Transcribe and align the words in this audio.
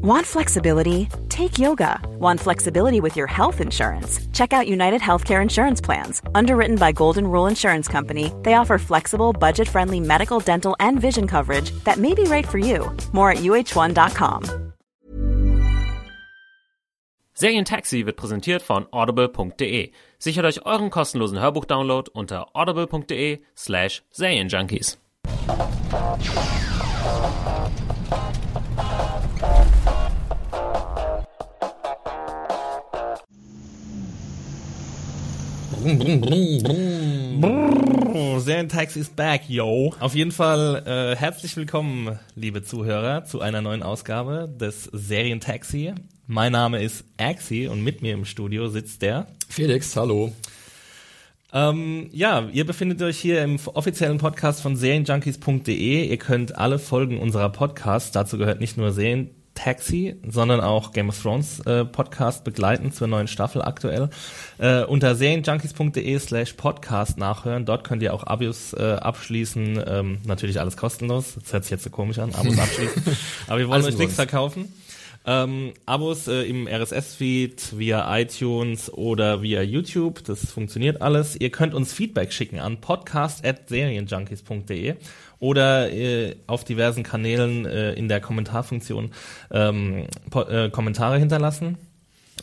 Want 0.00 0.24
flexibility? 0.24 1.08
Take 1.28 1.58
yoga. 1.58 2.00
Want 2.20 2.38
flexibility 2.38 3.00
with 3.00 3.16
your 3.16 3.26
health 3.26 3.60
insurance? 3.60 4.20
Check 4.32 4.52
out 4.52 4.68
United 4.68 5.00
Healthcare 5.00 5.42
Insurance 5.42 5.80
Plans. 5.80 6.22
Underwritten 6.36 6.76
by 6.76 6.92
Golden 6.92 7.26
Rule 7.26 7.48
Insurance 7.48 7.88
Company, 7.88 8.32
they 8.44 8.54
offer 8.54 8.78
flexible, 8.78 9.32
budget 9.32 9.68
friendly 9.68 9.98
medical, 9.98 10.38
dental, 10.38 10.76
and 10.78 11.00
vision 11.00 11.26
coverage 11.26 11.72
that 11.82 11.96
may 11.98 12.14
be 12.14 12.22
right 12.22 12.46
for 12.46 12.58
you. 12.58 12.96
More 13.12 13.32
at 13.32 13.38
uh1.com. 13.38 14.44
Serientaxi 17.34 18.06
wird 18.06 18.16
präsentiert 18.16 18.62
von 18.62 18.86
audible.de. 18.92 19.90
Sichert 20.18 20.44
euch 20.44 20.64
euren 20.64 20.90
kostenlosen 20.90 21.40
Hörbuchdownload 21.40 22.08
unter 22.12 22.46
audible.de/slash 35.78 36.68
Serienjunkies. 37.38 38.44
Serientaxi 38.44 39.00
is 39.00 39.08
back, 39.08 39.48
yo. 39.48 39.94
Auf 40.00 40.14
jeden 40.14 40.32
Fall 40.32 40.82
äh, 40.86 41.16
herzlich 41.16 41.56
willkommen, 41.56 42.18
liebe 42.34 42.62
Zuhörer, 42.62 43.24
zu 43.24 43.40
einer 43.40 43.62
neuen 43.62 43.82
Ausgabe 43.82 44.48
des 44.48 44.84
Serientaxi. 44.84 45.94
Mein 46.26 46.52
Name 46.52 46.82
ist 46.82 47.04
Axi 47.16 47.68
und 47.68 47.82
mit 47.82 48.02
mir 48.02 48.14
im 48.14 48.24
Studio 48.24 48.68
sitzt 48.68 49.02
der 49.02 49.26
Felix, 49.48 49.94
hallo. 49.96 50.32
Ähm, 51.52 52.10
ja, 52.12 52.48
ihr 52.52 52.66
befindet 52.66 53.00
euch 53.02 53.18
hier 53.18 53.42
im 53.42 53.58
offiziellen 53.72 54.18
Podcast 54.18 54.60
von 54.60 54.76
Serienjunkies.de. 54.76 56.06
Ihr 56.06 56.18
könnt 56.18 56.56
alle 56.56 56.78
Folgen 56.78 57.18
unserer 57.18 57.50
Podcasts, 57.50 58.10
dazu 58.12 58.36
gehört 58.36 58.60
nicht 58.60 58.76
nur 58.76 58.92
Serientaxi, 59.58 60.16
sondern 60.28 60.60
auch 60.60 60.92
Game 60.92 61.08
of 61.08 61.20
Thrones 61.20 61.60
äh, 61.60 61.84
Podcast 61.84 62.44
begleiten 62.44 62.92
zur 62.92 63.08
neuen 63.08 63.28
Staffel 63.28 63.62
aktuell. 63.62 64.08
Äh, 64.58 64.84
unter 64.84 65.14
serienjunkies.de 65.14 66.18
slash 66.18 66.54
podcast 66.54 67.18
nachhören. 67.18 67.64
Dort 67.64 67.84
könnt 67.84 68.02
ihr 68.02 68.14
auch 68.14 68.24
Abos 68.24 68.72
äh, 68.72 68.94
abschließen. 68.94 69.82
Ähm, 69.86 70.18
natürlich 70.24 70.60
alles 70.60 70.76
kostenlos. 70.76 71.34
Das 71.42 71.52
hört 71.52 71.64
sich 71.64 71.70
jetzt 71.70 71.84
so 71.84 71.90
komisch 71.90 72.18
an, 72.18 72.34
Abos 72.34 72.58
abschließen. 72.58 73.02
Aber 73.46 73.58
wir 73.58 73.68
wollen 73.68 73.82
Alles 73.82 73.94
euch 73.94 73.98
nichts 73.98 74.14
verkaufen. 74.14 74.72
Ähm, 75.30 75.74
Abos 75.84 76.26
äh, 76.26 76.44
im 76.44 76.66
RSS-Feed, 76.66 77.78
via 77.78 78.18
iTunes 78.18 78.90
oder 78.90 79.42
via 79.42 79.60
YouTube, 79.60 80.24
das 80.24 80.50
funktioniert 80.50 81.02
alles. 81.02 81.38
Ihr 81.38 81.50
könnt 81.50 81.74
uns 81.74 81.92
Feedback 81.92 82.32
schicken 82.32 82.60
an 82.60 82.80
podcast.serienjunkies.de 82.80 84.94
oder 85.38 85.92
äh, 85.92 86.36
auf 86.46 86.64
diversen 86.64 87.02
Kanälen 87.02 87.66
äh, 87.66 87.92
in 87.92 88.08
der 88.08 88.22
Kommentarfunktion 88.22 89.10
ähm, 89.50 90.06
äh, 90.34 90.70
Kommentare 90.70 91.18
hinterlassen. 91.18 91.76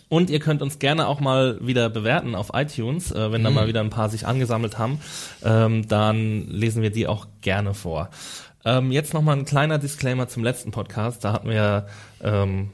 Und 0.07 0.29
ihr 0.29 0.39
könnt 0.39 0.61
uns 0.61 0.77
gerne 0.77 1.07
auch 1.07 1.19
mal 1.19 1.57
wieder 1.65 1.89
bewerten 1.89 2.35
auf 2.35 2.51
iTunes, 2.53 3.11
äh, 3.11 3.31
wenn 3.31 3.43
da 3.43 3.49
mal 3.49 3.67
wieder 3.67 3.79
ein 3.79 3.89
paar 3.89 4.09
sich 4.09 4.27
angesammelt 4.27 4.77
haben. 4.77 4.99
Ähm, 5.43 5.87
dann 5.87 6.47
lesen 6.49 6.83
wir 6.83 6.91
die 6.91 7.07
auch 7.07 7.25
gerne 7.41 7.73
vor. 7.73 8.11
Ähm, 8.65 8.91
jetzt 8.91 9.13
nochmal 9.13 9.37
ein 9.37 9.45
kleiner 9.45 9.77
Disclaimer 9.77 10.27
zum 10.27 10.43
letzten 10.43 10.71
Podcast. 10.71 11.23
Da 11.23 11.33
hatten 11.33 11.49
wir 11.49 11.87
ähm, 12.21 12.71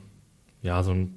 ja 0.62 0.84
so 0.84 0.92
ein 0.92 1.16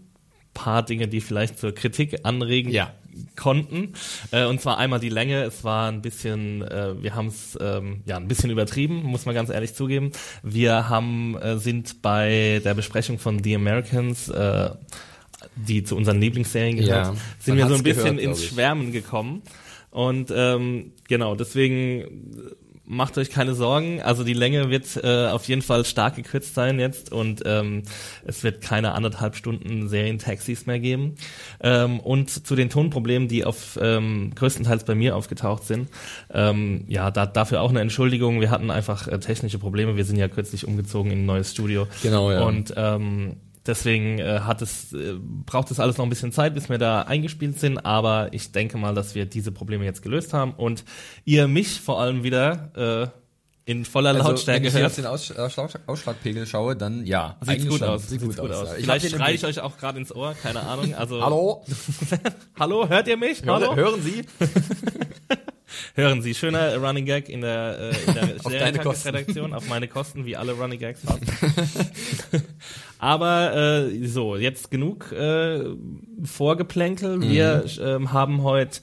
paar 0.52 0.82
Dinge, 0.84 1.08
die 1.08 1.20
vielleicht 1.20 1.58
zur 1.58 1.72
Kritik 1.74 2.20
anregen 2.24 2.70
Ja. 2.70 2.92
konnten. 3.36 3.94
Äh, 4.30 4.44
und 4.46 4.60
zwar 4.60 4.78
einmal 4.78 5.00
die 5.00 5.08
Länge. 5.08 5.42
Es 5.42 5.64
war 5.64 5.90
ein 5.90 6.00
bisschen, 6.02 6.62
äh, 6.62 7.02
wir 7.02 7.14
haben 7.14 7.28
es 7.28 7.58
ähm, 7.60 8.02
ja 8.06 8.16
ein 8.16 8.28
bisschen 8.28 8.50
übertrieben, 8.50 9.02
muss 9.02 9.26
man 9.26 9.34
ganz 9.34 9.50
ehrlich 9.50 9.74
zugeben. 9.74 10.10
Wir 10.42 10.88
haben 10.88 11.36
äh, 11.38 11.58
sind 11.58 12.02
bei 12.02 12.60
der 12.64 12.74
Besprechung 12.74 13.18
von 13.18 13.42
The 13.42 13.54
Americans 13.56 14.28
äh, 14.28 14.70
die 15.56 15.84
zu 15.84 15.94
unseren 15.96 16.20
Lieblingsserien 16.20 16.76
gehört, 16.76 17.06
Ja, 17.06 17.14
sind 17.38 17.56
wir 17.58 17.66
so 17.68 17.74
ein 17.74 17.82
bisschen 17.82 18.16
gehört, 18.16 18.20
ins. 18.38 18.44
Schwärmen 18.44 18.92
gekommen. 18.92 19.42
Und 19.90 20.32
ähm, 20.34 20.92
genau, 21.06 21.34
deswegen 21.36 22.32
macht 22.86 23.16
euch 23.18 23.30
keine 23.30 23.54
Sorgen. 23.54 24.02
Also 24.02 24.24
die 24.24 24.34
Länge 24.34 24.70
wird 24.70 25.02
äh, 25.02 25.28
auf 25.28 25.44
jeden 25.48 25.62
Fall 25.62 25.84
stark 25.84 26.16
gekürzt 26.16 26.54
sein 26.54 26.78
jetzt 26.78 27.12
und 27.12 27.42
ähm, 27.46 27.82
es 28.24 28.44
wird 28.44 28.60
keine 28.60 28.92
anderthalb 28.92 29.36
Stunden 29.36 29.88
Serientaxis 29.88 30.66
mehr 30.66 30.78
geben. 30.78 31.14
Ähm, 31.60 32.00
und 32.00 32.46
zu 32.46 32.54
den 32.54 32.68
Tonproblemen, 32.68 33.28
die 33.28 33.44
auf 33.44 33.78
ähm, 33.80 34.32
größtenteils 34.34 34.84
bei 34.84 34.94
mir 34.94 35.16
aufgetaucht 35.16 35.64
sind, 35.64 35.88
ähm, 36.32 36.84
ja, 36.88 37.10
da, 37.10 37.26
dafür 37.26 37.62
auch 37.62 37.70
eine 37.70 37.80
Entschuldigung. 37.80 38.40
Wir 38.40 38.50
hatten 38.50 38.70
einfach 38.70 39.08
äh, 39.08 39.18
technische 39.18 39.58
Probleme. 39.58 39.96
Wir 39.96 40.04
sind 40.04 40.16
ja 40.16 40.28
kürzlich 40.28 40.66
umgezogen 40.66 41.10
in 41.10 41.20
ein 41.20 41.26
neues 41.26 41.52
Studio. 41.52 41.86
Genau, 42.02 42.30
ja. 42.30 42.42
Und 42.42 42.74
ähm, 42.76 43.36
deswegen 43.66 44.18
äh, 44.18 44.40
hat 44.40 44.62
es, 44.62 44.92
äh, 44.92 45.14
braucht 45.20 45.70
es 45.70 45.80
alles 45.80 45.96
noch 45.98 46.04
ein 46.04 46.10
bisschen 46.10 46.32
Zeit, 46.32 46.54
bis 46.54 46.68
wir 46.68 46.78
da 46.78 47.02
eingespielt 47.02 47.58
sind, 47.58 47.78
aber 47.84 48.28
ich 48.32 48.52
denke 48.52 48.76
mal, 48.78 48.94
dass 48.94 49.14
wir 49.14 49.26
diese 49.26 49.52
Probleme 49.52 49.84
jetzt 49.84 50.02
gelöst 50.02 50.32
haben 50.32 50.52
und 50.52 50.84
ihr 51.24 51.48
mich 51.48 51.80
vor 51.80 52.00
allem 52.00 52.22
wieder 52.22 53.10
äh, 53.14 53.70
in 53.70 53.86
voller 53.86 54.10
Also, 54.10 54.20
wenn 54.24 54.26
Lautstärke 54.32 54.66
ich 54.68 54.74
hier 54.74 54.86
auf 54.86 54.92
hört. 54.94 54.98
den 54.98 55.06
Aus 55.06 55.30
äh, 55.30 55.48
Schlag- 55.48 55.80
Ausschlagpegel 55.86 56.46
schaue, 56.46 56.76
dann 56.76 57.06
ja. 57.06 57.38
Sieht 57.40 57.66
gut 57.66 57.82
aus, 57.82 58.08
Sieht 58.10 58.20
gut, 58.20 58.38
aus. 58.38 58.50
aus. 58.50 58.68
ja. 58.72 58.74
Vielleicht 58.76 59.10
schreie 59.10 59.34
ich 59.34 59.44
euch 59.46 59.60
auch 59.60 59.78
gerade 59.78 59.98
ins 59.98 60.14
Ohr, 60.14 60.34
keine 60.42 60.60
Ahnung. 60.60 60.94
Also 60.94 61.22
Hallo? 61.22 61.64
hallo, 62.60 62.88
hört 62.88 63.08
ihr 63.08 63.16
mich? 63.16 63.42
Hallo? 63.46 63.74
hören 63.74 64.02
Sie? 64.02 64.22
Hören 65.94 66.22
Sie, 66.22 66.34
schöner 66.34 66.76
Running 66.76 67.06
Gag 67.06 67.28
in 67.28 67.40
der, 67.40 67.78
äh, 67.78 68.08
in 68.08 68.14
der 68.14 68.22
Auf 68.44 68.52
deine 68.52 68.84
Redaktion, 69.04 69.54
auf 69.54 69.68
meine 69.68 69.88
Kosten, 69.88 70.26
wie 70.26 70.36
alle 70.36 70.52
Running 70.52 70.78
Gags 70.78 71.00
fast. 71.04 71.22
Aber 72.98 73.54
äh, 73.54 74.06
so, 74.06 74.36
jetzt 74.36 74.70
genug 74.70 75.12
äh, 75.12 75.60
Vorgeplänkel. 76.24 77.20
Wir 77.22 77.64
ähm, 77.80 78.12
haben 78.12 78.42
heute 78.42 78.80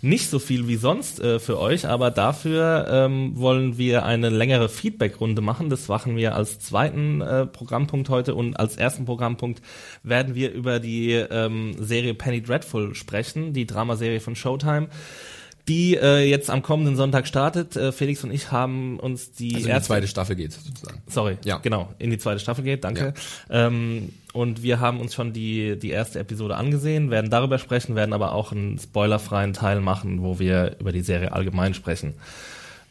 nicht 0.00 0.30
so 0.30 0.38
viel 0.38 0.68
wie 0.68 0.76
sonst 0.76 1.20
äh, 1.20 1.38
für 1.38 1.58
euch, 1.58 1.86
aber 1.86 2.10
dafür 2.10 2.86
ähm, 2.88 3.32
wollen 3.34 3.78
wir 3.78 4.04
eine 4.04 4.28
längere 4.28 4.68
Feedback-Runde 4.68 5.42
machen. 5.42 5.70
Das 5.70 5.88
machen 5.88 6.16
wir 6.16 6.34
als 6.34 6.60
zweiten 6.60 7.20
äh, 7.20 7.46
Programmpunkt 7.46 8.08
heute 8.08 8.34
und 8.34 8.58
als 8.58 8.76
ersten 8.76 9.04
Programmpunkt 9.06 9.60
werden 10.02 10.34
wir 10.34 10.52
über 10.52 10.78
die 10.78 11.12
ähm, 11.12 11.74
Serie 11.78 12.14
Penny 12.14 12.42
Dreadful 12.42 12.94
sprechen, 12.94 13.52
die 13.52 13.66
Dramaserie 13.66 14.20
von 14.20 14.36
Showtime 14.36 14.88
die 15.68 15.96
äh, 15.96 16.24
jetzt 16.28 16.50
am 16.50 16.62
kommenden 16.62 16.96
Sonntag 16.96 17.26
startet. 17.28 17.76
Äh, 17.76 17.92
Felix 17.92 18.24
und 18.24 18.32
ich 18.32 18.50
haben 18.50 18.98
uns 18.98 19.32
die 19.32 19.48
Also 19.54 19.58
in 19.58 19.64
die 19.64 19.70
erste 19.70 19.86
zweite 19.88 20.08
Staffel 20.08 20.34
geht, 20.36 20.52
sozusagen. 20.52 21.02
Sorry, 21.06 21.36
Ja. 21.44 21.58
genau, 21.58 21.92
in 21.98 22.10
die 22.10 22.18
zweite 22.18 22.40
Staffel 22.40 22.64
geht, 22.64 22.84
danke. 22.84 23.14
Ähm, 23.50 24.10
und 24.32 24.62
wir 24.62 24.80
haben 24.80 25.00
uns 25.00 25.14
schon 25.14 25.32
die, 25.32 25.78
die 25.78 25.90
erste 25.90 26.18
Episode 26.18 26.56
angesehen, 26.56 27.10
werden 27.10 27.30
darüber 27.30 27.58
sprechen, 27.58 27.94
werden 27.94 28.12
aber 28.12 28.32
auch 28.32 28.52
einen 28.52 28.78
spoilerfreien 28.78 29.52
Teil 29.52 29.80
machen, 29.80 30.22
wo 30.22 30.38
wir 30.38 30.76
über 30.80 30.92
die 30.92 31.02
Serie 31.02 31.32
allgemein 31.32 31.74
sprechen. 31.74 32.14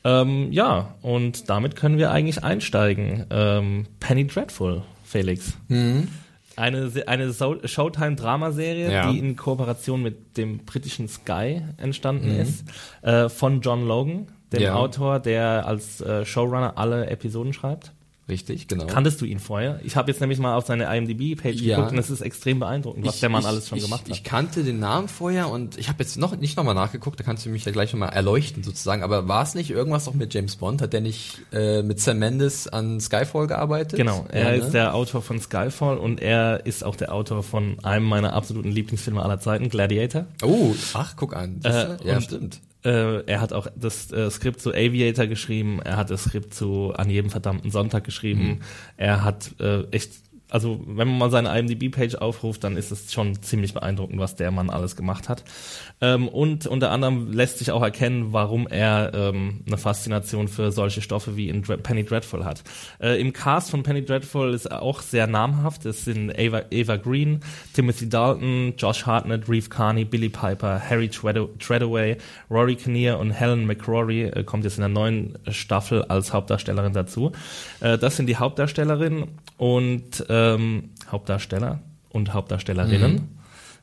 Ähm, 0.03 0.51
ja, 0.51 0.93
und 1.01 1.49
damit 1.49 1.75
können 1.75 1.97
wir 1.97 2.11
eigentlich 2.11 2.43
einsteigen. 2.43 3.25
Ähm, 3.29 3.85
Penny 3.99 4.25
Dreadful, 4.27 4.83
Felix. 5.03 5.53
Eine, 6.57 6.91
eine 7.06 7.31
Showtime-Dramaserie, 7.34 8.91
Ja. 8.91 9.12
die 9.12 9.19
in 9.19 9.35
Kooperation 9.35 10.01
mit 10.01 10.38
dem 10.38 10.66
britischen 10.66 11.07
Sky 11.07 11.62
entstanden 11.78 12.29
ist, 12.31 12.66
äh, 13.03 13.29
von 13.29 13.62
John 13.62 13.88
Logan, 13.88 14.28
dem 14.51 14.62
Ja. 14.62 14.75
Autor, 14.75 15.19
der 15.19 15.66
als 15.67 16.01
äh, 16.01 16.25
Showrunner 16.25 16.78
alle 16.78 17.07
Episoden 17.09 17.53
schreibt. 17.53 17.94
Richtig, 18.29 18.67
genau. 18.67 18.88
Kanntest 18.88 19.21
du 19.21 19.25
ihn 19.25 19.39
vorher? 19.39 19.79
Ich 19.85 19.95
habe 19.95 20.11
jetzt 20.11 20.19
nämlich 20.19 20.38
mal 20.39 20.55
auf 20.55 20.65
seine 20.65 20.93
IMDb-Page 20.93 21.61
Ja. 21.61 21.77
geguckt 21.77 21.93
und 21.93 21.97
es 21.99 22.09
ist 22.09 22.19
extrem 22.19 22.59
beeindruckend, 22.59 23.05
was 23.05 23.15
Ich- 23.15 23.19
der 23.21 23.29
Mann 23.29 23.41
ich- 23.41 23.47
alles 23.47 23.69
schon 23.69 23.77
ich, 23.77 23.85
gemacht 23.85 24.01
hat. 24.01 24.09
Ich 24.09 24.23
kannte 24.25 24.63
den 24.65 24.79
Namen 24.79 25.07
vorher 25.07 25.49
und 25.49 25.77
ich 25.77 25.88
habe 25.88 26.03
jetzt 26.03 26.17
noch 26.17 26.35
nicht 26.35 26.57
nochmal 26.57 26.75
nachgeguckt, 26.75 27.17
da 27.19 27.23
kannst 27.23 27.45
du 27.45 27.49
mich 27.49 27.63
ja 27.63 27.71
gleich 27.71 27.93
nochmal 27.93 28.09
erleuchten 28.09 28.63
sozusagen. 28.63 29.01
Aber 29.01 29.29
war 29.29 29.43
es 29.43 29.55
nicht 29.55 29.69
irgendwas 29.69 30.09
auch 30.09 30.13
mit 30.13 30.33
James 30.33 30.57
Bond? 30.57 30.81
Hat 30.81 30.91
der 30.91 30.99
nicht 31.01 31.39
äh, 31.53 31.81
mit 31.83 32.01
Sam 32.01 32.19
Mendes 32.19 32.67
an 32.67 32.99
Skyfall 32.99 33.47
gearbeitet? 33.47 33.97
Genau, 33.97 34.25
er 34.29 34.43
Ja, 34.43 34.49
ist 34.61 34.66
ne? 34.66 34.71
der 34.71 34.95
Autor 34.95 35.21
von 35.21 35.39
Skyfall 35.39 35.97
und 35.97 36.19
er 36.21 36.66
ist 36.66 36.83
auch 36.83 36.97
der 36.97 37.13
Autor 37.13 37.43
von 37.43 37.78
einem 37.84 38.05
meiner 38.05 38.34
absoluten 38.34 38.72
Lieblingsfilme 38.72 39.22
aller 39.23 39.40
Zeiten, 39.40 39.69
Gladiator. 39.69 40.25
Oh, 40.43 40.75
ach, 40.93 41.16
guck 41.16 41.34
an. 41.34 41.61
Äh, 41.63 41.96
ja, 42.05 42.19
stimmt. 42.19 42.59
Äh, 42.87 43.23
er 43.25 43.41
hat 43.41 43.51
auch 43.51 43.67
das 43.75 44.11
äh, 44.13 44.31
Skript 44.31 44.61
zu 44.61 44.72
Aviator 44.72 45.28
geschrieben, 45.28 45.81
er 45.84 45.97
hat 45.97 46.09
das 46.09 46.23
Skript 46.23 46.53
zu 46.53 46.93
An 46.95 47.09
jedem 47.09 47.29
verdammten 47.29 47.69
Sonntag 47.69 48.05
geschrieben, 48.05 48.47
Mhm. 48.47 48.59
er 48.95 49.23
hat 49.25 49.53
äh, 49.59 49.84
echt, 49.91 50.11
also 50.49 50.79
wenn 50.85 51.08
man 51.08 51.17
mal 51.17 51.29
seine 51.29 51.58
IMDb-Page 51.58 52.16
aufruft, 52.16 52.64
dann 52.64 52.78
ist 52.78 52.91
es 52.91 53.11
schon 53.14 53.41
ziemlich 53.41 53.73
beeindruckend, 53.73 54.20
was 54.20 54.35
der 54.35 54.52
Mann 54.52 54.70
alles 54.70 54.96
gemacht 54.96 55.29
hat. 55.29 55.44
Ähm, 55.99 56.28
und 56.28 56.67
unter 56.67 56.91
anderem 56.91 57.32
lässt 57.32 57.59
sich 57.59 57.72
auch 57.72 57.82
erkennen, 57.82 58.34
warum 58.34 58.67
er 58.67 59.11
ähm, 59.14 59.61
eine 59.67 59.78
Faszination 59.78 60.47
für 60.47 60.72
solche 60.72 61.02
Stoffe 61.02 61.35
wie 61.35 61.49
in 61.49 61.64
Dre 61.64 61.78
Penny 61.78 62.03
Dreadful 62.05 62.46
hat. 62.46 62.64
Äh, 62.99 63.20
Im 63.20 63.34
Cast 63.34 63.72
von 63.72 63.84
Penny 63.84 64.05
Dreadful 64.05 64.53
ist 64.53 64.66
er 64.66 64.82
auch 64.82 65.02
sehr 65.02 65.28
namhaft. 65.28 65.85
Es 65.85 66.05
sind 66.05 66.32
Ava, 66.38 66.64
Ava 66.73 66.96
Green, 66.97 67.41
Timothy 67.73 68.08
Dalton, 68.08 68.73
Josh 68.78 69.05
Hartnett, 69.05 69.50
Reeve 69.50 69.70
Carney, 69.70 70.05
Billy 70.05 70.29
Piper, 70.29 70.82
Harry 70.90 71.09
Tread- 71.09 71.59
Treadaway, 71.59 72.17
Rory 72.50 72.76
Kinnear 72.76 73.20
und 73.20 73.32
Helen 73.32 73.66
McCrory 73.66 74.23
äh, 74.23 74.43
kommt 74.43 74.64
jetzt 74.64 74.78
in 74.78 74.82
der 74.82 74.90
neuen 74.90 75.38
Staffel 75.50 76.03
als 76.03 76.34
Hauptdarstellerin 76.34 76.93
dazu. 76.93 77.32
Äh, 77.79 77.97
das 77.97 78.16
sind 78.16 78.28
die 78.28 78.38
Hauptdarstellerinnen 78.38 79.26
und 79.58 80.29
ähm, 80.37 80.89
Hauptdarsteller 81.11 81.79
und 82.09 82.34
Hauptdarstellerinnen. 82.34 83.13
Mhm. 83.13 83.37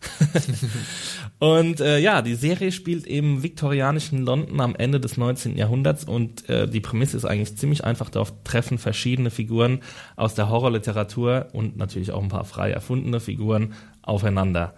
und 1.39 1.81
äh, 1.81 1.99
ja, 1.99 2.21
die 2.21 2.35
Serie 2.35 2.73
spielt 2.73 3.07
im 3.07 3.43
viktorianischen 3.43 4.21
London 4.21 4.61
am 4.61 4.77
Ende 4.77 5.01
des 5.01 5.17
19. 5.17 5.57
Jahrhunderts 5.57 6.05
und 6.05 6.47
äh, 6.49 6.69
die 6.69 6.81
Prämisse 6.81 7.17
ist 7.17 7.25
eigentlich 7.25 7.57
ziemlich 7.57 7.85
einfach. 7.85 8.11
Darauf 8.11 8.33
treffen 8.45 8.77
verschiedene 8.77 9.31
Figuren 9.31 9.81
aus 10.17 10.35
der 10.35 10.51
Horrorliteratur 10.51 11.49
und 11.53 11.79
natürlich 11.79 12.13
auch 12.13 12.23
ein 12.23 12.29
paar 12.29 12.45
frei 12.45 12.71
erfundene 12.71 13.21
Figuren 13.21 13.73
aufeinander. 14.03 14.75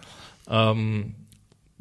Ähm, 0.49 1.15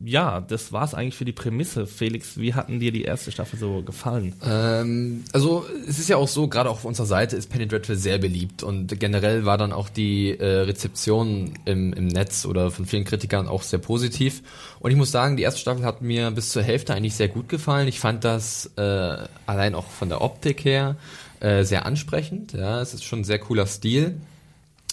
ja, 0.05 0.43
das 0.43 0.73
war's 0.73 0.93
eigentlich 0.93 1.17
für 1.17 1.25
die 1.25 1.33
Prämisse. 1.33 1.87
Felix, 1.87 2.37
wie 2.37 2.53
hatten 2.53 2.81
dir 2.81 2.93
die 2.93 3.03
erste 3.03 3.33
Staffel 3.33 3.59
so 3.59 3.83
gefallen? 3.83 4.35
Ähm, 4.45 5.25
also 5.33 5.65
es 5.89 5.99
ist 5.99 6.09
ja 6.09 6.19
auch 6.19 6.29
so, 6.29 6.49
gerade 6.49 6.69
auf 6.69 6.85
unserer 6.85 7.07
Seite 7.07 7.37
ist 7.37 7.49
Penny 7.49 7.67
Dreadful 7.67 7.97
sehr 7.97 8.19
beliebt 8.19 8.63
und 8.63 9.01
generell 9.01 9.47
war 9.47 9.57
dann 9.57 9.73
auch 9.73 9.89
die 9.89 10.39
äh, 10.39 10.45
Rezeption 10.45 11.55
im, 11.65 11.95
im 11.95 12.09
Netz 12.09 12.45
oder 12.45 12.71
von 12.71 12.85
vielen 12.85 13.05
Kritikern 13.05 13.49
auch 13.49 13.63
sehr 13.63 13.79
positiv. 13.79 14.43
Und 14.81 14.91
ich 14.91 14.99
muss 14.99 15.11
sagen, 15.11 15.39
die 15.39 15.45
erste 15.45 15.61
Staffel 15.61 15.85
hat 15.87 16.03
mir 16.03 16.31
bis 16.31 16.51
zur 16.51 16.63
Hälfte 16.63 16.95
eigentlich 16.95 17.15
sehr 17.15 17.29
gut 17.29 17.49
gefallen. 17.49 17.89
Ich 17.89 17.99
fand 17.99 18.23
das 18.23 18.73
äh, 18.77 19.17
allein 19.47 19.75
auch 19.75 19.89
von 19.89 20.11
der 20.11 20.21
Optik 20.21 20.65
her 20.67 20.97
äh, 21.41 21.65
sehr 21.65 21.87
ansprechend. 21.87 22.53
Ja, 22.53 22.83
es 22.83 22.93
ist 22.93 23.05
schon 23.05 23.21
ein 23.21 23.25
sehr 23.25 23.39
cooler 23.39 23.67
Stil. 23.67 24.21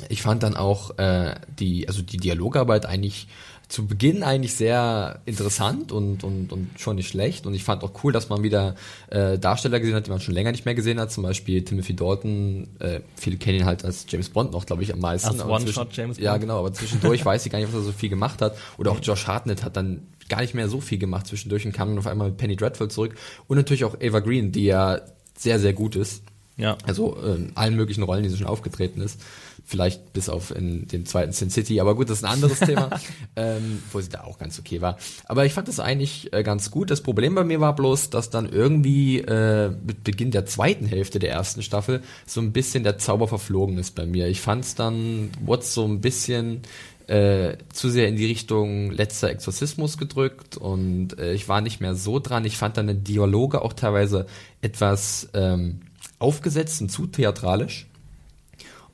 Ich 0.09 0.21
fand 0.21 0.43
dann 0.43 0.55
auch 0.55 0.97
äh, 0.97 1.35
die, 1.59 1.87
also 1.87 2.01
die 2.01 2.17
Dialogarbeit 2.17 2.85
eigentlich 2.85 3.27
zu 3.73 3.87
Beginn 3.87 4.21
eigentlich 4.21 4.53
sehr 4.53 5.21
interessant 5.25 5.91
und, 5.91 6.23
und, 6.23 6.53
und 6.53 6.79
schon 6.79 6.95
nicht 6.95 7.07
schlecht. 7.07 7.47
Und 7.47 7.55
ich 7.55 7.63
fand 7.63 7.83
auch 7.83 8.03
cool, 8.03 8.13
dass 8.13 8.29
man 8.29 8.43
wieder 8.43 8.75
äh, 9.09 9.39
Darsteller 9.39 9.79
gesehen 9.79 9.95
hat, 9.95 10.05
die 10.05 10.11
man 10.11 10.19
schon 10.19 10.35
länger 10.35 10.51
nicht 10.51 10.63
mehr 10.65 10.75
gesehen 10.75 10.99
hat. 10.99 11.11
Zum 11.11 11.23
Beispiel 11.23 11.63
Timothy 11.63 11.95
Dalton. 11.95 12.67
Äh, 12.77 12.99
viele 13.15 13.37
kennen 13.37 13.61
ihn 13.61 13.65
halt 13.65 13.83
als 13.83 14.05
James 14.07 14.29
Bond 14.29 14.51
noch, 14.51 14.67
glaube 14.67 14.83
ich, 14.83 14.93
am 14.93 14.99
meisten. 14.99 15.27
Als 15.27 15.43
One-Shot 15.43 15.87
James 15.91 16.17
Bond. 16.17 16.23
Ja, 16.23 16.37
genau. 16.37 16.59
Aber 16.59 16.71
zwischendurch 16.71 17.25
weiß 17.25 17.47
ich 17.47 17.51
gar 17.51 17.57
nicht, 17.57 17.67
was 17.69 17.73
er 17.73 17.81
so 17.81 17.93
viel 17.93 18.09
gemacht 18.09 18.43
hat. 18.43 18.55
Oder 18.77 18.91
auch 18.91 18.99
Josh 19.01 19.25
Hartnett 19.25 19.63
hat 19.63 19.75
dann 19.75 20.05
gar 20.29 20.41
nicht 20.41 20.53
mehr 20.53 20.69
so 20.69 20.79
viel 20.79 20.99
gemacht 20.99 21.25
zwischendurch 21.25 21.65
und 21.65 21.71
kam 21.71 21.87
dann 21.87 21.97
auf 21.97 22.05
einmal 22.05 22.29
mit 22.29 22.37
Penny 22.37 22.55
Dreadful 22.55 22.91
zurück. 22.91 23.15
Und 23.47 23.57
natürlich 23.57 23.85
auch 23.85 23.95
Ava 23.99 24.19
Green, 24.19 24.51
die 24.51 24.65
ja 24.65 25.01
sehr, 25.35 25.57
sehr 25.57 25.73
gut 25.73 25.95
ist. 25.95 26.21
Ja. 26.55 26.77
Also 26.85 27.15
in 27.15 27.51
allen 27.55 27.75
möglichen 27.75 28.03
Rollen, 28.03 28.23
die 28.23 28.29
sie 28.29 28.37
schon 28.37 28.47
aufgetreten 28.47 29.01
ist. 29.01 29.19
Vielleicht 29.65 30.13
bis 30.13 30.29
auf 30.29 30.53
in 30.53 30.87
den 30.87 31.05
zweiten 31.05 31.31
Sin 31.31 31.49
City, 31.49 31.79
aber 31.79 31.95
gut, 31.95 32.09
das 32.09 32.17
ist 32.19 32.25
ein 32.25 32.33
anderes 32.33 32.59
Thema, 32.65 32.89
ähm, 33.35 33.81
wo 33.91 34.01
sie 34.01 34.09
da 34.09 34.21
auch 34.25 34.37
ganz 34.37 34.59
okay 34.59 34.81
war. 34.81 34.97
Aber 35.25 35.45
ich 35.45 35.53
fand 35.53 35.67
das 35.67 35.79
eigentlich 35.79 36.33
äh, 36.33 36.43
ganz 36.43 36.69
gut. 36.69 36.91
Das 36.91 37.01
Problem 37.01 37.33
bei 37.33 37.43
mir 37.43 37.61
war 37.61 37.73
bloß, 37.75 38.09
dass 38.09 38.29
dann 38.29 38.47
irgendwie 38.51 39.19
äh, 39.19 39.69
mit 39.69 40.03
Beginn 40.03 40.31
der 40.31 40.45
zweiten 40.45 40.85
Hälfte 40.85 41.17
der 41.17 41.31
ersten 41.31 41.63
Staffel 41.63 42.01
so 42.25 42.41
ein 42.41 42.51
bisschen 42.51 42.83
der 42.83 42.97
Zauber 42.97 43.27
verflogen 43.27 43.77
ist 43.77 43.95
bei 43.95 44.05
mir. 44.05 44.27
Ich 44.27 44.41
fand 44.41 44.65
es 44.65 44.75
dann, 44.75 45.31
wurde 45.39 45.63
so 45.63 45.85
ein 45.85 46.01
bisschen 46.01 46.61
äh, 47.07 47.57
zu 47.71 47.89
sehr 47.89 48.07
in 48.07 48.15
die 48.15 48.25
Richtung 48.25 48.91
letzter 48.91 49.29
Exorzismus 49.29 49.97
gedrückt 49.97 50.57
und 50.57 51.17
äh, 51.19 51.33
ich 51.33 51.49
war 51.49 51.61
nicht 51.61 51.81
mehr 51.81 51.95
so 51.95 52.19
dran. 52.19 52.45
Ich 52.45 52.57
fand 52.57 52.77
dann 52.77 52.87
die 52.87 52.95
Dialoge 52.95 53.61
auch 53.61 53.73
teilweise 53.73 54.25
etwas 54.61 55.29
ähm, 55.33 55.81
aufgesetzt 56.23 56.81
und 56.81 56.89
zu 56.89 57.05
theatralisch 57.07 57.87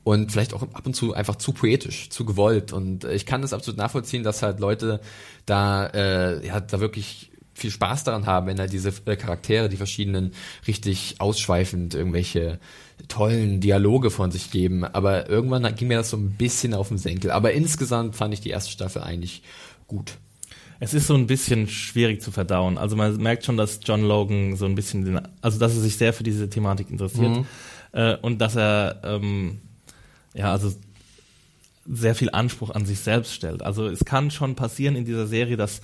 und 0.02 0.32
vielleicht 0.32 0.54
auch 0.54 0.62
ab 0.62 0.86
und 0.86 0.94
zu 0.94 1.14
einfach 1.14 1.36
zu 1.36 1.52
poetisch, 1.52 2.10
zu 2.10 2.24
gewollt. 2.24 2.72
Und 2.72 3.04
äh, 3.04 3.14
ich 3.14 3.26
kann 3.26 3.42
das 3.42 3.52
absolut 3.52 3.78
nachvollziehen, 3.78 4.22
dass 4.22 4.42
halt 4.42 4.60
Leute 4.60 5.00
da, 5.46 5.86
äh, 5.86 6.46
ja, 6.46 6.60
da 6.60 6.80
wirklich 6.80 7.30
viel 7.54 7.70
Spaß 7.70 8.04
daran 8.04 8.26
haben, 8.26 8.46
wenn 8.46 8.58
halt 8.58 8.72
diese 8.72 8.92
äh, 9.04 9.16
Charaktere, 9.16 9.68
die 9.68 9.76
verschiedenen, 9.76 10.32
richtig 10.66 11.16
ausschweifend 11.18 11.94
irgendwelche 11.94 12.58
tollen 13.08 13.60
Dialoge 13.60 14.10
von 14.10 14.30
sich 14.30 14.50
geben. 14.50 14.84
Aber 14.84 15.28
irgendwann 15.28 15.74
ging 15.74 15.88
mir 15.88 15.98
das 15.98 16.10
so 16.10 16.16
ein 16.16 16.32
bisschen 16.32 16.74
auf 16.74 16.88
den 16.88 16.98
Senkel. 16.98 17.30
Aber 17.30 17.52
insgesamt 17.52 18.16
fand 18.16 18.32
ich 18.32 18.40
die 18.40 18.50
erste 18.50 18.70
Staffel 18.70 19.02
eigentlich 19.02 19.42
gut. 19.86 20.14
Es 20.82 20.94
ist 20.94 21.06
so 21.06 21.14
ein 21.14 21.26
bisschen 21.26 21.68
schwierig 21.68 22.22
zu 22.22 22.32
verdauen. 22.32 22.78
Also 22.78 22.96
man 22.96 23.16
merkt 23.18 23.44
schon, 23.44 23.56
dass 23.56 23.80
John 23.84 24.02
Logan 24.02 24.56
so 24.56 24.64
ein 24.64 24.74
bisschen, 24.74 25.04
den, 25.04 25.20
also 25.42 25.58
dass 25.58 25.74
er 25.74 25.80
sich 25.80 25.96
sehr 25.96 26.12
für 26.12 26.24
diese 26.24 26.48
Thematik 26.48 26.90
interessiert 26.90 27.30
mhm. 27.30 27.46
äh, 27.92 28.16
und 28.16 28.38
dass 28.40 28.56
er 28.56 29.00
ähm, 29.04 29.60
ja, 30.34 30.52
also 30.52 30.72
sehr 31.86 32.14
viel 32.14 32.30
Anspruch 32.30 32.70
an 32.70 32.86
sich 32.86 33.00
selbst 33.00 33.34
stellt. 33.34 33.62
Also 33.62 33.86
es 33.86 34.04
kann 34.04 34.30
schon 34.30 34.54
passieren 34.54 34.96
in 34.96 35.04
dieser 35.04 35.26
Serie, 35.26 35.56
dass 35.56 35.80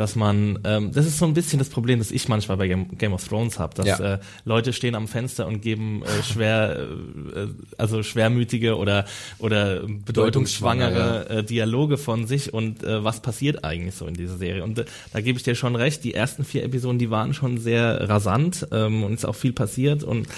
dass 0.00 0.16
man, 0.16 0.58
ähm, 0.64 0.92
das 0.92 1.04
ist 1.04 1.18
so 1.18 1.26
ein 1.26 1.34
bisschen 1.34 1.58
das 1.58 1.68
Problem, 1.68 1.98
das 1.98 2.10
ich 2.10 2.26
manchmal 2.26 2.56
bei 2.56 2.68
Game, 2.68 2.96
Game 2.96 3.12
of 3.12 3.26
Thrones 3.28 3.58
habe, 3.58 3.74
dass 3.74 3.86
ja. 3.86 4.14
äh, 4.14 4.18
Leute 4.46 4.72
stehen 4.72 4.94
am 4.94 5.08
Fenster 5.08 5.46
und 5.46 5.60
geben 5.60 6.02
äh, 6.02 6.22
schwer, 6.22 6.88
äh, 7.36 7.48
also 7.76 8.02
schwermütige 8.02 8.78
oder 8.78 9.04
oder 9.38 9.82
bedeutungsschwangere 9.86 11.26
ja. 11.28 11.36
äh, 11.38 11.44
Dialoge 11.44 11.98
von 11.98 12.26
sich 12.26 12.54
und 12.54 12.82
äh, 12.82 13.04
was 13.04 13.20
passiert 13.20 13.62
eigentlich 13.62 13.94
so 13.94 14.06
in 14.06 14.14
dieser 14.14 14.38
Serie. 14.38 14.64
Und 14.64 14.78
äh, 14.78 14.84
da 15.12 15.20
gebe 15.20 15.36
ich 15.36 15.42
dir 15.42 15.54
schon 15.54 15.76
recht, 15.76 16.02
die 16.02 16.14
ersten 16.14 16.44
vier 16.44 16.64
Episoden, 16.64 16.98
die 16.98 17.10
waren 17.10 17.34
schon 17.34 17.58
sehr 17.58 18.08
rasant 18.08 18.66
ähm, 18.72 19.04
und 19.04 19.12
ist 19.12 19.26
auch 19.26 19.36
viel 19.36 19.52
passiert 19.52 20.02
und 20.02 20.28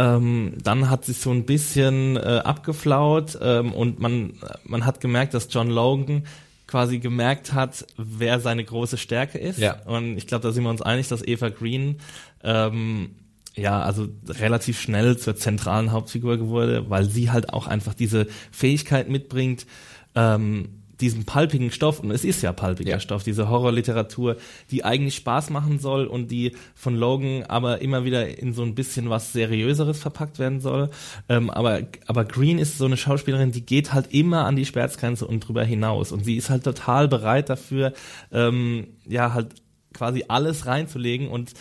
ähm, 0.00 0.54
dann 0.62 0.88
hat 0.88 1.04
sich 1.04 1.18
so 1.18 1.30
ein 1.30 1.44
bisschen 1.44 2.16
äh, 2.16 2.40
abgeflaut 2.42 3.38
ähm, 3.42 3.72
und 3.72 4.00
man, 4.00 4.32
man 4.64 4.86
hat 4.86 5.00
gemerkt, 5.00 5.34
dass 5.34 5.48
John 5.50 5.68
Logan 5.68 6.24
quasi 6.66 7.00
gemerkt 7.00 7.52
hat, 7.52 7.84
wer 7.98 8.40
seine 8.40 8.64
große 8.64 8.96
Stärke 8.96 9.38
ist. 9.38 9.58
Ja. 9.58 9.82
Und 9.84 10.16
ich 10.16 10.26
glaube, 10.26 10.42
da 10.42 10.52
sind 10.52 10.62
wir 10.62 10.70
uns 10.70 10.80
einig, 10.80 11.08
dass 11.08 11.26
Eva 11.26 11.50
Green 11.50 11.96
ähm, 12.42 13.10
ja, 13.56 13.82
also 13.82 14.08
relativ 14.26 14.80
schnell 14.80 15.18
zur 15.18 15.36
zentralen 15.36 15.92
Hauptfigur 15.92 16.48
wurde, 16.48 16.88
weil 16.88 17.04
sie 17.04 17.30
halt 17.30 17.52
auch 17.52 17.66
einfach 17.66 17.92
diese 17.92 18.26
Fähigkeit 18.52 19.08
mitbringt, 19.10 19.66
ähm, 20.14 20.79
diesen 21.00 21.24
palpigen 21.24 21.70
Stoff, 21.70 22.00
und 22.00 22.10
es 22.10 22.24
ist 22.24 22.42
ja 22.42 22.52
palpiger 22.52 22.90
ja. 22.90 23.00
Stoff, 23.00 23.22
diese 23.22 23.48
Horrorliteratur, 23.48 24.36
die 24.70 24.84
eigentlich 24.84 25.16
Spaß 25.16 25.50
machen 25.50 25.78
soll 25.78 26.06
und 26.06 26.30
die 26.30 26.56
von 26.74 26.96
Logan 26.96 27.44
aber 27.44 27.80
immer 27.80 28.04
wieder 28.04 28.38
in 28.38 28.52
so 28.52 28.62
ein 28.62 28.74
bisschen 28.74 29.10
was 29.10 29.32
Seriöseres 29.32 29.98
verpackt 29.98 30.38
werden 30.38 30.60
soll. 30.60 30.90
Ähm, 31.28 31.50
aber, 31.50 31.82
aber 32.06 32.24
Green 32.24 32.58
ist 32.58 32.78
so 32.78 32.84
eine 32.84 32.96
Schauspielerin, 32.96 33.52
die 33.52 33.64
geht 33.64 33.92
halt 33.92 34.12
immer 34.12 34.44
an 34.44 34.56
die 34.56 34.66
Schmerzgrenze 34.66 35.26
und 35.26 35.40
drüber 35.40 35.64
hinaus. 35.64 36.12
Und 36.12 36.24
sie 36.24 36.36
ist 36.36 36.50
halt 36.50 36.64
total 36.64 37.08
bereit 37.08 37.48
dafür, 37.48 37.92
ähm, 38.32 38.88
ja, 39.06 39.32
halt 39.32 39.54
quasi 39.92 40.24
alles 40.28 40.66
reinzulegen. 40.66 41.28
Und 41.28 41.52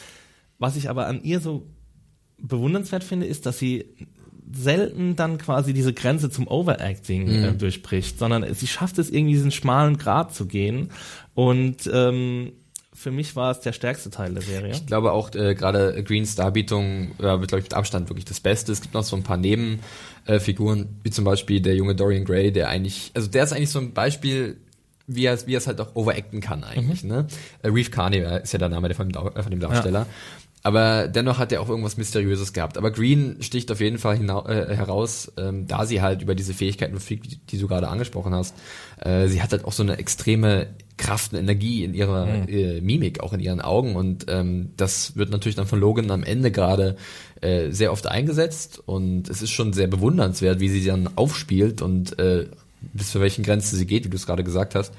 was 0.57 0.75
ich 0.75 0.89
aber 0.89 1.07
an 1.07 1.23
ihr 1.23 1.39
so 1.39 1.67
bewundernswert 2.37 3.03
finde, 3.03 3.25
ist, 3.25 3.45
dass 3.45 3.59
sie 3.59 3.85
selten 4.51 5.15
dann 5.15 5.37
quasi 5.37 5.73
diese 5.73 5.93
Grenze 5.93 6.29
zum 6.29 6.47
Overacting 6.47 7.27
äh, 7.27 7.31
mhm. 7.31 7.43
äh, 7.43 7.53
durchbricht, 7.53 8.17
sondern 8.17 8.53
sie 8.53 8.67
schafft 8.67 8.97
es 8.97 9.09
irgendwie 9.09 9.33
diesen 9.33 9.51
schmalen 9.51 9.97
Grat 9.97 10.33
zu 10.33 10.45
gehen 10.47 10.91
und 11.35 11.89
ähm, 11.91 12.53
für 12.99 13.11
mich 13.11 13.35
war 13.37 13.51
es 13.51 13.61
der 13.61 13.71
stärkste 13.71 14.09
Teil 14.09 14.33
der 14.33 14.41
Serie. 14.41 14.73
Ich 14.73 14.85
glaube 14.85 15.13
auch 15.13 15.33
äh, 15.33 15.55
gerade 15.55 16.03
Greens 16.03 16.35
Darbietung 16.35 17.11
äh, 17.19 17.23
wird, 17.39 17.47
glaube 17.47 17.59
ich, 17.59 17.65
mit 17.65 17.73
Abstand 17.73 18.09
wirklich 18.09 18.25
das 18.25 18.41
Beste. 18.41 18.73
Es 18.73 18.81
gibt 18.81 18.93
noch 18.93 19.03
so 19.03 19.15
ein 19.15 19.23
paar 19.23 19.37
Nebenfiguren, 19.37 20.81
äh, 20.81 20.87
wie 21.03 21.09
zum 21.09 21.23
Beispiel 21.23 21.61
der 21.61 21.75
junge 21.75 21.95
Dorian 21.95 22.25
Gray, 22.25 22.51
der 22.51 22.67
eigentlich, 22.67 23.11
also 23.13 23.29
der 23.29 23.45
ist 23.45 23.53
eigentlich 23.53 23.69
so 23.69 23.79
ein 23.79 23.93
Beispiel, 23.93 24.57
wie 25.07 25.25
er, 25.25 25.47
wie 25.47 25.55
es 25.55 25.65
halt 25.65 25.79
auch 25.79 25.95
overacten 25.95 26.41
kann 26.41 26.65
eigentlich. 26.65 27.03
Mhm. 27.03 27.09
Ne? 27.09 27.27
Äh, 27.61 27.69
Reeve 27.69 27.89
Carney 27.89 28.17
ist 28.43 28.51
ja 28.51 28.59
der 28.59 28.69
Name 28.69 28.93
von 28.93 29.09
dem, 29.09 29.21
von 29.21 29.49
dem 29.49 29.61
Darsteller. 29.61 30.01
Ja. 30.01 30.07
Aber 30.61 31.07
dennoch 31.07 31.37
hat 31.37 31.51
er 31.51 31.61
auch 31.61 31.69
irgendwas 31.69 31.97
Mysteriöses 31.97 32.51
gehabt. 32.51 32.77
Aber 32.77 32.91
Green 32.91 33.37
sticht 33.41 33.71
auf 33.71 33.79
jeden 33.79 33.97
Fall 33.97 34.17
äh, 34.17 34.75
heraus, 34.75 35.31
ähm, 35.37 35.67
da 35.67 35.85
sie 35.85 36.01
halt 36.01 36.21
über 36.21 36.35
diese 36.35 36.53
Fähigkeiten 36.53 36.93
verfügt, 36.93 37.51
die, 37.51 37.57
du 37.57 37.67
gerade 37.67 37.87
angesprochen 37.87 38.33
hast. 38.33 38.55
Äh, 38.99 39.27
sie 39.27 39.41
hat 39.41 39.51
halt 39.51 39.63
auch 39.63 39.71
so 39.71 39.83
eine 39.83 39.97
extreme 39.97 40.67
Kraft 40.97 41.31
und 41.31 41.39
Energie 41.39 41.85
in 41.85 41.93
ihrer 41.93 42.25
mhm. 42.25 42.47
äh, 42.49 42.81
Mimik, 42.81 43.21
auch 43.21 43.31
in 43.31 43.39
ihren 43.39 43.61
Augen. 43.61 43.95
Und 43.95 44.25
ähm, 44.27 44.71
das 44.75 45.15
wird 45.15 45.29
natürlich 45.29 45.55
dann 45.55 45.67
von 45.67 45.79
Logan 45.79 46.11
am 46.11 46.23
Ende 46.23 46.51
gerade 46.51 46.97
äh, 47.39 47.71
sehr 47.71 47.93
oft 47.93 48.07
eingesetzt. 48.07 48.81
Und 48.85 49.29
es 49.29 49.41
ist 49.41 49.51
schon 49.51 49.71
sehr 49.71 49.87
bewundernswert, 49.87 50.59
wie 50.59 50.69
sie 50.69 50.83
dann 50.85 51.09
aufspielt 51.15 51.81
und 51.81 52.19
äh, 52.19 52.47
bis 52.81 53.11
zu 53.11 53.21
welchen 53.21 53.43
Grenzen 53.43 53.77
sie 53.77 53.85
geht, 53.85 54.05
wie 54.05 54.09
du 54.09 54.17
es 54.17 54.25
gerade 54.25 54.43
gesagt 54.43 54.75
hast. 54.75 54.93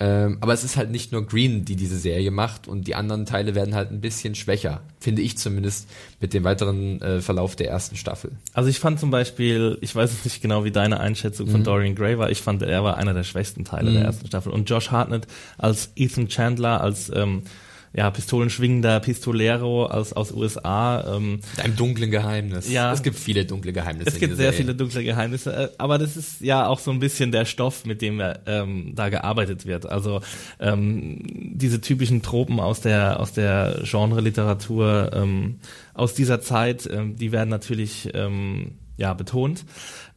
Ähm, 0.00 0.38
aber 0.40 0.52
es 0.52 0.62
ist 0.62 0.76
halt 0.76 0.90
nicht 0.90 1.10
nur 1.10 1.26
Green, 1.26 1.64
die 1.64 1.74
diese 1.74 1.98
Serie 1.98 2.30
macht 2.30 2.68
und 2.68 2.86
die 2.86 2.94
anderen 2.94 3.26
Teile 3.26 3.56
werden 3.56 3.74
halt 3.74 3.90
ein 3.90 4.00
bisschen 4.00 4.36
schwächer, 4.36 4.80
finde 5.00 5.22
ich 5.22 5.36
zumindest 5.36 5.88
mit 6.20 6.34
dem 6.34 6.44
weiteren 6.44 7.02
äh, 7.02 7.20
Verlauf 7.20 7.56
der 7.56 7.68
ersten 7.68 7.96
Staffel. 7.96 8.32
Also 8.52 8.70
ich 8.70 8.78
fand 8.78 9.00
zum 9.00 9.10
Beispiel, 9.10 9.76
ich 9.80 9.94
weiß 9.94 10.24
nicht 10.24 10.40
genau, 10.40 10.64
wie 10.64 10.70
deine 10.70 11.00
Einschätzung 11.00 11.48
von 11.48 11.60
mhm. 11.60 11.64
Dorian 11.64 11.94
Gray 11.96 12.16
war, 12.16 12.30
ich 12.30 12.42
fand, 12.42 12.62
er 12.62 12.84
war 12.84 12.96
einer 12.96 13.12
der 13.12 13.24
schwächsten 13.24 13.64
Teile 13.64 13.90
mhm. 13.90 13.94
der 13.94 14.04
ersten 14.04 14.26
Staffel 14.28 14.52
und 14.52 14.70
Josh 14.70 14.92
Hartnett 14.92 15.26
als 15.56 15.90
Ethan 15.96 16.28
Chandler, 16.28 16.80
als 16.80 17.10
ähm, 17.12 17.42
ja, 17.92 18.10
pistolenschwingender 18.10 19.00
Pistolero 19.00 19.86
aus, 19.86 20.12
aus 20.12 20.32
USA. 20.32 21.16
Ähm, 21.16 21.40
Mit 21.56 21.64
einem 21.64 21.76
dunklen 21.76 22.10
Geheimnis. 22.10 22.70
Ja. 22.70 22.92
Es 22.92 23.02
gibt 23.02 23.18
viele 23.18 23.44
dunkle 23.44 23.72
Geheimnisse. 23.72 24.10
Es 24.10 24.18
gibt 24.18 24.36
sehr 24.36 24.52
Serie. 24.52 24.58
viele 24.58 24.74
dunkle 24.74 25.04
Geheimnisse, 25.04 25.54
äh, 25.54 25.68
aber 25.78 25.98
das 25.98 26.16
ist 26.16 26.40
ja 26.40 26.66
auch 26.66 26.78
so 26.78 26.90
ein 26.90 26.98
bisschen 26.98 27.32
der 27.32 27.44
Stoff, 27.44 27.84
mit 27.84 28.02
dem 28.02 28.22
ähm, 28.46 28.92
da 28.94 29.08
gearbeitet 29.08 29.66
wird. 29.66 29.86
Also 29.86 30.20
ähm, 30.60 31.20
diese 31.54 31.80
typischen 31.80 32.22
Tropen 32.22 32.60
aus 32.60 32.80
der, 32.80 33.20
aus 33.20 33.32
der 33.32 33.80
Genre-Literatur, 33.84 35.10
ähm, 35.14 35.60
aus 35.94 36.14
dieser 36.14 36.40
Zeit, 36.40 36.88
ähm, 36.90 37.16
die 37.16 37.32
werden 37.32 37.48
natürlich 37.48 38.10
ähm, 38.14 38.72
ja, 38.96 39.14
betont. 39.14 39.64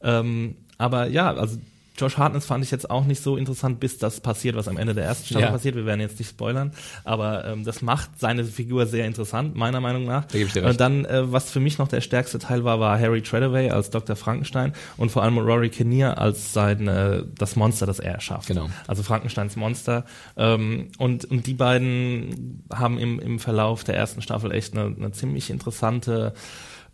Ähm, 0.02 0.56
aber 0.78 1.06
ja, 1.08 1.32
also 1.32 1.58
Josh 1.96 2.16
Hartnett 2.16 2.42
fand 2.42 2.64
ich 2.64 2.70
jetzt 2.70 2.90
auch 2.90 3.04
nicht 3.04 3.22
so 3.22 3.36
interessant, 3.36 3.78
bis 3.80 3.98
das 3.98 4.20
passiert, 4.20 4.56
was 4.56 4.66
am 4.68 4.76
Ende 4.76 4.94
der 4.94 5.04
ersten 5.04 5.26
Staffel 5.26 5.42
ja. 5.42 5.50
passiert. 5.50 5.74
Wir 5.74 5.84
werden 5.84 6.00
jetzt 6.00 6.18
nicht 6.18 6.28
spoilern, 6.28 6.72
aber 7.04 7.44
ähm, 7.44 7.64
das 7.64 7.82
macht 7.82 8.18
seine 8.18 8.44
Figur 8.44 8.86
sehr 8.86 9.06
interessant, 9.06 9.56
meiner 9.56 9.80
Meinung 9.80 10.04
nach. 10.04 10.24
Da 10.24 10.38
gebe 10.38 10.46
ich 10.46 10.52
dir 10.52 10.62
recht. 10.62 10.72
Und 10.72 10.80
dann, 10.80 11.04
äh, 11.04 11.30
was 11.30 11.50
für 11.50 11.60
mich 11.60 11.78
noch 11.78 11.88
der 11.88 12.00
stärkste 12.00 12.38
Teil 12.38 12.64
war, 12.64 12.80
war 12.80 12.98
Harry 12.98 13.22
Treadaway 13.22 13.70
als 13.70 13.90
Dr. 13.90 14.16
Frankenstein 14.16 14.72
und 14.96 15.10
vor 15.10 15.22
allem 15.22 15.38
Rory 15.38 15.68
Kinnear 15.68 16.18
als 16.18 16.52
sein 16.52 16.88
äh, 16.88 17.24
das 17.36 17.56
Monster, 17.56 17.86
das 17.86 17.98
er 17.98 18.14
erschafft. 18.14 18.48
Genau. 18.48 18.68
Also 18.86 19.02
Frankensteins 19.02 19.56
Monster. 19.56 20.04
Ähm, 20.36 20.88
und, 20.98 21.26
und 21.26 21.46
die 21.46 21.54
beiden 21.54 22.64
haben 22.72 22.98
im, 22.98 23.18
im 23.18 23.38
Verlauf 23.38 23.84
der 23.84 23.96
ersten 23.96 24.22
Staffel 24.22 24.52
echt 24.52 24.76
eine, 24.76 24.94
eine 24.96 25.12
ziemlich 25.12 25.50
interessante 25.50 26.32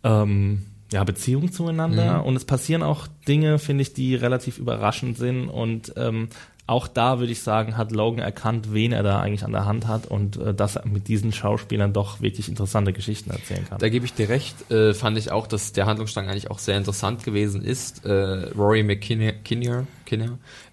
ähm, 0.03 0.65
ja, 0.91 1.03
Beziehung 1.03 1.51
zueinander. 1.51 2.19
Mhm. 2.19 2.25
Und 2.25 2.35
es 2.35 2.45
passieren 2.45 2.83
auch 2.83 3.07
Dinge, 3.27 3.59
finde 3.59 3.83
ich, 3.83 3.93
die 3.93 4.15
relativ 4.15 4.57
überraschend 4.57 5.17
sind. 5.17 5.49
Und 5.49 5.93
ähm, 5.97 6.29
auch 6.69 6.87
da 6.87 7.19
würde 7.19 7.31
ich 7.31 7.41
sagen, 7.41 7.77
hat 7.77 7.91
Logan 7.91 8.19
erkannt, 8.19 8.73
wen 8.73 8.91
er 8.91 9.01
da 9.01 9.19
eigentlich 9.19 9.43
an 9.43 9.51
der 9.51 9.65
Hand 9.65 9.87
hat 9.87 10.05
und 10.05 10.37
äh, 10.37 10.53
dass 10.53 10.75
er 10.75 10.87
mit 10.87 11.07
diesen 11.07 11.31
Schauspielern 11.31 11.93
doch 11.93 12.21
wirklich 12.21 12.47
interessante 12.47 12.93
Geschichten 12.93 13.31
erzählen 13.31 13.65
kann. 13.67 13.79
Da 13.79 13.89
gebe 13.89 14.05
ich 14.05 14.13
dir 14.13 14.29
recht. 14.29 14.69
Äh, 14.71 14.93
fand 14.93 15.17
ich 15.17 15.31
auch, 15.31 15.47
dass 15.47 15.73
der 15.73 15.87
Handlungsstrang 15.87 16.27
eigentlich 16.27 16.51
auch 16.51 16.59
sehr 16.59 16.77
interessant 16.77 17.23
gewesen 17.23 17.63
ist. 17.63 18.05
Äh, 18.05 18.11
Rory 18.55 18.83
McKinnear, 18.83 19.33
Kinnear 19.43 19.85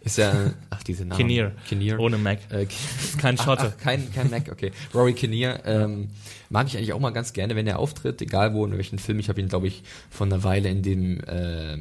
ist 0.01 0.19
ja, 0.19 0.53
ach, 0.71 0.83
diese 0.83 1.05
Namen. 1.05 1.19
Kinnear. 1.19 1.53
Kinnear. 1.67 1.99
Ohne 1.99 2.19
Mac. 2.19 2.41
Äh, 2.51 2.67
kein 3.19 3.39
Schotte. 3.39 3.73
Ach, 3.73 3.73
ach, 3.79 3.83
kein, 3.83 4.13
kein 4.13 4.31
Mac, 4.31 4.51
okay. 4.53 4.73
Rory 4.95 5.15
Kinnear, 5.15 5.61
ähm, 5.67 6.09
mag 6.51 6.67
ich 6.67 6.77
eigentlich 6.77 6.93
auch 6.93 7.01
mal 7.01 7.11
ganz 7.11 7.33
gerne, 7.33 7.57
wenn 7.57 7.67
er 7.67 7.79
auftritt, 7.79 8.21
egal 8.21 8.53
wo, 8.53 8.67
in 8.67 8.73
welchem 8.73 8.99
Film. 8.99 9.19
Ich 9.19 9.31
habe 9.31 9.41
ihn, 9.41 9.49
glaube 9.49 9.67
ich, 9.67 9.83
von 10.11 10.33
einer 10.33 10.45
Weile 10.45 10.69
in 10.69 10.83
dem, 10.83 11.21
äh, 11.21 11.79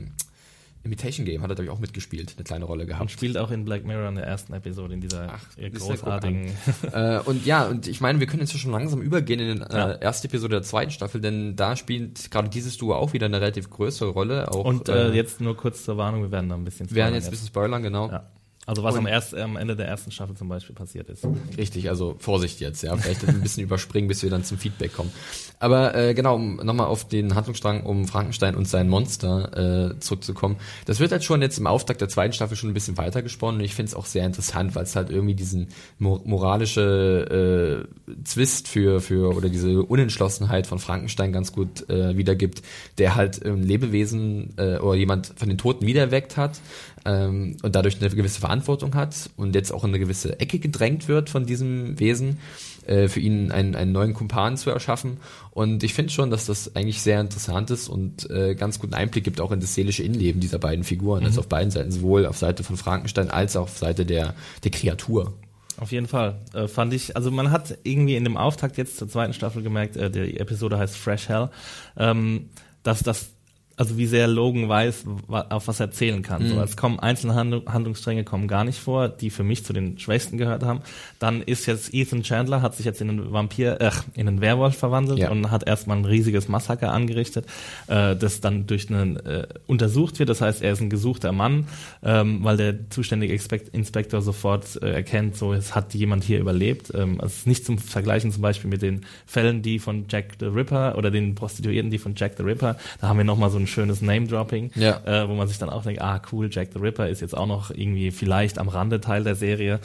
Imitation 0.86 1.26
Game 1.26 1.42
hat 1.42 1.50
er, 1.50 1.56
glaube 1.56 1.66
ich, 1.66 1.72
auch 1.72 1.80
mitgespielt, 1.80 2.34
eine 2.38 2.44
kleine 2.44 2.66
Rolle 2.66 2.86
gehabt. 2.86 3.02
Und 3.02 3.12
spielt 3.12 3.38
auch 3.38 3.52
in 3.52 3.66
Black 3.66 3.86
Mirror 3.86 4.10
in 4.10 4.16
der 4.16 4.26
ersten 4.26 4.54
Episode, 4.54 4.94
in 4.94 5.02
dieser 5.02 5.34
Ach, 5.34 5.44
großartigen. 5.58 6.52
äh, 6.94 7.20
und 7.20 7.46
ja, 7.46 7.66
und 7.66 7.88
ich 7.88 8.02
meine, 8.02 8.20
wir 8.20 8.28
können 8.28 8.42
jetzt 8.42 8.58
schon 8.58 8.72
langsam 8.72 9.02
übergehen 9.02 9.40
in 9.40 9.58
die 9.58 9.62
äh, 9.64 9.76
ja. 9.76 9.92
erste 9.94 10.28
Episode 10.28 10.56
der 10.56 10.64
zweiten 10.64 10.92
Staffel, 10.92 11.22
denn 11.22 11.56
da 11.56 11.76
spielt 11.76 12.30
gerade 12.32 12.50
dieses 12.50 12.78
Duo 12.78 12.94
auch 12.94 13.14
wieder 13.14 13.26
eine 13.26 13.42
relativ 13.42 13.70
größere 13.70 14.10
Rolle. 14.10 14.52
Auch, 14.52 14.64
und 14.64 14.88
äh, 14.88 15.10
äh, 15.10 15.14
jetzt 15.14 15.42
nur 15.42 15.58
kurz 15.58 15.84
zur 15.84 15.98
Warnung, 15.98 16.22
wir 16.22 16.32
werden 16.32 16.50
da 16.50 16.56
ein 16.56 16.64
bisschen 16.64 16.88
spoilern. 16.88 16.96
Wir 16.96 17.04
werden 17.04 17.16
jetzt 17.16 17.26
ein 17.26 17.32
bisschen 17.32 17.48
spoilern, 17.48 17.84
genau. 17.84 18.10
Ja. 18.10 18.30
Also 18.68 18.82
was 18.82 18.96
am, 18.96 19.06
erst, 19.06 19.36
am 19.36 19.58
Ende 19.58 19.76
der 19.76 19.88
ersten 19.88 20.10
Staffel 20.10 20.36
zum 20.36 20.50
Beispiel 20.50 20.74
passiert 20.74 21.10
ist. 21.10 21.28
Richtig, 21.56 21.90
also 21.90 22.16
Vorsicht 22.18 22.60
jetzt, 22.60 22.82
ja. 22.82 22.98
Vielleicht 22.98 23.28
ein 23.28 23.42
bisschen 23.42 23.64
überspringen, 23.64 24.08
bis 24.08 24.24
wir 24.24 24.32
dann 24.32 24.44
zum 24.44 24.58
Feedback 24.58 24.94
kommen. 24.94 25.12
Aber 25.60 25.96
äh, 25.96 26.14
genau, 26.16 26.36
um 26.36 26.58
nochmal 26.58 26.88
auf 26.88 27.08
den 27.08 27.36
Handlungsstrang 27.36 27.84
um 27.84 28.08
Frankenstein 28.08 28.56
und 28.56 28.68
sein 28.68 28.90
Monster 28.90 29.92
äh, 29.92 30.00
zurückzukommen. 30.00 30.58
Das 30.86 31.00
wird 31.00 31.12
halt 31.12 31.24
schon 31.24 31.42
jetzt 31.44 31.60
im 31.60 31.68
Auftakt 31.68 32.02
der 32.02 32.10
zweiten 32.10 32.34
Staffel 32.34 32.58
schon 32.58 32.72
ein 32.72 32.74
bisschen 32.74 32.98
weiter 32.98 33.22
gesponnen 33.22 33.62
und 33.62 33.66
ich 33.66 33.76
finde 33.76 33.90
es 33.90 33.96
auch 33.96 34.06
sehr 34.06 34.26
interessant, 34.26 34.76
weil 34.76 34.84
es 34.84 34.96
halt 34.96 35.10
irgendwie 35.12 35.36
diesen 35.36 35.68
moralische 36.00 37.86
äh, 38.08 38.24
Zwist 38.24 38.68
für, 38.68 39.00
für 39.00 39.36
oder 39.36 39.50
diese 39.50 39.84
Unentschlossenheit 39.84 40.68
von 40.68 40.80
Frankenstein 40.80 41.32
ganz 41.32 41.52
gut 41.52 41.88
äh, 41.90 42.18
wiedergibt, 42.18 42.62
der 42.98 43.16
halt 43.16 43.46
ein 43.46 43.64
Lebewesen 43.64 44.54
äh, 44.58 44.78
oder 44.78 44.96
jemand 44.96 45.34
von 45.36 45.50
den 45.50 45.58
Toten 45.58 45.86
wiederweckt 45.86 46.38
hat, 46.38 46.60
ähm, 47.06 47.58
und 47.64 47.76
dadurch 47.76 48.02
eine 48.02 48.10
gewisse 48.10 48.40
Verantwortung 48.40 48.96
hat 48.96 49.30
und 49.38 49.56
jetzt 49.56 49.72
auch 49.72 49.84
in 49.84 49.92
eine 49.92 50.00
gewisse 50.00 50.40
Ecke 50.40 50.60
gedrängt 50.60 51.08
wird 51.08 51.30
von 51.30 51.46
diesem 51.46 52.00
Wesen, 52.00 52.40
äh, 52.86 53.08
für 53.08 53.20
ihn 53.20 53.52
einen, 53.52 53.76
einen 53.76 53.92
neuen 53.92 54.14
Kumpan 54.14 54.58
zu 54.58 54.70
erschaffen. 54.70 55.18
Und 55.52 55.84
ich 55.84 55.94
finde 55.94 56.12
schon, 56.12 56.32
dass 56.32 56.46
das 56.46 56.76
eigentlich 56.76 57.02
sehr 57.02 57.22
interessant 57.22 57.72
ist 57.72 57.88
und 57.88 58.30
äh, 58.30 58.56
ganz 58.56 58.80
guten 58.80 58.94
Einblick 58.94 59.24
gibt 59.24 59.40
auch 59.40 59.52
in 59.52 59.60
das 59.60 59.76
seelische 59.76 60.04
Innenleben 60.04 60.42
dieser 60.42 60.60
beiden 60.60 60.84
Figuren. 60.84 61.22
Mhm. 61.22 61.28
Also 61.28 61.42
auf 61.42 61.48
beiden 61.48 61.72
Seiten, 61.72 61.92
sowohl 61.92 62.26
auf 62.26 62.38
Seite 62.38 62.64
von 62.64 62.78
Frankenstein 62.78 63.30
als 63.30 63.56
auch 63.56 63.64
auf 63.64 63.78
Seite 63.78 64.06
der, 64.06 64.36
der 64.64 64.72
Kreatur. 64.72 65.34
Auf 65.78 65.92
jeden 65.92 66.08
Fall. 66.08 66.40
Äh, 66.54 66.68
fand 66.68 66.94
ich, 66.94 67.16
also 67.16 67.32
man 67.32 67.52
hat 67.52 67.78
irgendwie 67.84 68.16
in 68.16 68.24
dem 68.24 68.38
Auftakt 68.38 68.78
jetzt 68.78 68.98
zur 68.98 69.10
zweiten 69.10 69.34
Staffel 69.34 69.62
gemerkt, 69.62 69.98
äh, 69.98 70.10
die 70.10 70.40
Episode 70.40 70.78
heißt 70.78 70.96
Fresh 70.96 71.28
Hell, 71.28 71.50
ähm, 71.98 72.50
dass 72.84 73.04
das 73.04 73.35
also 73.78 73.98
wie 73.98 74.06
sehr 74.06 74.28
Logan 74.28 74.70
weiß, 74.70 75.06
auf 75.28 75.68
was 75.68 75.80
er 75.80 75.92
zählen 75.92 76.22
kann. 76.22 76.44
Mhm. 76.44 76.50
So, 76.50 76.62
es 76.62 76.78
kommen 76.78 77.00
einzelne 77.00 77.36
Handlungsstränge 77.36 78.24
kommen 78.24 78.48
gar 78.48 78.64
nicht 78.64 78.80
vor, 78.80 79.10
die 79.10 79.30
für 79.30 79.44
mich 79.44 79.66
zu 79.66 79.74
den 79.74 80.00
schwächsten 80.00 80.38
gehört 80.38 80.64
haben. 80.64 80.82
Dann 81.20 81.42
ist 81.42 81.66
jetzt 81.66 81.94
Ethan 81.94 82.24
Chandler, 82.24 82.62
hat 82.62 82.76
sich 82.76 82.86
jetzt 82.86 83.02
in 83.02 83.10
einen 83.10 83.34
Vampir, 83.34 83.82
äh, 83.82 83.92
in 84.14 84.28
einen 84.28 84.42
Werwolf 84.42 84.78
verwandelt 84.78 85.20
ja. 85.20 85.30
und 85.30 85.52
hat 85.52 85.68
erstmal 85.68 85.98
ein 85.98 86.06
riesiges 86.06 86.48
Massaker 86.48 86.92
angerichtet, 86.92 87.46
äh, 87.88 88.16
das 88.16 88.40
dann 88.40 88.66
durch 88.66 88.90
einen 88.90 89.18
äh, 89.18 89.48
untersucht 89.68 90.20
wird. 90.20 90.30
Das 90.30 90.42
heißt, 90.42 90.62
er 90.62 90.72
ist 90.72 90.82
ein 90.82 90.90
gesuchter 90.90 91.34
Mann, 91.34 91.68
ähm, 92.04 92.44
weil 92.44 92.58
der 92.58 92.90
zuständige 92.90 93.34
Inspektor 93.34 94.22
sofort 94.22 94.82
äh, 94.82 94.92
erkennt, 94.92 95.36
so 95.36 95.54
es 95.54 95.76
hat 95.76 95.94
jemand 95.94 96.24
hier 96.24 96.40
überlebt. 96.40 96.94
Ähm, 96.96 97.20
es 97.24 97.40
ist 97.40 97.48
nicht 97.48 97.66
zum 97.66 97.78
Vergleichen 97.78 98.32
zum 98.32 98.42
Beispiel 98.42 98.70
mit 98.70 98.82
den 98.82 99.02
Fällen, 99.26 99.62
die 99.62 99.80
von 99.80 100.06
Jack 100.10 100.36
the 100.40 100.46
Ripper 100.46 100.98
oder 100.98 101.12
den 101.12 101.36
Prostituierten, 101.36 101.92
die 101.92 101.98
von 101.98 102.14
Jack 102.16 102.36
the 102.38 102.44
Ripper. 102.44 102.78
Da 103.02 103.10
haben 103.10 103.18
wir 103.18 103.26
noch 103.26 103.38
mal 103.38 103.50
so 103.50 103.58
ein 103.58 103.65
schönes 103.68 104.02
Name-Dropping, 104.02 104.72
ja. 104.76 105.02
äh, 105.06 105.30
wo 105.30 105.34
man 105.34 105.48
sich 105.48 105.58
dann 105.58 105.70
auch 105.70 105.84
denkt, 105.84 106.02
ah 106.02 106.22
cool, 106.32 106.50
Jack 106.52 106.70
the 106.74 106.80
Ripper 106.80 107.10
ist 107.10 107.22
jetzt 107.22 107.36
auch 107.36 107.48
noch 107.48 107.72
irgendwie 107.72 108.12
vielleicht 108.12 108.58
am 108.60 108.68
Rande 108.68 109.02
Teil 109.02 109.24
der 109.24 109.36
Serie. 109.36 109.80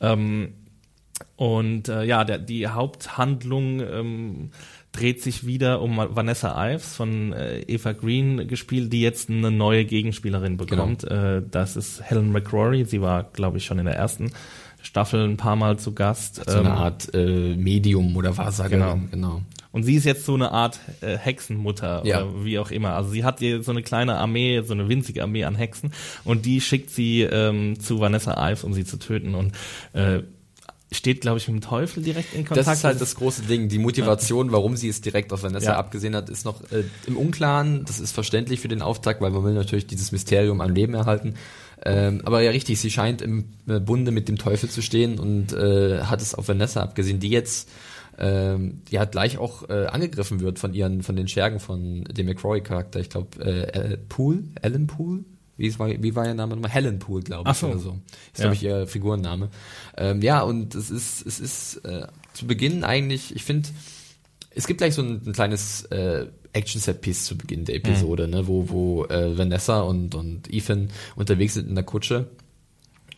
Ähm, 0.00 0.54
und 1.36 1.88
äh, 1.88 2.04
ja, 2.04 2.24
der, 2.24 2.38
die 2.38 2.68
Haupthandlung 2.68 3.80
ähm, 3.80 4.50
dreht 4.92 5.22
sich 5.22 5.46
wieder 5.46 5.80
um 5.80 5.96
Vanessa 5.96 6.54
Ives 6.70 6.94
von 6.94 7.32
äh, 7.32 7.60
Eva 7.60 7.92
Green 7.92 8.46
gespielt, 8.46 8.92
die 8.92 9.00
jetzt 9.00 9.30
eine 9.30 9.50
neue 9.50 9.84
Gegenspielerin 9.84 10.58
bekommt. 10.58 11.02
Genau. 11.02 11.38
Äh, 11.38 11.42
das 11.50 11.76
ist 11.76 12.02
Helen 12.02 12.30
McCrory. 12.30 12.84
Sie 12.84 13.00
war, 13.00 13.24
glaube 13.24 13.58
ich, 13.58 13.64
schon 13.64 13.78
in 13.78 13.86
der 13.86 13.96
ersten 13.96 14.32
Staffel 14.82 15.24
ein 15.24 15.36
paar 15.36 15.56
Mal 15.56 15.78
zu 15.78 15.94
Gast. 15.94 16.42
So 16.46 16.58
eine 16.58 16.68
ähm, 16.68 16.74
Art 16.74 17.14
äh, 17.14 17.56
Medium 17.56 18.14
oder 18.16 18.36
Wahrsagerin, 18.36 19.08
genau. 19.10 19.30
genau. 19.30 19.42
Und 19.72 19.84
sie 19.84 19.94
ist 19.94 20.04
jetzt 20.04 20.26
so 20.26 20.34
eine 20.34 20.52
Art 20.52 20.80
äh, 21.00 21.16
Hexenmutter 21.16 22.02
ja. 22.04 22.22
oder 22.24 22.44
wie 22.44 22.58
auch 22.58 22.70
immer. 22.70 22.94
Also 22.94 23.10
sie 23.10 23.24
hat 23.24 23.38
hier 23.38 23.62
so 23.62 23.72
eine 23.72 23.82
kleine 23.82 24.16
Armee, 24.16 24.62
so 24.62 24.74
eine 24.74 24.88
winzige 24.88 25.22
Armee 25.22 25.44
an 25.44 25.54
Hexen 25.54 25.92
und 26.24 26.44
die 26.44 26.60
schickt 26.60 26.90
sie 26.90 27.22
ähm, 27.22 27.80
zu 27.80 27.98
Vanessa 27.98 28.50
Ives, 28.50 28.64
um 28.64 28.74
sie 28.74 28.84
zu 28.84 28.98
töten 28.98 29.34
und 29.34 29.52
äh, 29.94 30.22
steht, 30.94 31.22
glaube 31.22 31.38
ich, 31.38 31.48
mit 31.48 31.62
dem 31.62 31.66
Teufel 31.66 32.02
direkt 32.02 32.34
in 32.34 32.44
Kontakt. 32.44 32.66
Das 32.66 32.78
ist 32.78 32.84
halt 32.84 33.00
das 33.00 33.14
große 33.14 33.42
Ding. 33.42 33.68
Die 33.68 33.78
Motivation, 33.78 34.52
warum 34.52 34.76
sie 34.76 34.88
es 34.88 35.00
direkt 35.00 35.32
auf 35.32 35.42
Vanessa 35.42 35.72
ja. 35.72 35.78
abgesehen 35.78 36.14
hat, 36.14 36.28
ist 36.28 36.44
noch 36.44 36.60
äh, 36.70 36.84
im 37.06 37.16
Unklaren. 37.16 37.84
Das 37.86 38.00
ist 38.00 38.12
verständlich 38.12 38.60
für 38.60 38.68
den 38.68 38.82
Auftakt, 38.82 39.20
weil 39.20 39.30
man 39.30 39.44
will 39.44 39.54
natürlich 39.54 39.86
dieses 39.86 40.12
Mysterium 40.12 40.60
am 40.60 40.70
Leben 40.74 40.94
erhalten. 40.94 41.34
Ähm, 41.84 42.22
aber 42.24 42.42
ja, 42.42 42.50
richtig, 42.50 42.78
sie 42.78 42.90
scheint 42.90 43.22
im 43.22 43.44
äh, 43.66 43.80
Bunde 43.80 44.12
mit 44.12 44.28
dem 44.28 44.38
Teufel 44.38 44.68
zu 44.68 44.82
stehen 44.82 45.18
und 45.18 45.52
äh, 45.52 46.02
hat 46.02 46.20
es 46.20 46.34
auf 46.34 46.48
Vanessa 46.48 46.82
abgesehen, 46.82 47.18
die 47.18 47.30
jetzt 47.30 47.68
ähm, 48.18 48.82
die 48.90 48.98
halt 48.98 49.12
gleich 49.12 49.38
auch 49.38 49.68
äh, 49.68 49.86
angegriffen 49.86 50.40
wird 50.40 50.58
von 50.58 50.74
ihren, 50.74 51.02
von 51.02 51.16
den 51.16 51.28
Schergen 51.28 51.60
von 51.60 52.04
dem 52.04 52.26
McCrory-Charakter. 52.26 53.00
Ich 53.00 53.10
glaube, 53.10 53.42
äh, 53.44 53.96
Poole, 54.08 54.44
Alan 54.62 54.86
Poole, 54.86 55.24
wie, 55.56 55.78
war, 55.78 55.88
wie 55.88 56.14
war 56.14 56.26
ihr 56.26 56.34
Name 56.34 56.54
nochmal? 56.54 56.70
Helen 56.70 56.98
Poole, 56.98 57.22
glaube 57.22 57.50
ich, 57.50 57.56
so. 57.56 57.68
oder 57.68 57.78
so. 57.78 57.98
Ist, 58.32 58.38
ja. 58.38 58.44
glaube 58.44 58.54
ich, 58.54 58.62
ihr 58.62 58.86
Figurenname. 58.86 59.48
Ähm, 59.96 60.22
ja, 60.22 60.42
und 60.42 60.74
es 60.74 60.90
ist, 60.90 61.26
es 61.26 61.40
ist 61.40 61.76
äh, 61.84 62.06
zu 62.32 62.46
Beginn 62.46 62.84
eigentlich, 62.84 63.34
ich 63.36 63.44
finde, 63.44 63.68
es 64.54 64.66
gibt 64.66 64.78
gleich 64.78 64.94
so 64.94 65.02
ein, 65.02 65.22
ein 65.26 65.32
kleines 65.32 65.84
äh, 65.86 66.26
Action-Set-Piece 66.52 67.24
zu 67.24 67.36
Beginn 67.36 67.64
der 67.64 67.76
Episode, 67.76 68.26
mhm. 68.26 68.32
ne, 68.32 68.46
wo, 68.46 68.68
wo 68.68 69.04
äh, 69.06 69.36
Vanessa 69.36 69.80
und, 69.82 70.14
und 70.14 70.52
Ethan 70.52 70.88
unterwegs 71.16 71.54
sind 71.54 71.68
in 71.68 71.74
der 71.74 71.84
Kutsche. 71.84 72.28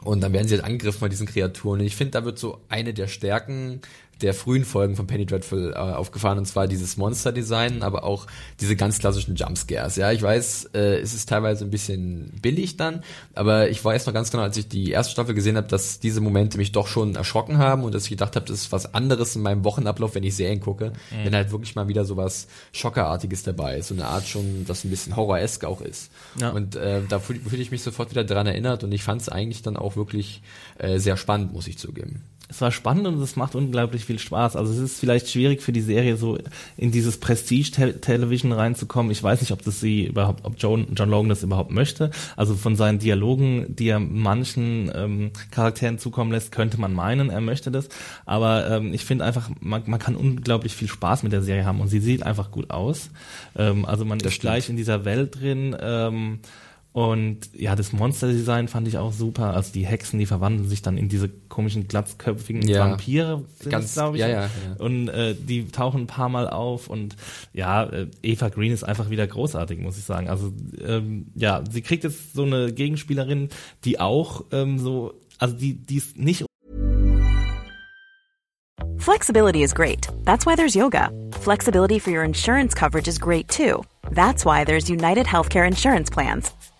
Und 0.02 0.20
dann 0.20 0.34
werden 0.34 0.46
sie 0.46 0.56
halt 0.56 0.64
angegriffen 0.64 0.98
von 0.98 1.10
diesen 1.10 1.26
Kreaturen. 1.26 1.80
Und 1.80 1.86
ich 1.86 1.96
finde, 1.96 2.10
da 2.10 2.24
wird 2.26 2.38
so 2.38 2.60
eine 2.68 2.92
der 2.92 3.06
Stärken 3.08 3.80
der 4.25 4.33
frühen 4.33 4.64
Folgen 4.64 4.97
von 4.97 5.07
Penny 5.07 5.26
Dreadful 5.26 5.73
äh, 5.73 5.76
aufgefahren 5.76 6.38
und 6.38 6.47
zwar 6.47 6.66
dieses 6.66 6.97
Monster-Design, 6.97 7.83
aber 7.83 8.04
auch 8.04 8.26
diese 8.59 8.75
ganz 8.75 8.99
klassischen 8.99 9.37
Jumpscares. 9.37 9.97
Ja, 9.97 10.12
ich 10.12 10.23
weiß, 10.23 10.71
äh, 10.75 10.99
es 10.99 11.12
ist 11.12 11.28
teilweise 11.28 11.64
ein 11.64 11.71
bisschen 11.71 12.33
billig 12.40 12.78
dann, 12.78 13.02
aber 13.35 13.69
ich 13.69 13.85
weiß 13.85 14.07
noch 14.07 14.14
ganz 14.14 14.31
genau, 14.31 14.43
als 14.43 14.57
ich 14.57 14.66
die 14.66 14.90
erste 14.90 15.12
Staffel 15.12 15.35
gesehen 15.35 15.59
habe, 15.59 15.69
dass 15.69 16.00
diese 16.00 16.23
Momente 16.23 16.57
mich 16.57 16.73
doch 16.73 16.87
schon 16.87 17.16
erschrocken 17.16 17.59
haben 17.59 17.85
und 17.85 17.95
dass 17.95 18.04
ich 18.04 18.11
gedacht 18.11 18.35
habe, 18.35 18.47
das 18.47 18.61
ist 18.61 18.73
was 18.73 18.95
anderes 18.95 19.37
in 19.37 19.43
meinem 19.43 19.62
Wochenablauf, 19.62 20.14
wenn 20.14 20.25
ich 20.25 20.35
Serien 20.37 20.61
gucke, 20.61 20.95
mhm. 21.11 21.25
wenn 21.25 21.35
halt 21.35 21.52
wirklich 21.52 21.75
mal 21.75 21.87
wieder 21.87 22.07
sowas 22.07 22.47
Schockerartiges 22.73 23.43
dabei 23.43 23.76
ist, 23.76 23.88
so 23.88 23.95
eine 23.95 24.07
Art 24.07 24.26
schon, 24.26 24.64
das 24.66 24.85
ein 24.85 24.90
bisschen 24.90 25.16
horroresk 25.16 25.64
auch 25.64 25.83
ist. 25.83 26.11
Ja. 26.40 26.49
Und 26.49 26.76
äh, 26.76 27.02
da 27.07 27.19
fühle 27.19 27.40
fühl 27.40 27.61
ich 27.61 27.71
mich 27.71 27.83
sofort 27.83 28.11
wieder 28.11 28.25
dran 28.25 28.47
erinnert 28.47 28.85
und 28.85 28.93
ich 28.93 29.02
fand 29.02 29.21
es 29.21 29.28
eigentlich 29.28 29.61
dann 29.61 29.76
auch 29.76 29.97
wirklich 29.97 30.40
äh, 30.78 30.99
sehr 30.99 31.19
spannend, 31.19 31.52
muss 31.52 31.66
ich 31.66 31.76
zugeben 31.76 32.23
es 32.48 32.60
war 32.60 32.70
spannend 32.70 33.06
und 33.06 33.20
es 33.20 33.36
macht 33.36 33.54
unglaublich 33.54 34.04
viel 34.04 34.18
Spaß. 34.18 34.56
Also 34.56 34.72
es 34.72 34.78
ist 34.78 35.00
vielleicht 35.00 35.30
schwierig 35.30 35.62
für 35.62 35.72
die 35.72 35.80
Serie 35.80 36.16
so 36.16 36.38
in 36.76 36.92
dieses 36.92 37.18
Prestige-Television 37.18 38.52
reinzukommen. 38.52 39.10
Ich 39.10 39.22
weiß 39.22 39.40
nicht, 39.40 39.52
ob 39.52 39.62
das 39.62 39.80
sie 39.80 40.04
überhaupt, 40.04 40.44
ob 40.44 40.54
John, 40.58 40.88
John 40.94 41.08
Logan 41.08 41.30
das 41.30 41.42
überhaupt 41.42 41.70
möchte. 41.70 42.10
Also 42.36 42.54
von 42.54 42.76
seinen 42.76 42.98
Dialogen, 42.98 43.74
die 43.74 43.88
er 43.88 43.98
manchen 43.98 44.90
ähm, 44.94 45.30
Charakteren 45.50 45.98
zukommen 45.98 46.32
lässt, 46.32 46.52
könnte 46.52 46.78
man 46.78 46.92
meinen, 46.92 47.30
er 47.30 47.40
möchte 47.40 47.70
das. 47.70 47.88
Aber 48.26 48.70
ähm, 48.70 48.92
ich 48.92 49.04
finde 49.04 49.24
einfach, 49.24 49.50
man, 49.60 49.82
man 49.86 49.98
kann 49.98 50.14
unglaublich 50.14 50.74
viel 50.76 50.88
Spaß 50.88 51.22
mit 51.22 51.32
der 51.32 51.42
Serie 51.42 51.64
haben 51.64 51.80
und 51.80 51.88
sie 51.88 52.00
sieht 52.00 52.24
einfach 52.24 52.50
gut 52.50 52.70
aus. 52.70 53.10
Ähm, 53.56 53.86
also 53.86 54.04
man 54.04 54.18
das 54.18 54.28
ist 54.28 54.34
stimmt. 54.34 54.42
gleich 54.42 54.68
in 54.68 54.76
dieser 54.76 55.04
Welt 55.04 55.40
drin. 55.40 55.74
Ähm, 55.80 56.40
Und 56.94 57.50
ja, 57.54 57.74
das 57.74 57.92
Monster-Design 57.92 58.68
fand 58.68 58.86
ich 58.86 58.98
auch 58.98 59.12
super. 59.12 59.52
Also 59.52 59.72
die 59.72 59.84
Hexen, 59.84 60.20
die 60.20 60.26
verwandeln 60.26 60.68
sich 60.68 60.80
dann 60.80 60.96
in 60.96 61.08
diese 61.08 61.28
komischen 61.28 61.88
glatzköpfigen 61.88 62.62
Ja. 62.68 62.88
Vampire, 62.88 63.42
Ganz- 63.68 63.94
glaube 63.94 64.16
ich. 64.16 64.20
ja, 64.20 64.28
ja, 64.28 64.40
ja. 64.42 64.48
Und 64.78 65.08
äh, 65.08 65.34
die 65.34 65.66
tauchen 65.66 66.02
ein 66.02 66.06
paar 66.06 66.28
Mal 66.28 66.48
auf 66.48 66.88
und 66.88 67.16
ja, 67.52 67.82
äh, 67.82 68.06
Eva 68.22 68.48
Green 68.48 68.70
ist 68.70 68.84
einfach 68.84 69.10
wieder 69.10 69.26
großartig, 69.26 69.80
muss 69.80 69.98
ich 69.98 70.04
sagen. 70.04 70.28
Also 70.28 70.52
ähm, 70.86 71.26
ja, 71.34 71.64
sie 71.68 71.82
kriegt 71.82 72.04
jetzt 72.04 72.32
so 72.32 72.44
eine 72.44 72.72
Gegenspielerin, 72.72 73.48
die 73.84 73.98
auch 73.98 74.44
ähm, 74.52 74.78
so, 74.78 75.14
also 75.38 75.56
die, 75.56 75.74
die 75.74 75.96
ist 75.96 76.16
nicht 76.16 76.44
Flexibility 78.98 79.62
is 79.64 79.74
great. 79.74 80.08
That's 80.24 80.46
why 80.46 80.54
there's 80.54 80.74
yoga. 80.76 81.10
Flexibility 81.40 81.98
for 81.98 82.12
your 82.12 82.22
insurance 82.22 82.72
coverage 82.74 83.08
is 83.08 83.18
great 83.18 83.48
too. 83.48 83.82
That's 84.12 84.44
why 84.46 84.64
there's 84.64 84.88
United 84.88 85.26
Healthcare 85.26 85.66
Insurance 85.66 86.08
Plans. 86.10 86.52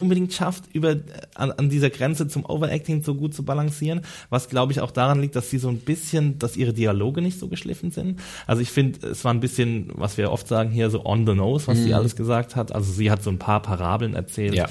unbedingt 0.00 0.32
schafft, 0.32 0.64
über 0.74 0.90
äh, 0.92 1.02
an, 1.34 1.52
an 1.52 1.68
dieser 1.70 1.88
Grenze 1.88 2.26
zum 2.26 2.44
Overacting 2.44 3.02
so 3.02 3.14
gut 3.14 3.32
zu 3.32 3.44
balancieren, 3.44 4.00
was 4.28 4.48
glaube 4.48 4.72
ich 4.72 4.80
auch 4.80 4.90
daran 4.90 5.20
liegt, 5.20 5.36
dass 5.36 5.50
sie 5.50 5.58
so 5.58 5.68
ein 5.68 5.78
bisschen, 5.78 6.38
dass 6.38 6.56
ihre 6.56 6.72
Dialoge 6.72 7.22
nicht 7.22 7.38
so 7.38 7.48
geschliffen 7.48 7.92
sind. 7.92 8.20
Also 8.46 8.60
ich 8.60 8.70
finde, 8.70 9.06
es 9.06 9.24
war 9.24 9.32
ein 9.32 9.40
bisschen, 9.40 9.90
was 9.94 10.16
wir 10.18 10.32
oft 10.32 10.48
sagen 10.48 10.70
hier, 10.70 10.90
so 10.90 11.04
on 11.06 11.26
the 11.26 11.34
nose, 11.34 11.68
was 11.68 11.78
sie 11.78 11.94
alles 11.94 12.16
gesagt 12.16 12.56
hat. 12.56 12.72
Also 12.74 12.92
sie 12.92 13.10
hat 13.10 13.22
so 13.22 13.30
ein 13.30 13.38
paar 13.38 13.62
Parabeln 13.62 14.14
erzählt, 14.14 14.54
Ja. 14.54 14.68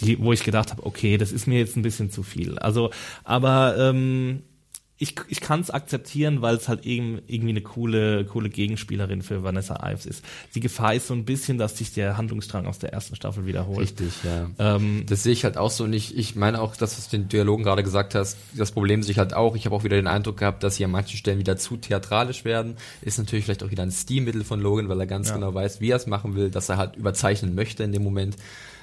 die, 0.00 0.18
wo 0.20 0.32
ich 0.32 0.44
gedacht 0.44 0.70
habe, 0.70 0.84
okay, 0.84 1.16
das 1.16 1.32
ist 1.32 1.46
mir 1.46 1.58
jetzt 1.58 1.76
ein 1.76 1.82
bisschen 1.82 2.10
zu 2.10 2.22
viel. 2.22 2.58
Also, 2.58 2.90
aber 3.24 3.76
ähm, 3.78 4.42
ich, 4.98 5.14
ich 5.28 5.40
kann 5.42 5.60
es 5.60 5.70
akzeptieren, 5.70 6.40
weil 6.40 6.56
es 6.56 6.68
halt 6.68 6.86
eben 6.86 7.20
irgendwie 7.26 7.50
eine 7.50 7.60
coole, 7.60 8.24
coole 8.24 8.48
Gegenspielerin 8.48 9.20
für 9.20 9.42
Vanessa 9.42 9.78
Ives 9.86 10.06
ist. 10.06 10.24
Die 10.54 10.60
Gefahr 10.60 10.94
ist 10.94 11.08
so 11.08 11.14
ein 11.14 11.26
bisschen, 11.26 11.58
dass 11.58 11.76
sich 11.76 11.92
der 11.92 12.16
Handlungsstrang 12.16 12.66
aus 12.66 12.78
der 12.78 12.94
ersten 12.94 13.14
Staffel 13.14 13.44
wiederholt. 13.44 13.78
Richtig, 13.80 14.12
ja. 14.24 14.48
Ähm, 14.58 15.04
Das 15.06 15.22
sehe 15.22 15.32
ich 15.34 15.44
halt 15.44 15.58
auch 15.58 15.70
so 15.70 15.84
und 15.84 15.92
ich, 15.92 16.16
ich 16.16 16.34
meine 16.34 16.62
auch, 16.62 16.76
dass 16.76 17.08
du 17.10 17.16
den 17.16 17.28
Dialogen 17.28 17.62
gerade 17.62 17.82
gesagt 17.82 18.14
hast, 18.14 18.38
das 18.56 18.72
Problem 18.72 19.02
sehe 19.02 19.12
ich 19.12 19.18
halt 19.18 19.34
auch. 19.34 19.54
Ich 19.54 19.66
habe 19.66 19.76
auch 19.76 19.84
wieder 19.84 19.96
den 19.96 20.06
Eindruck 20.06 20.38
gehabt, 20.38 20.62
dass 20.62 20.76
sie 20.76 20.84
an 20.86 20.92
manchen 20.92 21.18
Stellen 21.18 21.38
wieder 21.38 21.58
zu 21.58 21.76
theatralisch 21.76 22.46
werden. 22.46 22.76
Ist 23.02 23.18
natürlich 23.18 23.44
vielleicht 23.44 23.62
auch 23.64 23.70
wieder 23.70 23.82
ein 23.82 23.90
Stilmittel 23.92 24.44
von 24.44 24.60
Logan, 24.60 24.88
weil 24.88 24.98
er 25.00 25.06
ganz 25.06 25.28
Ja. 25.28 25.34
genau 25.34 25.52
weiß, 25.52 25.80
wie 25.82 25.90
er 25.90 25.96
es 25.96 26.06
machen 26.06 26.36
will, 26.36 26.50
dass 26.50 26.70
er 26.70 26.78
halt 26.78 26.96
überzeichnen 26.96 27.54
möchte 27.54 27.84
in 27.84 27.92
dem 27.92 28.02
Moment. 28.02 28.36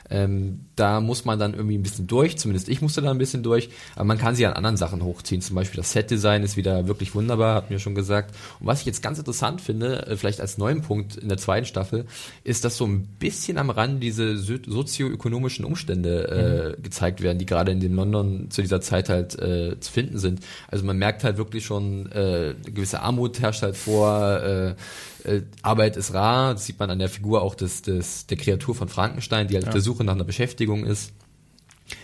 Ähm, 0.10 0.66
da 0.76 1.02
muss 1.02 1.26
man 1.26 1.40
dann 1.40 1.54
irgendwie 1.54 1.78
ein 1.78 1.84
bisschen 1.84 2.08
durch, 2.08 2.38
zumindest 2.38 2.68
ich 2.70 2.82
musste 2.82 3.02
da 3.02 3.12
ein 3.12 3.18
bisschen 3.18 3.44
durch, 3.44 3.70
aber 3.96 4.06
man 4.06 4.18
kann 4.18 4.36
sie 4.36 4.46
an 4.46 4.54
anderen 4.54 4.78
Sachen 4.78 5.04
hochziehen. 5.04 5.42
Zum 5.42 5.56
Beispiel 5.56 5.78
das 5.78 5.92
Set-Design 5.92 6.44
ist 6.44 6.58
wieder 6.58 6.88
wirklich 6.88 7.16
wunderbar, 7.16 7.56
hat 7.56 7.70
mir 7.70 7.80
schon 7.80 7.96
gesagt. 7.96 8.36
Und 8.60 8.68
was 8.68 8.82
ich 8.82 8.86
jetzt 8.86 9.02
ganz 9.02 9.20
interessant 9.20 9.62
finde, 9.62 10.08
äh, 10.08 10.18
vielleicht 10.18 10.42
als 10.42 10.58
neuen 10.58 10.82
Punkt 10.82 11.16
in 11.16 11.30
der 11.30 11.38
zweiten 11.38 11.66
Staffel, 11.66 12.06
ist, 12.44 12.66
dass 12.66 12.78
so 12.78 12.86
ein 12.86 13.04
bisschen 13.20 13.58
am 13.58 13.70
Rand 13.70 14.02
diese 14.02 14.38
sozioökonomischen 14.38 15.66
Umstände 15.66 16.76
äh, 16.78 16.82
gezeigt 16.82 17.22
werden, 17.22 17.38
die 17.38 17.46
gerade 17.46 17.72
in 17.72 17.80
dem 17.80 17.96
London 17.96 18.50
zu 18.50 18.62
dieser 18.62 18.82
Zeit 18.82 19.10
halt 19.10 19.38
äh, 19.40 19.80
zu 19.80 19.92
finden 19.92 20.18
sind. 20.18 20.42
Also 20.68 20.86
man 20.86 20.98
merkt 20.98 21.24
halt 21.24 21.38
wirklich 21.38 21.66
schon, 21.66 22.12
äh, 22.12 22.56
eine 22.56 22.72
gewisse 22.74 23.02
Armut 23.02 23.40
herrscht 23.40 23.62
halt 23.62 23.78
vor, 23.78 24.42
äh, 24.42 24.76
äh, 25.24 25.42
Arbeit 25.62 25.98
ist 25.98 26.14
rar, 26.14 26.54
das 26.54 26.66
sieht 26.66 26.80
man 26.80 26.90
an 26.90 27.00
der 27.00 27.10
Figur 27.10 27.42
auch 27.42 27.56
des, 27.56 27.82
des, 27.82 28.28
der 28.28 28.38
Kreatur 28.38 28.76
von 28.76 28.90
Frankenstein, 28.90 29.48
die 29.48 29.56
halt 29.56 29.68
auf 29.68 29.74
der 29.74 29.82
Suche 29.94 30.04
nach 30.04 30.14
einer 30.14 30.24
Beschäftigung 30.24 30.86
ist. 30.86 31.12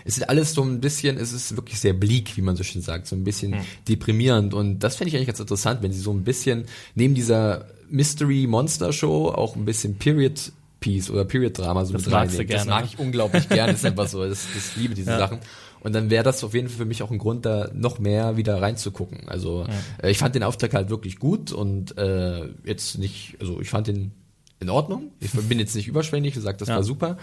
Es 0.04 0.18
ist 0.18 0.28
alles 0.28 0.52
so 0.54 0.62
ein 0.62 0.80
bisschen, 0.80 1.16
es 1.16 1.32
ist 1.32 1.56
wirklich 1.56 1.80
sehr 1.80 1.94
bleak, 1.94 2.36
wie 2.36 2.42
man 2.42 2.54
so 2.54 2.62
schön 2.62 2.82
sagt, 2.82 3.06
so 3.06 3.16
ein 3.16 3.24
bisschen 3.24 3.56
deprimierend 3.88 4.52
und 4.54 4.80
das 4.80 4.96
finde 4.96 5.08
ich 5.08 5.16
eigentlich 5.16 5.26
ganz 5.28 5.40
interessant, 5.40 5.82
wenn 5.82 5.90
sie 5.92 6.00
so 6.00 6.12
ein 6.12 6.22
bisschen 6.22 6.66
neben 6.94 7.14
dieser 7.14 7.64
Mystery 7.88 8.46
Monster 8.46 8.92
Show 8.92 9.28
auch 9.28 9.56
ein 9.56 9.64
bisschen 9.64 9.96
Period 9.96 10.52
Piece 10.80 11.10
oder 11.10 11.24
Period 11.24 11.58
Drama 11.58 11.84
so 11.86 11.94
Das 11.94 12.04
mit 12.04 12.14
reinnehmen. 12.14 12.46
Das 12.48 12.66
mag 12.66 12.84
ich 12.84 12.98
unglaublich 12.98 13.48
gerne, 13.48 13.72
das 13.72 13.80
ist 13.80 13.86
einfach 13.86 14.06
so, 14.06 14.22
das, 14.24 14.46
das 14.54 14.76
liebe 14.76 14.94
diese 14.94 15.10
Ja. 15.12 15.18
Sachen. 15.18 15.38
Und 15.80 15.94
dann 15.94 16.10
wäre 16.10 16.22
das 16.24 16.44
auf 16.44 16.52
jeden 16.52 16.68
Fall 16.68 16.76
für 16.76 16.84
mich 16.84 17.02
auch 17.02 17.10
ein 17.10 17.18
Grund, 17.18 17.46
da 17.46 17.70
noch 17.72 17.98
mehr 17.98 18.36
wieder 18.36 18.60
reinzugucken. 18.60 19.28
Also 19.30 19.66
äh, 20.02 20.10
ich 20.10 20.18
fand 20.18 20.34
den 20.34 20.42
Auftrag 20.42 20.74
halt 20.74 20.90
wirklich 20.90 21.18
gut 21.18 21.52
und 21.52 21.96
äh, 21.96 22.48
jetzt 22.64 22.98
nicht, 22.98 23.36
also 23.40 23.60
ich 23.62 23.70
fand 23.70 23.86
den 23.86 24.12
in 24.60 24.68
Ordnung. 24.68 25.10
Ich 25.20 25.30
bin 25.32 25.58
jetzt 25.58 25.74
nicht 25.74 25.88
überschwänglich, 25.88 26.34
gesagt, 26.34 26.60
das 26.60 26.68
Ja. 26.68 26.76
war 26.76 26.82
super. 26.82 27.16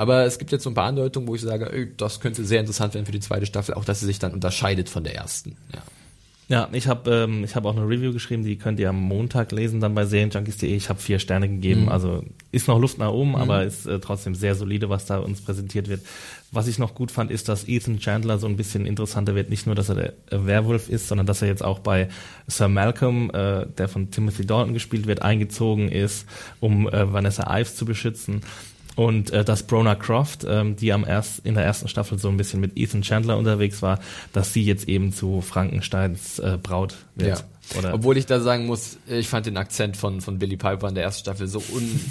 Aber 0.00 0.24
es 0.24 0.38
gibt 0.38 0.50
jetzt 0.50 0.64
so 0.64 0.70
ein 0.70 0.74
paar 0.74 0.86
Andeutungen, 0.86 1.28
wo 1.28 1.34
ich 1.34 1.42
sage, 1.42 1.70
ey, 1.70 1.92
das 1.94 2.20
könnte 2.20 2.42
sehr 2.42 2.58
interessant 2.58 2.94
werden 2.94 3.04
für 3.04 3.12
die 3.12 3.20
zweite 3.20 3.44
Staffel, 3.44 3.74
auch 3.74 3.84
dass 3.84 4.00
sie 4.00 4.06
sich 4.06 4.18
dann 4.18 4.32
unterscheidet 4.32 4.88
von 4.88 5.04
der 5.04 5.14
ersten. 5.14 5.58
Ja. 5.74 5.82
Ja, 6.48 6.68
ich 6.72 6.88
habe 6.88 7.08
ähm, 7.12 7.44
ich 7.44 7.54
hab 7.54 7.64
auch 7.66 7.76
eine 7.76 7.86
Review 7.86 8.12
geschrieben, 8.12 8.42
die 8.42 8.56
könnt 8.56 8.80
ihr 8.80 8.88
am 8.88 8.96
Montag 8.96 9.52
lesen, 9.52 9.78
dann 9.78 9.94
bei 9.94 10.06
serienjunkies.de. 10.06 10.74
Ich 10.74 10.88
habe 10.88 10.98
vier 10.98 11.18
Sterne 11.18 11.48
gegeben, 11.48 11.88
also 11.90 12.24
ist 12.50 12.66
noch 12.66 12.80
Luft 12.80 12.98
nach 12.98 13.12
oben, 13.12 13.36
aber 13.36 13.62
ist 13.62 13.86
äh, 13.86 14.00
trotzdem 14.00 14.34
sehr 14.34 14.56
solide, 14.56 14.88
was 14.88 15.04
da 15.04 15.18
uns 15.18 15.42
präsentiert 15.42 15.88
wird. 15.88 16.00
Was 16.50 16.66
ich 16.66 16.80
noch 16.80 16.96
gut 16.96 17.12
fand, 17.12 17.30
ist, 17.30 17.48
dass 17.48 17.68
Ethan 17.68 18.00
Chandler 18.00 18.38
so 18.38 18.48
ein 18.48 18.56
bisschen 18.56 18.84
interessanter 18.84 19.36
wird. 19.36 19.48
Nicht 19.48 19.66
nur, 19.66 19.76
dass 19.76 19.90
er 19.90 19.94
der 19.94 20.12
äh, 20.30 20.46
Werwolf 20.46 20.88
ist, 20.88 21.06
sondern 21.06 21.26
dass 21.26 21.42
er 21.42 21.46
jetzt 21.46 21.62
auch 21.62 21.78
bei 21.78 22.08
Sir 22.48 22.66
Malcolm, 22.68 23.30
äh, 23.32 23.66
der 23.66 23.88
von 23.88 24.10
Timothy 24.10 24.44
Dalton 24.44 24.74
gespielt 24.74 25.06
wird, 25.06 25.22
eingezogen 25.22 25.88
ist, 25.88 26.26
um 26.58 26.88
äh, 26.88 27.12
Vanessa 27.12 27.56
Ives 27.56 27.76
zu 27.76 27.84
beschützen. 27.84 28.40
Und 28.96 29.30
äh, 29.30 29.44
dass 29.44 29.62
Brona 29.62 29.94
Croft, 29.94 30.44
ähm, 30.48 30.76
die 30.76 30.92
am 30.92 31.04
erst, 31.06 31.38
in 31.46 31.54
der 31.54 31.64
ersten 31.64 31.88
Staffel 31.88 32.18
so 32.18 32.28
ein 32.28 32.36
bisschen 32.36 32.60
mit 32.60 32.76
Ethan 32.76 33.02
Chandler 33.02 33.38
unterwegs 33.38 33.82
war, 33.82 34.00
dass 34.32 34.52
sie 34.52 34.64
jetzt 34.64 34.88
eben 34.88 35.12
zu 35.12 35.40
Frankensteins 35.40 36.38
äh, 36.40 36.58
Braut 36.62 36.96
wird. 37.14 37.38
Ja. 37.38 37.44
Oder 37.78 37.94
Obwohl 37.94 38.16
ich 38.16 38.26
da 38.26 38.40
sagen 38.40 38.66
muss, 38.66 38.98
ich 39.06 39.28
fand 39.28 39.46
den 39.46 39.56
Akzent 39.56 39.96
von, 39.96 40.20
von 40.20 40.40
Billy 40.40 40.56
Piper 40.56 40.88
in 40.88 40.96
der 40.96 41.04
ersten 41.04 41.20
Staffel 41.20 41.46
so 41.46 41.62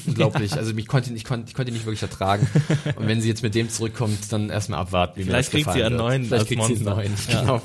unglaublich. 0.07 0.53
Also 0.57 0.73
mich 0.73 0.87
konnte, 0.87 1.13
ich 1.13 1.25
konnte, 1.25 1.49
ich 1.49 1.53
konnte 1.53 1.71
ihn 1.71 1.73
nicht 1.73 1.85
wirklich 1.85 2.01
ertragen. 2.01 2.47
Und 2.95 3.07
wenn 3.07 3.19
sie 3.19 3.27
jetzt 3.27 3.43
mit 3.43 3.55
dem 3.55 3.69
zurückkommt, 3.69 4.19
dann 4.31 4.49
erstmal 4.49 4.79
abwarten, 4.79 5.19
wie 5.19 5.23
Vielleicht 5.25 5.53
mir 5.53 5.59
das 5.59 5.65
kriegt 5.65 5.77
sie 5.77 5.83
einen 5.83 5.95
wird. 5.95 6.01
neuen 6.01 6.25
Vielleicht 6.25 6.47
kriegt 6.47 6.63
sie 6.63 6.73
einen 6.75 6.83
Monster. 6.85 6.95
neuen, 6.95 7.13
Ja. 7.29 7.41
genau. 7.41 7.61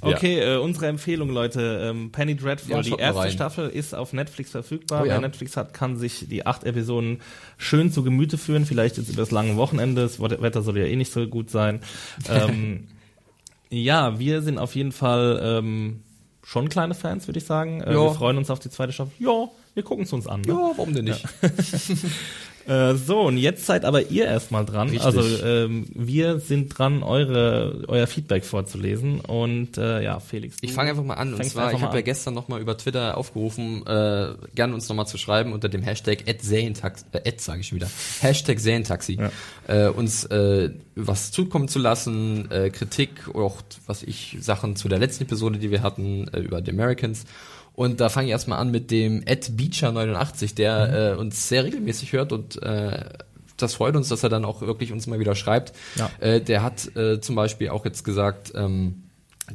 Okay, 0.00 0.40
äh, 0.40 0.56
unsere 0.58 0.86
Empfehlung, 0.86 1.30
Leute. 1.30 1.80
Ähm, 1.90 2.10
Penny 2.12 2.36
Dreadful, 2.36 2.70
Ja, 2.72 2.82
die 2.82 2.92
erste 2.92 3.20
rein. 3.22 3.30
Staffel 3.32 3.68
ist 3.68 3.94
auf 3.94 4.12
Netflix 4.12 4.50
verfügbar. 4.50 5.02
Oh 5.02 5.04
ja. 5.04 5.12
Wer 5.14 5.20
Netflix 5.20 5.56
hat, 5.56 5.74
kann 5.74 5.96
sich 5.96 6.26
die 6.28 6.44
acht 6.46 6.64
Episoden 6.64 7.20
schön 7.58 7.90
zu 7.92 8.02
Gemüte 8.02 8.38
führen. 8.38 8.66
Vielleicht 8.66 8.96
jetzt 8.98 9.08
über 9.08 9.22
das 9.22 9.30
lange 9.30 9.56
Wochenende. 9.56 10.02
Das 10.02 10.20
Wetter 10.20 10.62
soll 10.62 10.78
ja 10.78 10.84
eh 10.86 10.96
nicht 10.96 11.12
so 11.12 11.26
gut 11.26 11.50
sein. 11.50 11.80
ähm, 12.28 12.88
ja, 13.70 14.18
wir 14.18 14.42
sind 14.42 14.58
auf 14.58 14.74
jeden 14.74 14.92
Fall 14.92 15.40
ähm, 15.42 16.00
schon 16.44 16.68
kleine 16.68 16.94
Fans, 16.94 17.26
würde 17.28 17.38
ich 17.38 17.46
sagen. 17.46 17.80
Äh, 17.80 17.92
Ja. 17.94 18.00
Wir 18.02 18.14
freuen 18.14 18.36
uns 18.38 18.50
auf 18.50 18.58
die 18.58 18.70
zweite 18.70 18.92
Staffel. 18.92 19.12
Ja, 19.18 19.48
wir 19.74 19.82
gucken 19.82 20.04
es 20.04 20.12
uns 20.12 20.26
an. 20.26 20.42
Ne? 20.42 20.48
Ja, 20.48 20.72
warum 20.76 20.92
denn 20.92 21.06
nicht? 21.06 21.24
Äh, 22.66 22.94
so, 22.94 23.20
und 23.20 23.38
jetzt 23.38 23.66
seid 23.66 23.84
aber 23.84 24.10
ihr 24.10 24.26
erstmal 24.26 24.64
dran. 24.64 24.88
Richtig. 24.88 25.04
Also 25.04 25.22
ähm, 25.44 25.86
wir 25.94 26.38
sind 26.38 26.76
dran, 26.76 27.02
eure, 27.02 27.84
euer 27.88 28.06
Feedback 28.06 28.44
vorzulesen. 28.44 29.20
Und 29.20 29.78
äh, 29.78 30.02
ja, 30.02 30.20
Felix. 30.20 30.56
Ich 30.60 30.72
fange 30.72 30.90
einfach 30.90 31.04
mal 31.04 31.14
an. 31.14 31.34
Und 31.34 31.44
zwar, 31.44 31.72
ich 31.72 31.80
habe 31.80 31.96
ja 31.96 32.02
gestern 32.02 32.34
nochmal 32.34 32.60
über 32.60 32.76
Twitter 32.76 33.16
aufgerufen, 33.16 33.86
äh, 33.86 34.34
gerne 34.54 34.74
uns 34.74 34.88
nochmal 34.88 35.06
zu 35.06 35.18
schreiben 35.18 35.52
unter 35.52 35.68
dem 35.68 35.82
Hashtag 35.82 36.24
@serientaxi, 36.40 37.04
äh, 37.12 37.32
sage 37.36 37.60
ich 37.60 37.72
wieder, 37.72 37.88
Hashtag 38.20 38.60
Serientaxi, 38.60 39.18
äh, 39.66 39.88
uns 39.88 40.24
äh, 40.24 40.70
was 40.94 41.32
zukommen 41.32 41.68
zu 41.68 41.78
lassen, 41.78 42.50
äh, 42.50 42.70
Kritik, 42.70 43.34
auch 43.34 43.62
was 43.86 44.02
ich 44.02 44.36
Sachen 44.40 44.76
zu 44.76 44.88
der 44.88 44.98
letzten 44.98 45.24
Episode, 45.24 45.58
die 45.58 45.70
wir 45.70 45.82
hatten, 45.82 46.28
äh, 46.28 46.40
über 46.40 46.62
The 46.64 46.70
Americans. 46.70 47.24
Und 47.74 48.00
da 48.00 48.08
fange 48.08 48.26
ich 48.26 48.32
erstmal 48.32 48.58
an 48.58 48.70
mit 48.70 48.90
dem 48.90 49.22
Ed 49.24 49.52
Beecher89, 49.56 50.54
der 50.54 51.12
äh, 51.14 51.18
uns 51.18 51.48
sehr 51.48 51.64
regelmäßig 51.64 52.12
hört 52.12 52.32
und 52.32 52.62
äh, 52.62 53.04
das 53.56 53.74
freut 53.74 53.96
uns, 53.96 54.08
dass 54.08 54.22
er 54.22 54.28
dann 54.28 54.44
auch 54.44 54.60
wirklich 54.60 54.92
uns 54.92 55.06
mal 55.06 55.18
wieder 55.18 55.34
schreibt. 55.34 55.72
Ja. 55.96 56.10
Äh, 56.20 56.40
der 56.40 56.62
hat 56.62 56.94
äh, 56.96 57.20
zum 57.20 57.36
Beispiel 57.36 57.68
auch 57.70 57.84
jetzt 57.84 58.04
gesagt, 58.04 58.52
ähm, 58.54 59.04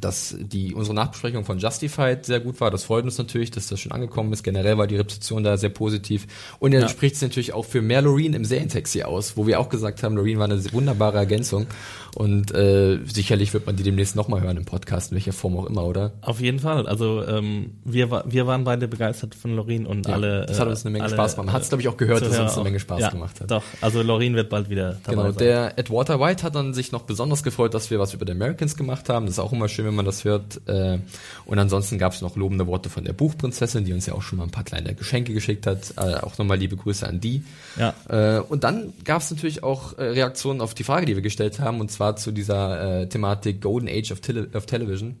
dass 0.00 0.36
die 0.38 0.74
unsere 0.74 0.94
Nachbesprechung 0.94 1.44
von 1.44 1.58
Justified 1.58 2.24
sehr 2.26 2.40
gut 2.40 2.60
war. 2.60 2.70
Das 2.70 2.84
freut 2.84 3.04
uns 3.04 3.18
natürlich, 3.18 3.50
dass 3.50 3.68
das 3.68 3.80
schon 3.80 3.92
angekommen 3.92 4.32
ist. 4.32 4.42
Generell 4.42 4.78
war 4.78 4.86
die 4.86 4.96
Rezeption 4.96 5.44
da 5.44 5.56
sehr 5.56 5.70
positiv. 5.70 6.26
Und 6.58 6.72
er 6.72 6.80
Ja. 6.82 6.88
spricht 6.88 7.16
es 7.16 7.22
natürlich 7.22 7.52
auch 7.52 7.64
für 7.64 7.82
mehr 7.82 8.02
Loreen 8.02 8.34
im 8.34 8.44
Serientaxi 8.44 9.02
aus, 9.02 9.36
wo 9.36 9.46
wir 9.46 9.60
auch 9.60 9.68
gesagt 9.68 10.02
haben, 10.02 10.16
Loreen 10.16 10.38
war 10.38 10.44
eine 10.46 10.62
wunderbare 10.72 11.18
Ergänzung. 11.18 11.66
Und 12.14 12.52
äh, 12.52 12.98
sicherlich 13.04 13.52
wird 13.54 13.66
man 13.66 13.76
die 13.76 13.82
demnächst 13.82 14.16
nochmal 14.16 14.40
hören 14.40 14.56
im 14.56 14.64
Podcast, 14.64 15.12
in 15.12 15.16
welcher 15.16 15.32
Form 15.32 15.56
auch 15.56 15.66
immer, 15.66 15.84
oder? 15.84 16.12
Auf 16.22 16.40
jeden 16.40 16.58
Fall. 16.58 16.86
Also 16.88 17.24
ähm, 17.24 17.74
wir, 17.84 18.24
wir 18.26 18.46
waren 18.46 18.64
beide 18.64 18.88
begeistert 18.88 19.34
von 19.34 19.54
Lorin 19.54 19.86
und 19.86 20.08
Ja, 20.08 20.14
alle. 20.14 20.46
das 20.46 20.58
hat 20.58 20.66
äh, 20.66 20.70
uns 20.70 20.84
eine 20.84 20.92
Menge 20.92 21.04
alle, 21.04 21.14
Spaß 21.14 21.34
gemacht. 21.36 21.46
Man 21.46 21.54
hat 21.54 21.62
es, 21.62 21.68
glaube 21.68 21.82
ich, 21.82 21.88
auch 21.88 21.96
gehört, 21.96 22.22
dass 22.22 22.32
es 22.32 22.38
uns 22.40 22.54
eine. 22.54 22.64
Menge 22.64 22.80
Spaß 22.80 23.00
ja, 23.00 23.10
gemacht 23.10 23.40
hat. 23.40 23.50
Doch, 23.50 23.62
also 23.80 24.02
Lorin 24.02 24.34
wird 24.34 24.48
bald 24.50 24.68
wieder 24.68 24.96
dabei 25.04 25.10
Genau, 25.12 25.24
sein. 25.30 25.38
der 25.38 25.78
Ed 25.78 25.90
Walter 25.90 26.18
White 26.18 26.42
hat 26.42 26.54
dann 26.54 26.74
sich 26.74 26.90
noch 26.92 27.02
besonders 27.02 27.42
gefreut, 27.42 27.74
dass 27.74 27.90
wir 27.90 27.98
was 28.00 28.14
über 28.14 28.24
die 28.24 28.32
Americans 28.32 28.76
gemacht 28.76 29.08
haben. 29.08 29.26
Das 29.26 29.34
ist 29.34 29.38
auch 29.38 29.52
immer 29.52 29.68
schön, 29.68 29.84
wenn 29.88 29.94
man 29.94 30.04
das 30.04 30.24
hört. 30.24 30.60
Äh, 30.68 30.98
und 31.46 31.58
ansonsten 31.58 31.98
gab 31.98 32.12
es 32.12 32.20
noch 32.20 32.36
lobende 32.36 32.66
Worte 32.66 32.90
von 32.90 33.04
der 33.04 33.12
Buchprinzessin, 33.12 33.84
die 33.84 33.92
uns 33.92 34.06
ja 34.06 34.14
auch 34.14 34.22
schon 34.22 34.38
mal 34.38 34.44
ein 34.44 34.50
paar 34.50 34.64
kleine 34.64 34.94
Geschenke 34.94 35.34
geschickt 35.34 35.66
hat. 35.66 35.94
Äh, 35.96 36.16
auch 36.20 36.38
nochmal 36.38 36.58
liebe 36.58 36.76
Grüße 36.76 37.06
an 37.06 37.20
die. 37.20 37.42
Ja. 37.76 37.94
Äh, 38.08 38.40
und 38.40 38.64
dann 38.64 38.92
gab 39.04 39.22
es 39.22 39.30
natürlich 39.30 39.62
auch 39.62 39.98
Reaktionen 39.98 40.60
auf 40.60 40.74
die 40.74 40.84
Frage, 40.84 41.06
die 41.06 41.16
wir 41.16 41.22
gestellt 41.22 41.58
haben, 41.58 41.80
und 41.80 41.90
zwar 41.90 42.16
zu 42.16 42.30
dieser 42.30 43.08
Thematik 43.08 43.60
Golden 43.60 43.88
Age 43.88 44.12
of, 44.12 44.20
Tele 44.20 44.48
of 44.54 44.66
Television. 44.66 45.16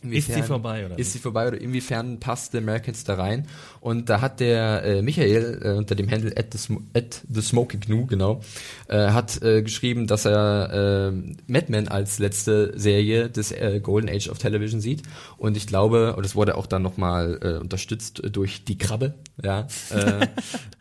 Inwiefern, 0.00 0.38
ist 0.38 0.42
sie 0.42 0.48
vorbei 0.48 0.86
oder? 0.86 0.98
Ist 0.98 1.12
sie 1.12 1.18
vorbei 1.18 1.48
oder 1.48 1.60
inwiefern 1.60 2.20
passt 2.20 2.52
The 2.52 2.58
Americans 2.58 3.02
da 3.02 3.14
rein? 3.14 3.48
Und 3.80 4.08
da 4.08 4.20
hat 4.20 4.38
der 4.38 4.84
äh, 4.84 5.02
Michael 5.02 5.60
äh, 5.60 5.72
unter 5.72 5.96
dem 5.96 6.08
Handle 6.08 6.32
at 6.36 6.54
the, 6.54 6.76
at 6.94 7.22
the 7.28 7.40
Smoky 7.42 7.78
Gnu, 7.78 8.06
genau, 8.06 8.40
äh, 8.86 9.10
hat 9.10 9.42
äh, 9.42 9.62
geschrieben, 9.62 10.06
dass 10.06 10.24
er 10.24 11.10
äh, 11.12 11.50
Mad 11.50 11.66
Men 11.68 11.88
als 11.88 12.20
letzte 12.20 12.78
Serie 12.78 13.28
des 13.28 13.50
äh, 13.50 13.80
Golden 13.82 14.08
Age 14.08 14.28
of 14.28 14.38
Television 14.38 14.80
sieht. 14.80 15.02
Und 15.36 15.56
ich 15.56 15.66
glaube, 15.66 16.14
und 16.14 16.24
das 16.24 16.36
wurde 16.36 16.56
auch 16.56 16.66
dann 16.66 16.82
nochmal 16.82 17.38
äh, 17.42 17.58
unterstützt 17.58 18.22
durch 18.30 18.64
die 18.64 18.78
Krabbe, 18.78 19.14
ja. 19.42 19.66
Äh, 19.90 20.28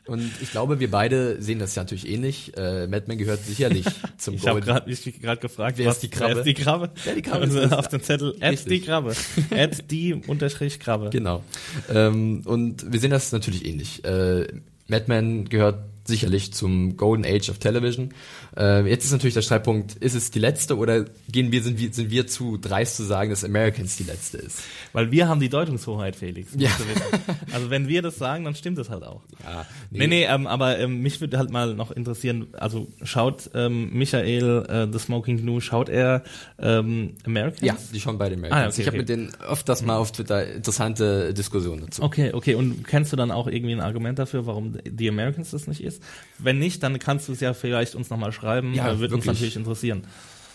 Und 0.08 0.32
ich 0.42 0.52
glaube, 0.52 0.80
wir 0.80 0.90
beide 0.90 1.42
sehen 1.42 1.60
das 1.60 1.76
ja 1.76 1.84
natürlich 1.84 2.08
ähnlich. 2.08 2.56
Äh, 2.56 2.88
Mad 2.88 3.06
Men 3.08 3.18
gehört 3.18 3.44
sicherlich 3.44 3.86
zum 4.18 4.36
ich 4.36 4.42
Golden. 4.42 4.70
Ich 4.70 4.74
habe 4.74 4.90
mich 4.90 5.22
gerade 5.22 5.42
gefragt, 5.42 5.78
wer 5.78 5.92
ist 5.92 6.02
die 6.02 6.10
Krabbe? 6.10 6.36
Wer 6.36 6.40
ist 6.40 6.46
die 6.46 6.54
Krabbe? 6.54 6.90
Wer 7.04 7.16
die 7.16 7.22
Krabbe 7.22 7.42
also 7.44 7.76
auf 7.76 7.90
dem 7.90 8.02
Zettel, 8.02 8.36
add 8.40 8.70
die 8.70 8.82
Krabbe. 8.82 9.07
Add 9.52 9.84
die 9.92 10.14
unterstrich 10.14 10.80
Krabbe. 10.80 11.10
Genau. 11.10 11.44
Ähm, 11.90 12.42
und 12.46 12.92
wir 12.92 13.00
sehen 13.00 13.12
das 13.12 13.32
natürlich 13.32 13.66
ähnlich. 13.66 14.04
Äh, 14.06 14.48
Mad 14.88 15.06
Men 15.08 15.50
gehört 15.50 15.80
sicherlich 16.08 16.54
zum 16.54 16.98
Golden 16.98 17.26
Age 17.26 17.50
of 17.50 17.60
Television. 17.60 18.14
Äh, 18.56 18.88
jetzt 18.90 19.06
ist 19.06 19.12
natürlich 19.12 19.34
der 19.34 19.42
Streitpunkt, 19.42 19.96
ist 19.96 20.16
es 20.16 20.32
die 20.32 20.40
letzte 20.40 20.78
oder 20.78 21.06
gehen 21.30 21.52
wir, 21.52 21.62
sind 21.62 21.80
wir, 21.80 21.94
sind 21.94 22.10
wir 22.10 22.28
zu 22.28 22.58
dreist 22.58 22.98
zu 22.98 23.04
sagen, 23.04 23.30
dass 23.30 23.44
Americans 23.44 23.98
die 23.98 24.04
letzte 24.04 24.38
ist? 24.38 24.64
Weil 24.94 25.12
wir 25.12 25.28
haben 25.28 25.40
die 25.40 25.50
Deutungshoheit, 25.50 26.16
Felix. 26.16 26.52
Ja. 26.56 26.70
Also 27.52 27.70
wenn 27.70 27.88
wir 27.88 28.02
das 28.02 28.18
sagen, 28.18 28.46
dann 28.46 28.56
stimmt 28.56 28.78
das 28.78 28.90
halt 28.90 29.04
auch. 29.04 29.22
Ja, 29.44 29.66
nee, 29.92 30.00
nee, 30.00 30.08
nee 30.08 30.26
ähm, 30.26 30.48
aber 30.48 30.80
ähm, 30.80 31.02
mich 31.02 31.22
würde 31.22 31.38
halt 31.38 31.52
mal 31.52 31.74
noch 31.74 31.92
interessieren, 31.92 32.48
also 32.54 32.88
schaut 33.04 33.50
ähm, 33.54 33.92
Michael 33.94 34.66
äh, 34.68 34.88
The 34.92 35.00
Smoking 35.00 35.38
Gnu, 35.42 35.60
schaut 35.60 35.90
er 35.90 36.24
ähm, 36.60 37.14
Americans? 37.26 37.62
Ja, 37.62 37.78
die 37.94 38.00
schauen 38.00 38.18
beide 38.18 38.36
Americans. 38.36 38.64
Ah, 38.64 38.68
okay, 38.68 38.82
ich 38.82 38.88
habe 38.88 38.98
okay. 38.98 39.02
mit 39.02 39.10
denen 39.10 39.34
öfters 39.48 39.82
mal 39.84 39.98
auf 39.98 40.12
Twitter 40.12 40.54
interessante 40.54 41.34
Diskussionen 41.34 41.82
dazu. 41.86 42.04
Okay, 42.04 42.32
okay. 42.34 42.56
Und 42.56 42.86
kennst 42.88 43.12
du 43.12 43.18
dann 43.18 43.32
auch 43.32 43.48
irgendwie 43.48 43.74
ein 43.74 43.82
Argument 43.82 44.20
dafür, 44.20 44.46
warum 44.46 44.78
die 44.86 45.10
Americans 45.10 45.52
das 45.52 45.68
nicht 45.68 45.84
ist? 45.84 45.97
Wenn 46.40 46.60
nicht, 46.60 46.84
dann 46.84 47.00
kannst 47.00 47.28
du 47.28 47.34
es 47.34 47.40
ja 47.40 47.54
vielleicht 47.54 47.96
uns 47.96 48.10
nochmal 48.10 48.32
schreiben 48.32 48.74
ja, 48.74 48.92
äh, 48.92 49.00
würde 49.00 49.16
uns 49.16 49.26
natürlich 49.26 49.56
interessieren. 49.56 50.04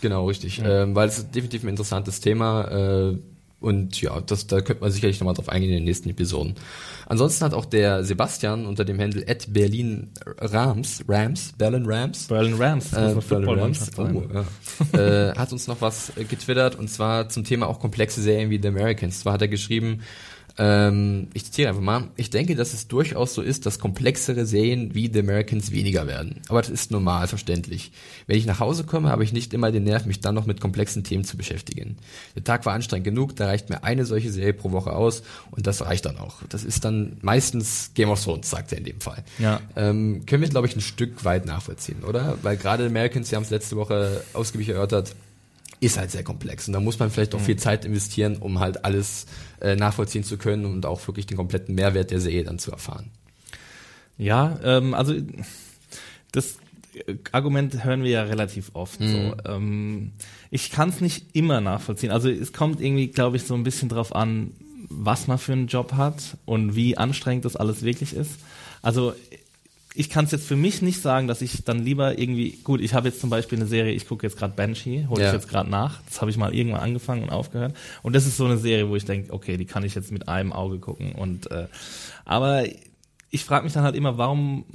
Genau, 0.01 0.27
richtig. 0.27 0.57
Ja. 0.57 0.83
Ähm, 0.83 0.95
weil 0.95 1.07
es 1.07 1.17
ist 1.17 1.35
definitiv 1.35 1.63
ein 1.63 1.69
interessantes 1.69 2.19
Thema. 2.19 3.11
Äh, 3.11 3.17
und 3.63 4.01
ja, 4.01 4.19
das, 4.19 4.45
da 4.47 4.59
könnte 4.59 4.81
man 4.81 4.91
sicherlich 4.91 5.21
nochmal 5.21 5.35
drauf 5.35 5.47
eingehen 5.47 5.69
in 5.69 5.77
den 5.77 5.85
nächsten 5.85 6.09
Episoden. 6.09 6.55
Ansonsten 7.05 7.45
hat 7.45 7.53
auch 7.53 7.63
der 7.63 8.03
Sebastian 8.03 8.65
unter 8.65 8.83
dem 8.83 8.99
Handle 8.99 9.23
at 9.25 9.53
Berlin 9.53 10.09
Rams, 10.25 11.05
Rams, 11.07 11.53
Berlin 11.57 11.85
Rams. 11.85 12.27
Berlin 12.27 12.55
Rams, 12.55 12.91
äh, 12.91 13.15
Berlin 13.29 13.59
Rams 13.59 13.91
oh, 13.97 14.23
ja. 14.33 14.99
äh, 14.99 15.33
hat 15.37 15.53
uns 15.53 15.67
noch 15.67 15.79
was 15.79 16.11
getwittert 16.29 16.75
und 16.75 16.89
zwar 16.89 17.29
zum 17.29 17.45
Thema 17.45 17.67
auch 17.67 17.79
komplexe 17.79 18.21
Serien 18.21 18.49
wie 18.49 18.61
The 18.61 18.67
Americans. 18.67 19.21
Zwar 19.21 19.33
hat 19.33 19.41
er 19.41 19.47
geschrieben, 19.47 20.01
ähm, 20.57 21.27
ich 21.33 21.45
zitiere 21.45 21.69
einfach 21.69 21.81
mal. 21.81 22.09
Ich 22.15 22.29
denke, 22.29 22.55
dass 22.55 22.73
es 22.73 22.87
durchaus 22.87 23.33
so 23.33 23.41
ist, 23.41 23.65
dass 23.65 23.79
komplexere 23.79 24.45
Serien 24.45 24.93
wie 24.93 25.11
The 25.11 25.19
Americans 25.19 25.71
weniger 25.71 26.05
werden. 26.05 26.41
Aber 26.47 26.61
das 26.61 26.69
ist 26.69 26.91
normal, 26.91 27.27
verständlich. 27.27 27.91
Wenn 28.27 28.37
ich 28.37 28.45
nach 28.45 28.59
Hause 28.59 28.83
komme, 28.83 29.09
habe 29.09 29.23
ich 29.23 29.33
nicht 29.33 29.53
immer 29.53 29.71
den 29.71 29.83
Nerv, 29.83 30.05
mich 30.05 30.19
dann 30.19 30.35
noch 30.35 30.45
mit 30.45 30.61
komplexen 30.61 31.03
Themen 31.03 31.23
zu 31.23 31.37
beschäftigen. 31.37 31.97
Der 32.35 32.43
Tag 32.43 32.65
war 32.65 32.73
anstrengend 32.73 33.05
genug, 33.05 33.35
da 33.35 33.47
reicht 33.47 33.69
mir 33.69 33.83
eine 33.83 34.05
solche 34.05 34.31
Serie 34.31 34.53
pro 34.53 34.71
Woche 34.71 34.93
aus 34.93 35.23
und 35.49 35.65
das 35.65 35.83
reicht 35.83 36.05
dann 36.05 36.17
auch. 36.17 36.43
Das 36.49 36.63
ist 36.63 36.85
dann 36.85 37.17
meistens 37.21 37.91
Game 37.95 38.09
of 38.09 38.23
Thrones, 38.23 38.49
sagt 38.49 38.71
er 38.71 38.77
in 38.77 38.83
dem 38.83 39.01
Fall. 39.01 39.23
Ja. 39.39 39.59
Ähm, 39.75 40.25
können 40.27 40.43
wir, 40.43 40.49
glaube 40.49 40.67
ich, 40.67 40.75
ein 40.75 40.81
Stück 40.81 41.25
weit 41.25 41.45
nachvollziehen, 41.47 42.03
oder? 42.03 42.37
Weil 42.43 42.57
gerade 42.57 42.83
The 42.83 42.89
Americans, 42.89 43.29
Sie 43.29 43.35
haben 43.35 43.43
es 43.43 43.49
letzte 43.49 43.75
Woche 43.75 44.23
ausgiebig 44.33 44.69
erörtert, 44.69 45.15
ist 45.83 45.97
halt 45.97 46.11
sehr 46.11 46.23
komplex. 46.23 46.67
Und 46.67 46.73
da 46.73 46.79
muss 46.79 46.97
man 46.99 47.09
vielleicht 47.09 47.35
auch 47.35 47.39
mhm. 47.39 47.45
viel 47.45 47.57
Zeit 47.57 47.83
investieren, 47.85 48.37
um 48.37 48.59
halt 48.59 48.85
alles 48.85 49.25
äh, 49.61 49.75
nachvollziehen 49.75 50.23
zu 50.23 50.37
können 50.37 50.65
und 50.65 50.85
auch 50.85 51.05
wirklich 51.07 51.25
den 51.25 51.37
kompletten 51.37 51.75
Mehrwert 51.75 52.11
der 52.11 52.21
Serie 52.21 52.43
dann 52.43 52.57
zu 52.57 52.71
erfahren. 52.71 53.11
Ja, 54.17 54.59
ähm, 54.63 54.93
also 54.93 55.15
das 56.31 56.57
Argument 57.31 57.83
hören 57.83 58.03
wir 58.03 58.11
ja 58.11 58.23
relativ 58.23 58.71
oft. 58.73 58.99
Mhm. 58.99 59.07
So. 59.07 59.35
Ähm, 59.45 60.11
ich 60.51 60.71
kann 60.71 60.89
es 60.89 61.01
nicht 61.01 61.35
immer 61.35 61.59
nachvollziehen. 61.59 62.11
Also 62.11 62.29
es 62.29 62.53
kommt 62.53 62.79
irgendwie, 62.79 63.07
glaube 63.07 63.37
ich, 63.37 63.43
so 63.43 63.53
ein 63.55 63.63
bisschen 63.63 63.89
drauf 63.89 64.15
an, 64.15 64.51
was 64.89 65.27
man 65.27 65.37
für 65.37 65.53
einen 65.53 65.67
Job 65.67 65.93
hat 65.93 66.37
und 66.45 66.75
wie 66.75 66.97
anstrengend 66.97 67.45
das 67.45 67.55
alles 67.55 67.83
wirklich 67.83 68.15
ist. 68.15 68.39
Also 68.81 69.13
ich 69.95 70.09
kann 70.09 70.25
es 70.25 70.31
jetzt 70.31 70.47
für 70.47 70.55
mich 70.55 70.81
nicht 70.81 71.01
sagen, 71.01 71.27
dass 71.27 71.41
ich 71.41 71.63
dann 71.63 71.79
lieber 71.79 72.17
irgendwie, 72.17 72.57
gut, 72.63 72.81
ich 72.81 72.93
habe 72.93 73.07
jetzt 73.09 73.21
zum 73.21 73.29
Beispiel 73.29 73.59
eine 73.59 73.67
Serie, 73.67 73.93
ich 73.93 74.07
gucke 74.07 74.25
jetzt 74.25 74.37
gerade 74.37 74.53
Banshee, 74.55 75.05
hole 75.07 75.21
ja. 75.21 75.27
ich 75.27 75.33
jetzt 75.33 75.47
gerade 75.47 75.69
nach, 75.69 76.01
das 76.07 76.19
habe 76.21 76.31
ich 76.31 76.37
mal 76.37 76.53
irgendwann 76.53 76.81
angefangen 76.81 77.23
und 77.23 77.29
aufgehört. 77.29 77.75
Und 78.01 78.13
das 78.13 78.25
ist 78.25 78.37
so 78.37 78.45
eine 78.45 78.57
Serie, 78.57 78.89
wo 78.89 78.95
ich 78.95 79.05
denke, 79.05 79.31
okay, 79.31 79.57
die 79.57 79.65
kann 79.65 79.83
ich 79.83 79.93
jetzt 79.93 80.11
mit 80.11 80.27
einem 80.27 80.51
Auge 80.51 80.79
gucken. 80.79 81.13
Und 81.13 81.51
äh, 81.51 81.67
aber 82.25 82.63
ich 83.29 83.45
frage 83.45 83.65
mich 83.65 83.73
dann 83.73 83.83
halt 83.83 83.95
immer, 83.95 84.17
warum, 84.17 84.65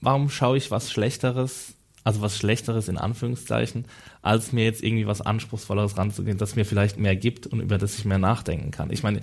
warum 0.00 0.30
schaue 0.30 0.56
ich 0.56 0.70
was 0.70 0.92
Schlechteres, 0.92 1.74
also 2.04 2.20
was 2.20 2.38
Schlechteres 2.38 2.88
in 2.88 2.98
Anführungszeichen, 2.98 3.84
als 4.22 4.52
mir 4.52 4.64
jetzt 4.64 4.84
irgendwie 4.84 5.08
was 5.08 5.20
Anspruchsvolleres 5.20 5.98
ranzugehen, 5.98 6.38
das 6.38 6.54
mir 6.54 6.64
vielleicht 6.64 6.98
mehr 6.98 7.16
gibt 7.16 7.48
und 7.48 7.60
über 7.60 7.78
das 7.78 7.98
ich 7.98 8.04
mehr 8.04 8.18
nachdenken 8.18 8.70
kann. 8.70 8.92
Ich 8.92 9.02
meine, 9.02 9.20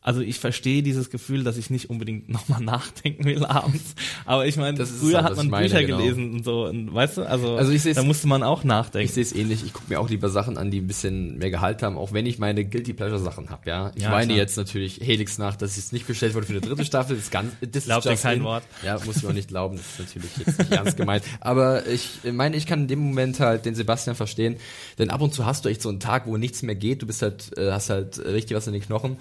also 0.00 0.20
ich 0.20 0.38
verstehe 0.38 0.82
dieses 0.82 1.10
Gefühl, 1.10 1.44
dass 1.44 1.56
ich 1.56 1.70
nicht 1.70 1.90
unbedingt 1.90 2.28
nochmal 2.28 2.60
nachdenken 2.60 3.24
will 3.24 3.44
abends. 3.44 3.94
Aber 4.24 4.46
ich 4.46 4.56
meine, 4.56 4.84
früher 4.86 5.24
hat 5.24 5.36
man 5.36 5.48
meine, 5.48 5.66
Bücher 5.66 5.82
genau. 5.82 5.98
gelesen 5.98 6.32
und 6.32 6.44
so, 6.44 6.66
und, 6.66 6.94
weißt 6.94 7.18
du, 7.18 7.22
also, 7.22 7.56
also 7.56 7.72
ich 7.72 7.82
da 7.82 8.02
musste 8.02 8.28
man 8.28 8.42
auch 8.42 8.64
nachdenken. 8.64 9.06
Ich 9.06 9.12
sehe 9.12 9.22
es 9.22 9.34
ähnlich. 9.34 9.64
Ich 9.64 9.72
gucke 9.72 9.86
mir 9.88 10.00
auch 10.00 10.08
lieber 10.08 10.28
Sachen 10.28 10.56
an, 10.56 10.70
die 10.70 10.80
ein 10.80 10.86
bisschen 10.86 11.38
mehr 11.38 11.50
Gehalt 11.50 11.82
haben, 11.82 11.98
auch 11.98 12.12
wenn 12.12 12.26
ich 12.26 12.38
meine 12.38 12.64
Guilty 12.64 12.92
Pleasure 12.92 13.18
Sachen 13.18 13.50
habe. 13.50 13.68
Ja, 13.68 13.92
ich 13.94 14.02
ja, 14.02 14.10
meine 14.10 14.28
klar. 14.28 14.38
jetzt 14.38 14.56
natürlich 14.56 15.00
Helix 15.02 15.38
nach, 15.38 15.56
dass 15.56 15.76
es 15.76 15.92
nicht 15.92 16.06
bestellt 16.06 16.34
wurde 16.34 16.46
für 16.46 16.52
eine 16.52 16.60
dritte 16.60 16.84
Staffel. 16.84 17.16
Das 17.16 17.24
ist 17.24 17.30
ganz, 17.30 17.52
das 17.60 17.84
Glaubt 17.84 18.06
ist 18.06 18.22
kein 18.22 18.38
in. 18.38 18.44
Wort. 18.44 18.64
Ja, 18.84 18.98
muss 19.04 19.16
ich 19.16 19.26
auch 19.26 19.32
nicht 19.32 19.48
glauben. 19.48 19.76
Das 19.76 19.86
ist 19.86 19.98
natürlich 19.98 20.30
jetzt 20.46 20.58
nicht 20.58 20.72
ernst 20.72 20.96
gemeint. 20.96 21.24
Aber 21.40 21.86
ich 21.86 22.20
meine, 22.30 22.56
ich 22.56 22.66
kann 22.66 22.82
in 22.82 22.88
dem 22.88 23.00
Moment 23.00 23.40
halt 23.40 23.64
den 23.64 23.74
Sebastian 23.74 24.14
verstehen, 24.14 24.56
denn 24.98 25.10
ab 25.10 25.20
und 25.20 25.34
zu 25.34 25.44
hast 25.44 25.64
du 25.64 25.68
echt 25.68 25.82
so 25.82 25.88
einen 25.88 26.00
Tag, 26.00 26.26
wo 26.26 26.36
nichts 26.36 26.62
mehr 26.62 26.76
geht. 26.76 27.02
Du 27.02 27.06
bist 27.06 27.22
halt, 27.22 27.56
äh, 27.58 27.72
hast 27.72 27.90
halt 27.90 28.18
richtig 28.18 28.56
was 28.56 28.66
in 28.66 28.72
den 28.72 28.82
Knochen. 28.82 29.18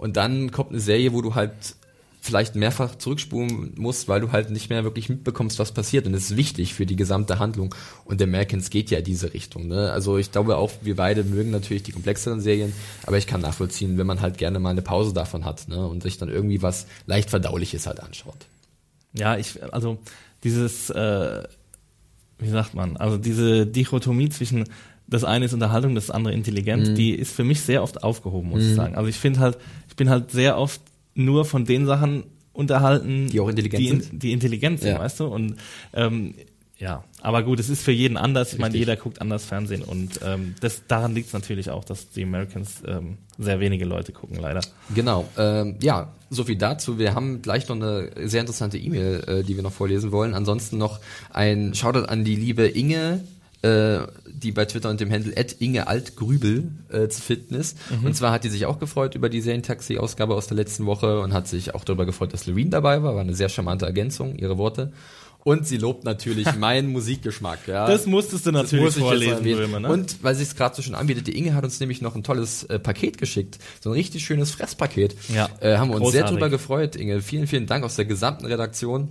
Und 0.00 0.16
dann 0.16 0.50
kommt 0.50 0.70
eine 0.70 0.80
Serie, 0.80 1.12
wo 1.12 1.20
du 1.20 1.34
halt 1.34 1.52
vielleicht 2.22 2.54
mehrfach 2.54 2.94
zurückspulen 2.94 3.74
musst, 3.76 4.08
weil 4.08 4.22
du 4.22 4.32
halt 4.32 4.50
nicht 4.50 4.70
mehr 4.70 4.82
wirklich 4.82 5.10
mitbekommst, 5.10 5.58
was 5.58 5.72
passiert. 5.72 6.06
Und 6.06 6.14
das 6.14 6.30
ist 6.30 6.36
wichtig 6.38 6.72
für 6.72 6.86
die 6.86 6.96
gesamte 6.96 7.38
Handlung. 7.38 7.74
Und 8.06 8.18
der 8.18 8.26
Americans 8.26 8.70
geht 8.70 8.90
ja 8.90 8.98
in 8.98 9.04
diese 9.04 9.34
Richtung. 9.34 9.68
Ne? 9.68 9.92
Also 9.92 10.16
ich 10.16 10.32
glaube 10.32 10.56
auch, 10.56 10.70
wir 10.80 10.96
beide 10.96 11.22
mögen 11.22 11.50
natürlich 11.50 11.82
die 11.82 11.92
komplexeren 11.92 12.40
Serien, 12.40 12.72
aber 13.04 13.18
ich 13.18 13.26
kann 13.26 13.42
nachvollziehen, 13.42 13.98
wenn 13.98 14.06
man 14.06 14.22
halt 14.22 14.38
gerne 14.38 14.58
mal 14.58 14.70
eine 14.70 14.80
Pause 14.80 15.12
davon 15.12 15.44
hat 15.44 15.68
ne? 15.68 15.86
und 15.86 16.02
sich 16.02 16.16
dann 16.16 16.30
irgendwie 16.30 16.62
was 16.62 16.86
leicht 17.04 17.28
Verdauliches 17.28 17.86
halt 17.86 18.00
anschaut. 18.00 18.46
Ja, 19.12 19.36
ich, 19.36 19.62
also 19.70 19.98
dieses, 20.44 20.88
äh, 20.88 21.42
wie 22.38 22.48
sagt 22.48 22.72
man, 22.72 22.96
also 22.96 23.18
diese 23.18 23.66
Dichotomie 23.66 24.30
zwischen 24.30 24.64
das 25.10 25.24
eine 25.24 25.44
ist 25.44 25.52
Unterhaltung, 25.52 25.94
das 25.94 26.10
andere 26.10 26.32
intelligent, 26.32 26.88
mhm. 26.88 26.94
die 26.94 27.10
ist 27.10 27.32
für 27.32 27.44
mich 27.44 27.60
sehr 27.60 27.82
oft 27.82 28.02
aufgehoben, 28.02 28.48
muss 28.48 28.62
mhm. 28.62 28.70
ich 28.70 28.76
sagen. 28.76 28.94
Also 28.94 29.08
ich 29.08 29.16
finde 29.16 29.40
halt, 29.40 29.58
ich 29.88 29.96
bin 29.96 30.08
halt 30.08 30.30
sehr 30.30 30.56
oft 30.56 30.80
nur 31.14 31.44
von 31.44 31.64
den 31.64 31.86
Sachen 31.86 32.24
unterhalten, 32.52 33.28
die 33.28 33.40
auch 33.40 33.48
intelligent 33.48 33.82
die, 33.82 33.88
sind, 33.88 34.22
die 34.22 34.32
intelligent 34.32 34.80
sind, 34.80 34.92
ja. 34.92 34.98
weißt 35.00 35.20
du? 35.20 35.26
Und 35.26 35.56
ähm, 35.92 36.34
ja, 36.78 37.04
aber 37.20 37.42
gut, 37.42 37.60
es 37.60 37.68
ist 37.68 37.82
für 37.82 37.92
jeden 37.92 38.16
anders. 38.16 38.54
Ich 38.54 38.58
meine, 38.58 38.76
jeder 38.76 38.96
guckt 38.96 39.20
anders 39.20 39.44
Fernsehen 39.44 39.82
und 39.82 40.20
ähm, 40.24 40.54
das, 40.60 40.86
daran 40.88 41.14
liegt 41.14 41.26
es 41.26 41.34
natürlich 41.34 41.68
auch, 41.70 41.84
dass 41.84 42.08
die 42.08 42.22
Americans 42.22 42.82
ähm, 42.86 43.18
sehr 43.36 43.60
wenige 43.60 43.84
Leute 43.84 44.12
gucken, 44.12 44.38
leider. 44.40 44.62
Genau, 44.94 45.28
ähm, 45.36 45.76
ja, 45.82 46.14
so 46.30 46.44
viel 46.44 46.56
dazu. 46.56 46.98
Wir 46.98 47.14
haben 47.14 47.42
gleich 47.42 47.68
noch 47.68 47.76
eine 47.76 48.10
sehr 48.26 48.40
interessante 48.40 48.78
E-Mail, 48.78 49.24
äh, 49.26 49.42
die 49.42 49.56
wir 49.56 49.62
noch 49.62 49.72
vorlesen 49.72 50.10
wollen. 50.10 50.32
Ansonsten 50.32 50.78
noch 50.78 51.00
ein 51.30 51.74
Shoutout 51.74 52.06
an 52.06 52.24
die 52.24 52.36
liebe 52.36 52.66
Inge 52.66 53.20
äh, 53.62 53.98
die 54.26 54.52
bei 54.52 54.64
Twitter 54.64 54.88
unter 54.88 55.04
dem 55.04 55.12
Handle 55.12 55.34
Inge 55.58 55.86
Altgrübel 55.86 56.72
äh, 56.90 57.08
zu 57.08 57.20
finden 57.20 57.54
ist. 57.54 57.76
Mhm. 57.90 58.06
Und 58.06 58.14
zwar 58.14 58.32
hat 58.32 58.44
die 58.44 58.48
sich 58.48 58.66
auch 58.66 58.78
gefreut 58.78 59.14
über 59.14 59.28
die 59.28 59.40
Serientaxi-Ausgabe 59.40 60.34
aus 60.34 60.46
der 60.46 60.56
letzten 60.56 60.86
Woche 60.86 61.20
und 61.20 61.34
hat 61.34 61.46
sich 61.46 61.74
auch 61.74 61.84
darüber 61.84 62.06
gefreut, 62.06 62.32
dass 62.32 62.46
Loreen 62.46 62.70
dabei 62.70 63.02
war. 63.02 63.14
War 63.14 63.20
eine 63.20 63.34
sehr 63.34 63.48
charmante 63.48 63.86
Ergänzung, 63.86 64.36
ihre 64.36 64.56
Worte. 64.56 64.92
Und 65.42 65.66
sie 65.66 65.78
lobt 65.78 66.04
natürlich 66.04 66.54
meinen 66.58 66.90
Musikgeschmack. 66.92 67.66
Ja. 67.66 67.86
Das 67.86 68.06
musstest 68.06 68.46
du 68.46 68.52
natürlich 68.52 68.84
muss 68.84 68.98
vorlesen, 68.98 69.42
Böhme, 69.42 69.80
ne? 69.80 69.88
Und 69.88 70.22
weil 70.22 70.34
sie 70.34 70.42
es 70.42 70.54
gerade 70.54 70.76
so 70.76 70.82
schon 70.82 70.94
anbietet, 70.94 71.26
die 71.26 71.36
Inge 71.36 71.54
hat 71.54 71.64
uns 71.64 71.80
nämlich 71.80 72.02
noch 72.02 72.14
ein 72.14 72.22
tolles 72.22 72.64
äh, 72.64 72.78
Paket 72.78 73.18
geschickt. 73.18 73.58
So 73.80 73.90
ein 73.90 73.94
richtig 73.94 74.24
schönes 74.24 74.50
Fresspaket. 74.50 75.16
Ja. 75.34 75.48
Äh, 75.60 75.76
haben 75.76 75.88
wir 75.88 75.94
uns 75.96 76.04
Großartig. 76.04 76.12
sehr 76.12 76.24
drüber 76.30 76.50
gefreut, 76.50 76.96
Inge. 76.96 77.22
Vielen, 77.22 77.46
vielen 77.46 77.66
Dank 77.66 77.84
aus 77.84 77.96
der 77.96 78.04
gesamten 78.04 78.46
Redaktion. 78.46 79.08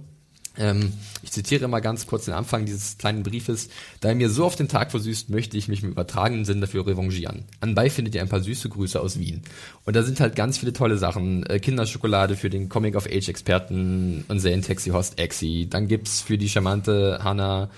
Ähm, 0.59 0.93
ich 1.23 1.31
zitiere 1.31 1.67
mal 1.67 1.79
ganz 1.79 2.05
kurz 2.05 2.25
den 2.25 2.33
Anfang 2.33 2.65
dieses 2.65 2.97
kleinen 2.97 3.23
Briefes. 3.23 3.69
Da 4.01 4.09
er 4.09 4.15
mir 4.15 4.29
so 4.29 4.45
auf 4.45 4.55
den 4.55 4.67
Tag 4.67 4.91
versüßt, 4.91 5.29
möchte 5.29 5.57
ich 5.57 5.67
mich 5.67 5.81
im 5.81 5.91
übertragenen 5.91 6.45
Sinn 6.45 6.61
dafür 6.61 6.85
revanchieren. 6.85 7.45
Anbei 7.61 7.89
findet 7.89 8.13
ihr 8.15 8.21
ein 8.21 8.29
paar 8.29 8.41
süße 8.41 8.69
Grüße 8.69 8.99
aus 8.99 9.17
Wien. 9.19 9.41
Und 9.85 9.95
da 9.95 10.03
sind 10.03 10.19
halt 10.19 10.35
ganz 10.35 10.57
viele 10.57 10.73
tolle 10.73 10.97
Sachen. 10.97 11.45
Äh, 11.45 11.59
Kinderschokolade 11.59 12.35
für 12.35 12.49
den 12.49 12.69
Comic-of-Age-Experten 12.69 14.25
und 14.27 14.39
Serientaxi-Host 14.39 15.17
Exi. 15.17 15.67
Dann 15.69 15.87
gibt's 15.87 16.21
für 16.21 16.37
die 16.37 16.49
charmante 16.49 17.21
Hannah 17.23 17.69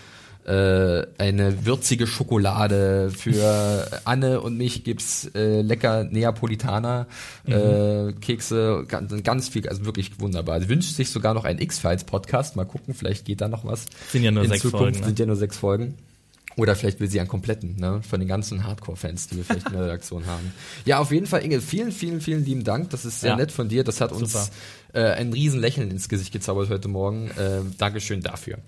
äh, 0.46 1.06
eine 1.18 1.66
würzige 1.66 2.08
Schokolade. 2.08 3.12
Für 3.12 4.02
Anne 4.06 4.42
und 4.42 4.58
mich 4.58 4.84
gibt's 4.84 5.30
äh, 5.36 5.62
lecker 5.62 6.04
Neapolitaner 6.04 7.08
mhm. 7.46 7.54
äh, 7.54 8.14
Kekse, 8.14 8.86
ganz, 8.88 9.14
ganz 9.24 9.50
viel, 9.50 9.68
also 9.70 9.86
wirklich 9.86 10.20
wunderbar. 10.20 10.60
Sie 10.62 10.70
wünscht 10.70 10.96
sich 10.96 11.10
sogar 11.10 11.34
noch 11.34 11.46
einen 11.46 11.60
X-Files 11.60 12.04
Podcast. 12.06 12.56
Mal 12.56 12.66
gucken, 12.66 12.94
vielleicht 12.94 13.26
geht 13.26 13.42
da 13.42 13.48
noch 13.48 13.66
was. 13.66 13.86
Sind 14.10 14.24
ja 14.24 14.32
nur 14.32 14.46
sechs 14.46 14.62
Zukunft. 14.62 14.84
Folgen. 14.84 15.00
Ne? 15.00 15.06
Sind 15.06 15.20
ja 15.20 15.26
nur 15.26 15.36
sechs 15.36 15.58
Folgen. 15.58 15.96
Oder 16.58 16.76
vielleicht 16.76 17.00
will 17.00 17.10
sie 17.10 17.20
einen 17.20 17.30
kompletten, 17.30 17.78
ne? 17.78 18.02
Von 18.08 18.20
den 18.20 18.28
ganzen 18.28 18.66
Hardcore-Fans, 18.66 19.28
die 19.28 19.38
wir 19.38 19.46
vielleicht 19.46 19.68
in 19.68 19.74
der 19.74 19.84
Redaktion 19.84 20.26
haben. 20.26 20.52
Ja, 20.86 21.00
auf 21.00 21.12
jeden 21.12 21.26
Fall, 21.26 21.46
Inge, 21.46 21.62
vielen, 21.62 21.94
vielen, 21.94 22.20
vielen 22.20 22.44
lieben 22.44 22.66
Dank. 22.66 22.90
Das 22.90 23.06
ist 23.06 23.22
sehr 23.22 23.32
ja. 23.32 23.36
nett 23.38 23.54
von 23.54 23.70
dir. 23.70 23.86
Das 23.86 24.02
hat 24.02 24.12
uns 24.12 24.52
äh, 24.94 25.02
ein 25.02 25.34
riesen 25.34 25.60
Lächeln 25.60 25.92
ins 25.92 26.10
Gesicht 26.10 26.32
gezaubert 26.32 26.70
heute 26.70 26.88
Morgen. 26.88 27.30
Äh, 27.32 27.62
Dankeschön 27.78 28.22
dafür. 28.22 28.60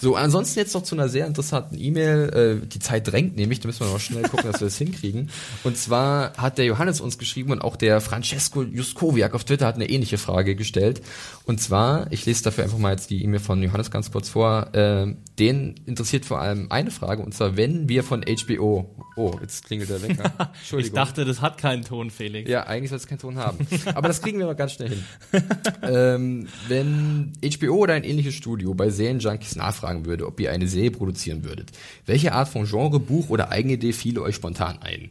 So, 0.00 0.14
ansonsten 0.14 0.60
jetzt 0.60 0.74
noch 0.74 0.84
zu 0.84 0.94
einer 0.94 1.08
sehr 1.08 1.26
interessanten 1.26 1.76
E-Mail. 1.76 2.60
Äh, 2.62 2.66
die 2.66 2.78
Zeit 2.78 3.08
drängt 3.08 3.36
nämlich, 3.36 3.58
da 3.58 3.66
müssen 3.66 3.80
wir 3.80 3.92
noch 3.92 3.98
schnell 3.98 4.22
gucken, 4.22 4.50
dass 4.50 4.60
wir 4.60 4.66
das 4.66 4.78
hinkriegen. 4.78 5.30
Und 5.64 5.76
zwar 5.76 6.34
hat 6.36 6.58
der 6.58 6.66
Johannes 6.66 7.00
uns 7.00 7.18
geschrieben 7.18 7.50
und 7.50 7.62
auch 7.62 7.74
der 7.74 8.00
Francesco 8.00 8.62
Juskowiak 8.62 9.34
auf 9.34 9.44
Twitter 9.44 9.66
hat 9.66 9.74
eine 9.74 9.90
ähnliche 9.90 10.16
Frage 10.16 10.54
gestellt. 10.54 11.02
Und 11.46 11.60
zwar, 11.60 12.12
ich 12.12 12.24
lese 12.26 12.44
dafür 12.44 12.64
einfach 12.64 12.78
mal 12.78 12.92
jetzt 12.92 13.10
die 13.10 13.24
E-Mail 13.24 13.40
von 13.40 13.60
Johannes 13.60 13.90
ganz 13.90 14.12
kurz 14.12 14.28
vor. 14.28 14.72
Äh, 14.72 15.14
den 15.38 15.74
interessiert 15.84 16.24
vor 16.24 16.40
allem 16.40 16.70
eine 16.70 16.92
Frage, 16.92 17.22
und 17.22 17.34
zwar, 17.34 17.56
wenn 17.56 17.88
wir 17.88 18.04
von 18.04 18.24
HBO, 18.24 18.94
oh, 19.16 19.34
jetzt 19.40 19.64
klingelt 19.64 19.90
der 19.90 20.02
Wecker. 20.02 20.32
Entschuldigung. 20.60 20.78
ich 20.80 20.92
dachte, 20.92 21.24
das 21.24 21.40
hat 21.40 21.58
keinen 21.58 21.84
Ton, 21.84 22.10
Felix. 22.10 22.48
Ja, 22.48 22.66
eigentlich 22.66 22.90
soll 22.90 22.98
es 22.98 23.06
keinen 23.08 23.18
Ton 23.18 23.36
haben. 23.36 23.66
Aber 23.94 24.06
das 24.06 24.22
kriegen 24.22 24.38
wir 24.38 24.46
mal 24.46 24.54
ganz 24.54 24.72
schnell 24.72 24.90
hin. 24.90 25.04
ähm, 25.82 26.48
wenn 26.68 27.32
HBO 27.42 27.76
oder 27.76 27.94
ein 27.94 28.04
ähnliches 28.04 28.34
Studio 28.34 28.74
bei 28.74 28.90
Serienjunkies 28.90 29.56
nachfragen, 29.56 29.88
fragen 29.88 30.06
würde, 30.06 30.26
ob 30.26 30.40
ihr 30.40 30.50
eine 30.50 30.68
Serie 30.68 30.90
produzieren 30.90 31.44
würdet. 31.44 31.70
Welche 32.06 32.32
Art 32.32 32.48
von 32.48 32.66
Genre, 32.66 33.00
Buch 33.00 33.30
oder 33.30 33.50
Eigenidee 33.50 33.92
fiele 33.92 34.22
euch 34.22 34.34
spontan 34.34 34.78
ein? 34.82 35.10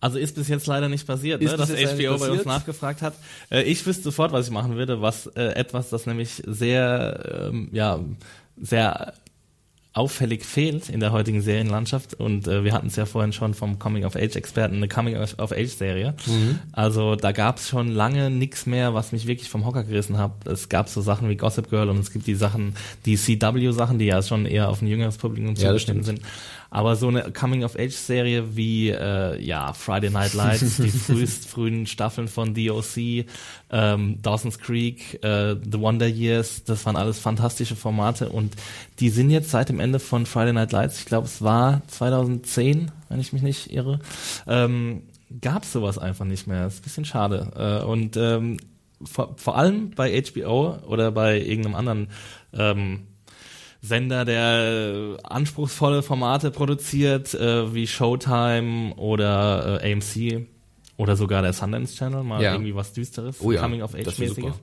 Also 0.00 0.18
ist 0.18 0.34
bis 0.34 0.48
jetzt 0.48 0.66
leider 0.66 0.88
nicht 0.88 1.06
passiert, 1.06 1.42
ne, 1.42 1.56
dass 1.56 1.70
HBO 1.70 2.18
bei 2.18 2.30
uns 2.30 2.46
nachgefragt 2.46 3.02
hat. 3.02 3.14
Äh, 3.50 3.62
ich 3.64 3.84
wüsste 3.84 4.04
sofort, 4.04 4.32
was 4.32 4.46
ich 4.46 4.52
machen 4.52 4.76
würde, 4.76 5.02
was 5.02 5.26
äh, 5.26 5.42
etwas, 5.54 5.90
das 5.90 6.06
nämlich 6.06 6.42
sehr, 6.46 7.48
ähm, 7.50 7.68
ja, 7.72 8.00
sehr 8.58 9.12
auffällig 9.92 10.44
fehlt 10.44 10.88
in 10.88 11.00
der 11.00 11.10
heutigen 11.10 11.42
Serienlandschaft. 11.42 12.14
Und 12.14 12.46
äh, 12.46 12.62
wir 12.62 12.72
hatten 12.72 12.86
es 12.86 12.96
ja 12.96 13.06
vorhin 13.06 13.32
schon 13.32 13.54
vom 13.54 13.78
Coming-of-Age-Experten, 13.78 14.76
eine 14.76 14.86
Coming-of-Age-Serie. 14.86 16.14
Mhm. 16.26 16.60
Also 16.70 17.16
da 17.16 17.32
gab 17.32 17.58
es 17.58 17.68
schon 17.68 17.88
lange 17.88 18.30
nichts 18.30 18.66
mehr, 18.66 18.94
was 18.94 19.10
mich 19.10 19.26
wirklich 19.26 19.50
vom 19.50 19.66
Hocker 19.66 19.82
gerissen 19.82 20.16
hat. 20.16 20.46
Es 20.46 20.68
gab 20.68 20.88
so 20.88 21.00
Sachen 21.00 21.28
wie 21.28 21.36
Gossip 21.36 21.70
Girl 21.70 21.88
und 21.88 21.98
es 21.98 22.12
gibt 22.12 22.28
die 22.28 22.36
Sachen, 22.36 22.74
die 23.04 23.16
CW-Sachen, 23.16 23.98
die 23.98 24.06
ja 24.06 24.22
schon 24.22 24.46
eher 24.46 24.68
auf 24.68 24.80
ein 24.80 24.86
jüngeres 24.86 25.18
Publikum 25.18 25.56
zugeschnitten 25.56 26.02
ja, 26.02 26.06
sind. 26.06 26.20
Aber 26.72 26.94
so 26.94 27.08
eine 27.08 27.32
Coming-of-Age-Serie 27.32 28.54
wie 28.56 28.90
äh, 28.90 29.42
ja 29.42 29.72
Friday 29.72 30.10
Night 30.10 30.34
Lights, 30.34 30.76
die 30.78 30.90
frühest, 30.90 31.48
frühen 31.48 31.86
Staffeln 31.86 32.28
von 32.28 32.54
DOC, 32.54 33.26
ähm, 33.72 34.22
Dawson's 34.22 34.60
Creek, 34.60 35.22
äh, 35.24 35.56
The 35.56 35.80
Wonder 35.80 36.06
Years, 36.06 36.62
das 36.62 36.86
waren 36.86 36.94
alles 36.94 37.18
fantastische 37.18 37.74
Formate 37.74 38.28
und 38.28 38.54
die 39.00 39.10
sind 39.10 39.30
jetzt 39.30 39.50
seit 39.50 39.68
dem 39.68 39.79
Ende 39.80 39.98
von 39.98 40.26
Friday 40.26 40.52
Night 40.52 40.72
Lights, 40.72 40.98
ich 40.98 41.06
glaube 41.06 41.26
es 41.26 41.42
war 41.42 41.82
2010, 41.88 42.90
wenn 43.08 43.20
ich 43.20 43.32
mich 43.32 43.42
nicht 43.42 43.72
irre, 43.72 44.00
ähm, 44.46 45.02
gab 45.40 45.64
es 45.64 45.72
sowas 45.72 45.98
einfach 45.98 46.24
nicht 46.24 46.46
mehr. 46.46 46.64
Das 46.64 46.74
ist 46.74 46.80
ein 46.80 46.84
bisschen 46.84 47.04
schade. 47.04 47.80
Äh, 47.82 47.84
und 47.84 48.16
ähm, 48.16 48.58
vor, 49.02 49.34
vor 49.36 49.56
allem 49.56 49.90
bei 49.90 50.22
HBO 50.22 50.78
oder 50.86 51.10
bei 51.12 51.40
irgendeinem 51.40 51.74
anderen 51.74 52.08
ähm, 52.52 53.06
Sender, 53.82 54.24
der 54.24 55.16
äh, 55.18 55.22
anspruchsvolle 55.22 56.02
Formate 56.02 56.50
produziert, 56.50 57.32
äh, 57.34 57.72
wie 57.74 57.86
Showtime 57.86 58.94
oder 58.96 59.80
äh, 59.82 59.92
AMC 59.92 60.46
oder 60.98 61.16
sogar 61.16 61.40
der 61.40 61.54
Sundance 61.54 61.96
Channel, 61.96 62.22
mal 62.22 62.42
ja. 62.42 62.52
irgendwie 62.52 62.74
was 62.74 62.92
Düsteres, 62.92 63.36
oh 63.40 63.52
ja, 63.52 63.62
Coming 63.62 63.82
of 63.82 63.94
Age-mäßiges. 63.94 64.54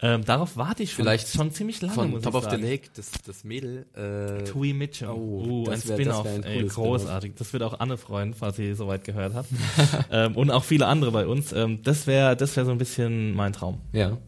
Ähm, 0.00 0.24
darauf 0.24 0.56
warte 0.56 0.84
ich 0.84 0.92
schon, 0.92 1.04
Vielleicht 1.04 1.28
schon 1.28 1.50
ziemlich 1.50 1.80
lange. 1.80 1.94
Von 1.94 2.22
Top 2.22 2.34
of 2.34 2.48
the 2.50 2.56
Lake, 2.56 2.88
das, 2.94 3.10
das 3.26 3.42
Mädel. 3.42 3.86
Äh, 3.94 4.44
Tui 4.44 4.72
Mitchell. 4.72 5.08
Oh, 5.08 5.64
uh, 5.66 5.70
ein 5.70 5.80
Spin-off. 5.80 6.26
Großartig. 6.68 7.34
Das 7.36 7.52
wird 7.52 7.64
auch 7.64 7.80
Anne 7.80 7.96
freuen, 7.96 8.32
falls 8.34 8.56
sie 8.56 8.74
soweit 8.74 9.02
gehört 9.02 9.34
hat. 9.34 9.46
ähm, 10.12 10.36
und 10.36 10.50
auch 10.52 10.62
viele 10.62 10.86
andere 10.86 11.10
bei 11.10 11.26
uns. 11.26 11.52
Ähm, 11.52 11.82
das 11.82 12.06
wäre 12.06 12.36
das 12.36 12.54
wäre 12.56 12.64
so 12.64 12.72
ein 12.72 12.78
bisschen 12.78 13.34
mein 13.34 13.52
Traum. 13.52 13.80
Ja. 13.92 14.18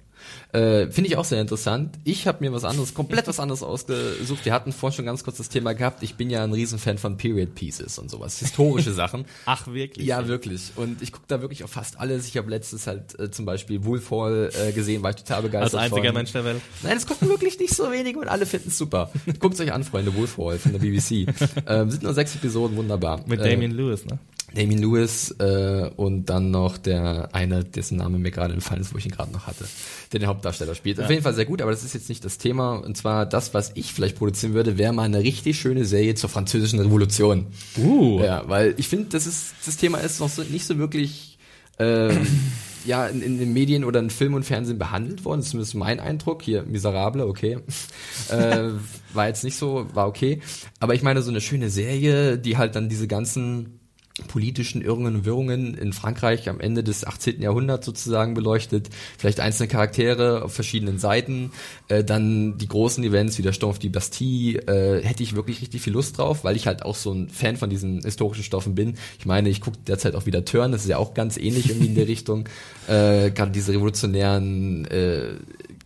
Äh, 0.52 0.90
Finde 0.90 1.08
ich 1.08 1.16
auch 1.16 1.24
sehr 1.24 1.40
interessant. 1.40 1.98
Ich 2.04 2.26
habe 2.26 2.38
mir 2.40 2.52
was 2.52 2.64
anderes, 2.64 2.94
komplett 2.94 3.28
was 3.28 3.38
anderes 3.38 3.62
ausgesucht. 3.62 4.44
Wir 4.44 4.52
hatten 4.52 4.72
vorhin 4.72 4.96
schon 4.96 5.04
ganz 5.04 5.24
kurz 5.24 5.36
das 5.36 5.48
Thema 5.48 5.74
gehabt. 5.74 6.02
Ich 6.02 6.16
bin 6.16 6.30
ja 6.30 6.42
ein 6.42 6.52
Riesenfan 6.52 6.98
von 6.98 7.16
Period 7.16 7.54
Pieces 7.54 7.98
und 7.98 8.10
sowas. 8.10 8.38
Historische 8.38 8.92
Sachen. 8.92 9.24
Ach, 9.46 9.66
wirklich? 9.68 10.06
Ja, 10.06 10.26
wirklich. 10.26 10.72
Und 10.76 11.02
ich 11.02 11.12
gucke 11.12 11.26
da 11.28 11.40
wirklich 11.40 11.64
auf 11.64 11.70
fast 11.70 12.00
alles. 12.00 12.26
Ich 12.26 12.36
habe 12.36 12.50
letztes 12.50 12.86
halt 12.86 13.18
äh, 13.18 13.30
zum 13.30 13.44
Beispiel 13.44 13.84
Wolfhall 13.84 14.50
äh, 14.54 14.72
gesehen, 14.72 15.02
war 15.02 15.10
ich 15.10 15.16
total 15.16 15.42
begeistert. 15.42 15.80
Als 15.80 15.92
einziger 15.92 16.08
von. 16.08 16.16
Mensch 16.16 16.32
der 16.32 16.44
Welt. 16.44 16.60
Nein, 16.82 16.96
es 16.96 17.06
gucken 17.06 17.28
wirklich 17.28 17.58
nicht 17.58 17.74
so 17.74 17.90
wenige 17.92 18.18
und 18.18 18.28
alle 18.28 18.46
finden 18.46 18.68
es 18.68 18.78
super. 18.78 19.10
Guckt 19.38 19.60
euch 19.60 19.72
an, 19.72 19.84
Freunde, 19.84 20.14
Wolfhall 20.16 20.58
von 20.58 20.72
der 20.72 20.80
BBC. 20.80 21.28
ähm, 21.66 21.90
sind 21.90 22.02
nur 22.02 22.14
sechs 22.14 22.34
Episoden, 22.34 22.76
wunderbar. 22.76 23.20
Mit 23.26 23.40
Damien 23.40 23.72
äh, 23.72 23.74
Lewis, 23.74 24.04
ne? 24.04 24.18
Damien 24.54 24.80
Lewis 24.80 25.30
äh, 25.38 25.90
und 25.96 26.26
dann 26.26 26.50
noch 26.50 26.76
der 26.76 27.28
eine, 27.32 27.64
dessen 27.64 27.98
Name 27.98 28.18
mir 28.18 28.30
gerade 28.30 28.54
entfallen 28.54 28.82
ist, 28.82 28.92
wo 28.92 28.98
ich 28.98 29.04
ihn 29.04 29.12
gerade 29.12 29.32
noch 29.32 29.46
hatte, 29.46 29.64
der 30.12 30.20
den 30.20 30.28
Hauptdarsteller 30.28 30.74
spielt. 30.74 30.98
Ja. 30.98 31.04
Auf 31.04 31.10
jeden 31.10 31.22
Fall 31.22 31.34
sehr 31.34 31.44
gut, 31.44 31.62
aber 31.62 31.70
das 31.70 31.84
ist 31.84 31.94
jetzt 31.94 32.08
nicht 32.08 32.24
das 32.24 32.38
Thema. 32.38 32.74
Und 32.74 32.96
zwar 32.96 33.26
das, 33.26 33.54
was 33.54 33.72
ich 33.74 33.92
vielleicht 33.92 34.16
produzieren 34.16 34.54
würde, 34.54 34.78
wäre 34.78 34.92
mal 34.92 35.04
eine 35.04 35.20
richtig 35.20 35.58
schöne 35.58 35.84
Serie 35.84 36.14
zur 36.14 36.30
französischen 36.30 36.80
Revolution. 36.80 37.46
Uh. 37.78 38.20
Ja, 38.22 38.48
weil 38.48 38.74
ich 38.76 38.88
finde, 38.88 39.06
das 39.10 39.26
ist 39.26 39.54
das 39.64 39.76
Thema 39.76 39.98
ist 39.98 40.20
noch 40.20 40.28
so, 40.28 40.42
nicht 40.42 40.66
so 40.66 40.78
wirklich 40.78 41.38
ähm, 41.78 42.26
ja 42.84 43.06
in, 43.06 43.22
in, 43.22 43.38
den 43.38 43.52
Medien 43.52 43.84
oder 43.84 44.00
in 44.00 44.10
Film 44.10 44.34
und 44.34 44.44
Fernsehen 44.44 44.78
behandelt 44.78 45.24
worden. 45.24 45.40
Das 45.40 45.46
ist 45.46 45.50
zumindest 45.52 45.74
mein 45.74 46.00
Eindruck. 46.00 46.42
Hier 46.42 46.62
Miserable, 46.64 47.26
okay, 47.26 47.58
äh, 48.30 48.68
war 49.12 49.28
jetzt 49.28 49.44
nicht 49.44 49.56
so, 49.56 49.86
war 49.94 50.08
okay. 50.08 50.40
Aber 50.78 50.94
ich 50.94 51.02
meine 51.02 51.22
so 51.22 51.30
eine 51.30 51.40
schöne 51.40 51.70
Serie, 51.70 52.38
die 52.38 52.56
halt 52.56 52.74
dann 52.74 52.88
diese 52.88 53.08
ganzen 53.08 53.79
politischen 54.28 54.82
Irrungen 54.82 55.16
und 55.16 55.24
Wirrungen 55.24 55.74
in 55.74 55.92
Frankreich 55.92 56.48
am 56.48 56.60
Ende 56.60 56.82
des 56.82 57.06
18. 57.06 57.40
Jahrhunderts 57.40 57.86
sozusagen 57.86 58.34
beleuchtet, 58.34 58.88
vielleicht 59.18 59.40
einzelne 59.40 59.68
Charaktere 59.68 60.44
auf 60.44 60.52
verschiedenen 60.52 60.98
Seiten, 60.98 61.52
äh, 61.88 62.04
dann 62.04 62.58
die 62.58 62.68
großen 62.68 63.02
Events 63.04 63.38
wie 63.38 63.42
der 63.42 63.52
Sturm 63.52 63.70
auf 63.70 63.78
die 63.78 63.88
Bastille, 63.88 64.60
äh, 64.66 65.02
hätte 65.04 65.22
ich 65.22 65.34
wirklich 65.34 65.60
richtig 65.60 65.82
viel 65.82 65.92
Lust 65.92 66.18
drauf, 66.18 66.44
weil 66.44 66.56
ich 66.56 66.66
halt 66.66 66.82
auch 66.82 66.96
so 66.96 67.12
ein 67.12 67.28
Fan 67.28 67.56
von 67.56 67.70
diesen 67.70 68.00
historischen 68.02 68.44
Stoffen 68.44 68.74
bin. 68.74 68.94
Ich 69.18 69.26
meine, 69.26 69.48
ich 69.48 69.60
gucke 69.60 69.78
derzeit 69.86 70.14
auch 70.14 70.26
wieder 70.26 70.44
Turn, 70.44 70.72
das 70.72 70.82
ist 70.82 70.88
ja 70.88 70.98
auch 70.98 71.14
ganz 71.14 71.36
ähnlich 71.36 71.68
irgendwie 71.68 71.88
in 71.88 71.94
der 71.94 72.08
Richtung, 72.08 72.44
äh, 72.86 73.30
gerade 73.30 73.50
diese 73.50 73.72
revolutionären 73.72 74.84
äh, 74.86 75.34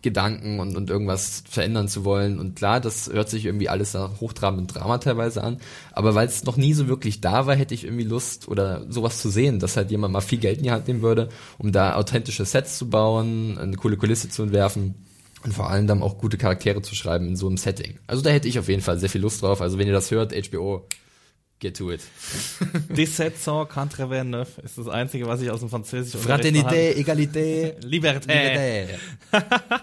Gedanken 0.05 0.59
und, 0.59 0.77
und 0.77 0.89
irgendwas 0.89 1.43
verändern 1.49 1.89
zu 1.89 2.05
wollen. 2.05 2.39
Und 2.39 2.55
klar, 2.55 2.79
das 2.79 3.11
hört 3.11 3.29
sich 3.29 3.45
irgendwie 3.45 3.67
alles 3.67 3.93
nach 3.93 4.21
hochtrabendem 4.21 4.67
Drama 4.67 4.99
teilweise 4.99 5.43
an. 5.43 5.57
Aber 5.91 6.15
weil 6.15 6.27
es 6.27 6.45
noch 6.45 6.55
nie 6.55 6.73
so 6.73 6.87
wirklich 6.87 7.19
da 7.19 7.47
war, 7.47 7.55
hätte 7.55 7.73
ich 7.73 7.83
irgendwie 7.83 8.03
Lust 8.03 8.47
oder 8.47 8.85
sowas 8.89 9.21
zu 9.21 9.29
sehen, 9.29 9.59
dass 9.59 9.75
halt 9.75 9.91
jemand 9.91 10.13
mal 10.13 10.21
viel 10.21 10.37
Geld 10.37 10.59
in 10.59 10.65
die 10.65 10.71
Hand 10.71 10.87
nehmen 10.87 11.01
würde, 11.01 11.29
um 11.57 11.71
da 11.71 11.95
authentische 11.95 12.45
Sets 12.45 12.77
zu 12.77 12.89
bauen, 12.89 13.57
eine 13.57 13.75
coole 13.75 13.97
Kulisse 13.97 14.29
zu 14.29 14.43
entwerfen 14.43 14.93
und 15.43 15.53
vor 15.53 15.69
allem 15.69 15.87
dann 15.87 16.01
auch 16.01 16.17
gute 16.17 16.37
Charaktere 16.37 16.81
zu 16.81 16.95
schreiben 16.95 17.27
in 17.27 17.35
so 17.35 17.47
einem 17.47 17.57
Setting. 17.57 17.99
Also 18.07 18.21
da 18.21 18.29
hätte 18.29 18.47
ich 18.47 18.59
auf 18.59 18.69
jeden 18.69 18.81
Fall 18.81 18.99
sehr 18.99 19.09
viel 19.09 19.21
Lust 19.21 19.41
drauf. 19.41 19.61
Also 19.61 19.77
wenn 19.77 19.87
ihr 19.87 19.93
das 19.93 20.11
hört, 20.11 20.33
HBO, 20.33 20.87
Get 21.59 21.77
to 21.77 21.91
it. 21.91 22.01
17 22.93 23.31
89 23.39 24.63
ist 24.63 24.77
das 24.77 24.87
Einzige, 24.89 25.25
was 25.27 25.41
ich 25.41 25.49
aus 25.49 25.61
dem 25.61 25.69
Französischen 25.69 26.19
Fraternité, 26.19 26.93
Egalité, 26.95 27.77
Liberté. 27.81 28.27
Liberté. 28.27 28.87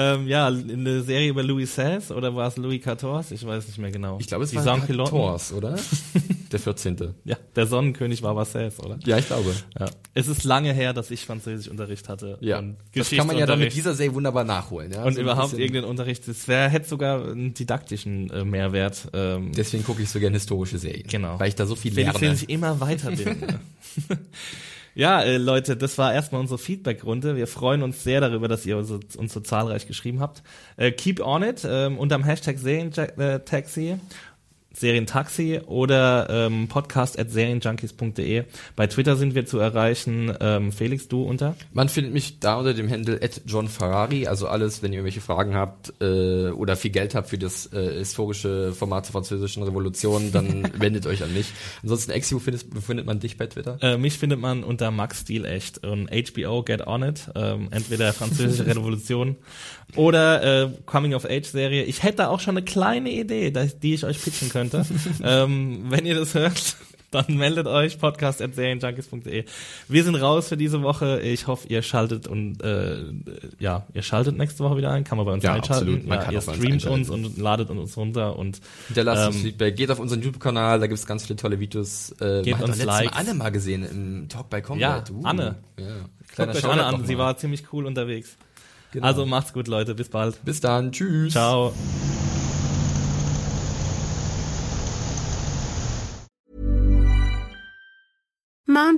ähm, 0.00 0.26
ja, 0.26 0.48
in 0.48 0.84
der 0.86 1.02
Serie 1.02 1.28
über 1.28 1.42
Louis 1.42 1.70
XVI 1.70 2.14
oder 2.14 2.34
war 2.34 2.48
es 2.48 2.56
Louis 2.56 2.80
XIV? 2.80 3.32
Ich 3.32 3.46
weiß 3.46 3.66
nicht 3.66 3.76
mehr 3.76 3.90
genau. 3.90 4.16
Ich 4.18 4.28
glaube, 4.28 4.44
es 4.44 4.50
Die 4.50 4.56
war 4.56 4.80
XIV, 4.80 5.52
oder? 5.54 5.76
der 6.52 6.58
14. 6.58 7.14
Ja, 7.24 7.36
der 7.54 7.66
Sonnenkönig 7.66 8.22
war 8.22 8.34
Vasses, 8.34 8.80
oder? 8.80 8.98
Ja, 9.04 9.18
ich 9.18 9.26
glaube. 9.26 9.54
Ja. 9.78 9.90
Es 10.14 10.26
ist 10.26 10.44
lange 10.44 10.72
her, 10.72 10.94
dass 10.94 11.10
ich 11.10 11.26
Französischunterricht 11.26 12.08
hatte. 12.08 12.38
Ja, 12.40 12.62
das 12.94 13.10
kann 13.10 13.26
man 13.26 13.36
ja 13.36 13.44
dann 13.44 13.58
mit 13.58 13.74
dieser 13.74 13.92
Serie 13.92 14.14
wunderbar 14.14 14.44
nachholen. 14.44 14.90
Ja? 14.90 15.04
Und 15.04 15.16
so 15.16 15.20
überhaupt 15.20 15.52
irgendeinen 15.52 15.84
Unterricht. 15.84 16.26
Es 16.28 16.48
hätte 16.48 16.88
sogar 16.88 17.22
einen 17.22 17.52
didaktischen 17.52 18.30
äh, 18.30 18.44
Mehrwert. 18.44 19.08
Ähm, 19.12 19.52
Deswegen 19.52 19.84
gucke 19.84 20.02
ich 20.02 20.08
so 20.08 20.18
gerne 20.18 20.36
historische 20.36 20.78
Serien. 20.78 21.08
Genau. 21.08 21.38
Weil 21.38 21.48
ich 21.48 21.56
da 21.56 21.66
so 21.66 21.76
viel 21.76 21.92
lerne. 21.92 22.18
Weil 22.18 22.32
ich 22.32 22.48
immer 22.48 22.80
weiterbilden. 22.80 23.58
Ja, 24.94 25.22
äh, 25.22 25.36
Leute, 25.36 25.76
das 25.76 25.98
war 25.98 26.12
erstmal 26.12 26.40
unsere 26.40 26.58
Feedback-Runde. 26.58 27.36
Wir 27.36 27.46
freuen 27.46 27.82
uns 27.82 28.02
sehr 28.02 28.20
darüber, 28.20 28.48
dass 28.48 28.66
ihr 28.66 28.76
uns 28.76 28.88
so, 28.88 28.98
uns 29.16 29.32
so 29.32 29.40
zahlreich 29.40 29.86
geschrieben 29.86 30.20
habt. 30.20 30.42
Äh, 30.76 30.90
keep 30.90 31.20
on 31.20 31.42
it 31.42 31.66
ähm, 31.68 31.96
unterm 31.98 32.24
Hashtag 32.24 32.58
Serientaxi. 32.58 33.98
Serientaxi 34.72 35.60
oder 35.66 36.28
ähm, 36.30 36.68
podcast 36.68 37.18
at 37.18 37.30
serienjunkies.de. 37.30 38.44
Bei 38.76 38.86
Twitter 38.86 39.16
sind 39.16 39.34
wir 39.34 39.44
zu 39.44 39.58
erreichen. 39.58 40.32
Ähm, 40.40 40.70
Felix, 40.72 41.08
du 41.08 41.22
unter? 41.22 41.56
Man 41.72 41.88
findet 41.88 42.12
mich 42.12 42.38
da 42.38 42.56
unter 42.56 42.72
dem 42.72 42.88
Handle 42.88 43.18
at 43.20 43.42
John 43.46 43.68
Ferrari. 43.68 44.26
Also 44.26 44.46
alles, 44.46 44.82
wenn 44.82 44.92
ihr 44.92 44.98
irgendwelche 44.98 45.20
Fragen 45.20 45.54
habt 45.54 45.92
äh, 46.00 46.50
oder 46.50 46.76
viel 46.76 46.92
Geld 46.92 47.14
habt 47.14 47.30
für 47.30 47.38
das 47.38 47.72
äh, 47.72 47.98
historische 47.98 48.72
Format 48.72 49.06
zur 49.06 49.14
französischen 49.14 49.64
Revolution, 49.64 50.30
dann 50.30 50.70
wendet 50.78 51.06
euch 51.06 51.22
an 51.24 51.34
mich. 51.34 51.52
Ansonsten, 51.82 52.12
Exi, 52.12 52.34
wo 52.34 52.38
findet, 52.38 52.64
findet 52.80 53.06
man 53.06 53.18
dich 53.18 53.36
bei 53.36 53.46
Twitter? 53.46 53.76
Äh, 53.82 53.98
mich 53.98 54.18
findet 54.18 54.38
man 54.38 54.62
unter 54.62 54.92
Max 54.92 55.22
Steel 55.22 55.44
echt 55.44 55.84
und 55.84 56.08
HBO 56.10 56.62
Get 56.62 56.86
On 56.86 57.02
It. 57.02 57.28
Ähm, 57.34 57.68
entweder 57.72 58.12
französische 58.12 58.66
Revolution 58.76 59.36
oder 59.96 60.62
äh, 60.64 60.70
Coming 60.86 61.14
of 61.14 61.24
Age 61.24 61.46
Serie. 61.46 61.82
Ich 61.84 62.04
hätte 62.04 62.28
auch 62.28 62.38
schon 62.38 62.56
eine 62.56 62.64
kleine 62.64 63.10
Idee, 63.10 63.52
die 63.82 63.94
ich 63.94 64.04
euch 64.04 64.22
pitchen 64.22 64.48
könnte. 64.48 64.59
ähm, 65.22 65.84
wenn 65.88 66.04
ihr 66.06 66.14
das 66.14 66.34
hört, 66.34 66.76
dann 67.10 67.36
meldet 67.36 67.66
euch 67.66 67.98
podcast@serienjunkies.de. 67.98 69.44
Wir 69.88 70.04
sind 70.04 70.14
raus 70.14 70.48
für 70.48 70.56
diese 70.56 70.82
Woche. 70.82 71.20
Ich 71.20 71.46
hoffe, 71.46 71.66
ihr 71.68 71.82
schaltet 71.82 72.28
und 72.28 72.62
äh, 72.62 72.98
ja, 73.58 73.86
ihr 73.94 74.02
schaltet 74.02 74.36
nächste 74.36 74.62
Woche 74.64 74.76
wieder 74.76 74.90
ein. 74.90 75.04
Kann 75.04 75.18
man 75.18 75.26
bei 75.26 75.32
uns 75.32 75.42
ja, 75.42 75.54
einschalten. 75.54 76.06
Man 76.06 76.20
ja, 76.20 76.30
ihr 76.30 76.40
streamt 76.40 76.84
uns 76.86 77.10
und 77.10 77.36
ladet 77.38 77.70
uns 77.70 77.96
runter 77.96 78.38
und 78.38 78.60
hinterlasst 78.88 79.34
ähm, 79.34 79.42
Feedback. 79.42 79.76
Geht 79.76 79.90
auf 79.90 79.98
unseren 79.98 80.22
YouTube-Kanal, 80.22 80.80
da 80.80 80.86
gibt 80.86 80.98
es 80.98 81.06
ganz 81.06 81.26
viele 81.26 81.36
tolle 81.36 81.58
Videos. 81.58 82.14
Äh, 82.20 82.42
geht 82.42 82.60
uns 82.60 82.82
Likes. 82.82 83.10
Mal 83.12 83.20
Anne 83.20 83.34
mal 83.34 83.50
gesehen 83.50 83.84
im 83.84 84.28
Talk 84.28 84.50
by 84.50 84.62
Combat. 84.62 85.08
Ja, 85.08 85.14
uh, 85.14 85.24
Anne. 85.24 85.56
Ja. 85.78 85.86
Kleiner 86.32 86.52
Guckt 86.52 86.64
euch 86.64 86.70
Anne 86.70 86.84
an, 86.84 87.06
sie 87.06 87.18
war 87.18 87.36
ziemlich 87.36 87.72
cool 87.72 87.86
unterwegs. 87.86 88.36
Genau. 88.92 89.06
Also 89.06 89.26
macht's 89.26 89.52
gut, 89.52 89.68
Leute. 89.68 89.94
Bis 89.94 90.08
bald. 90.08 90.44
Bis 90.44 90.60
dann. 90.60 90.92
Tschüss. 90.92 91.32
Ciao. 91.32 91.72
Mama 98.80 98.89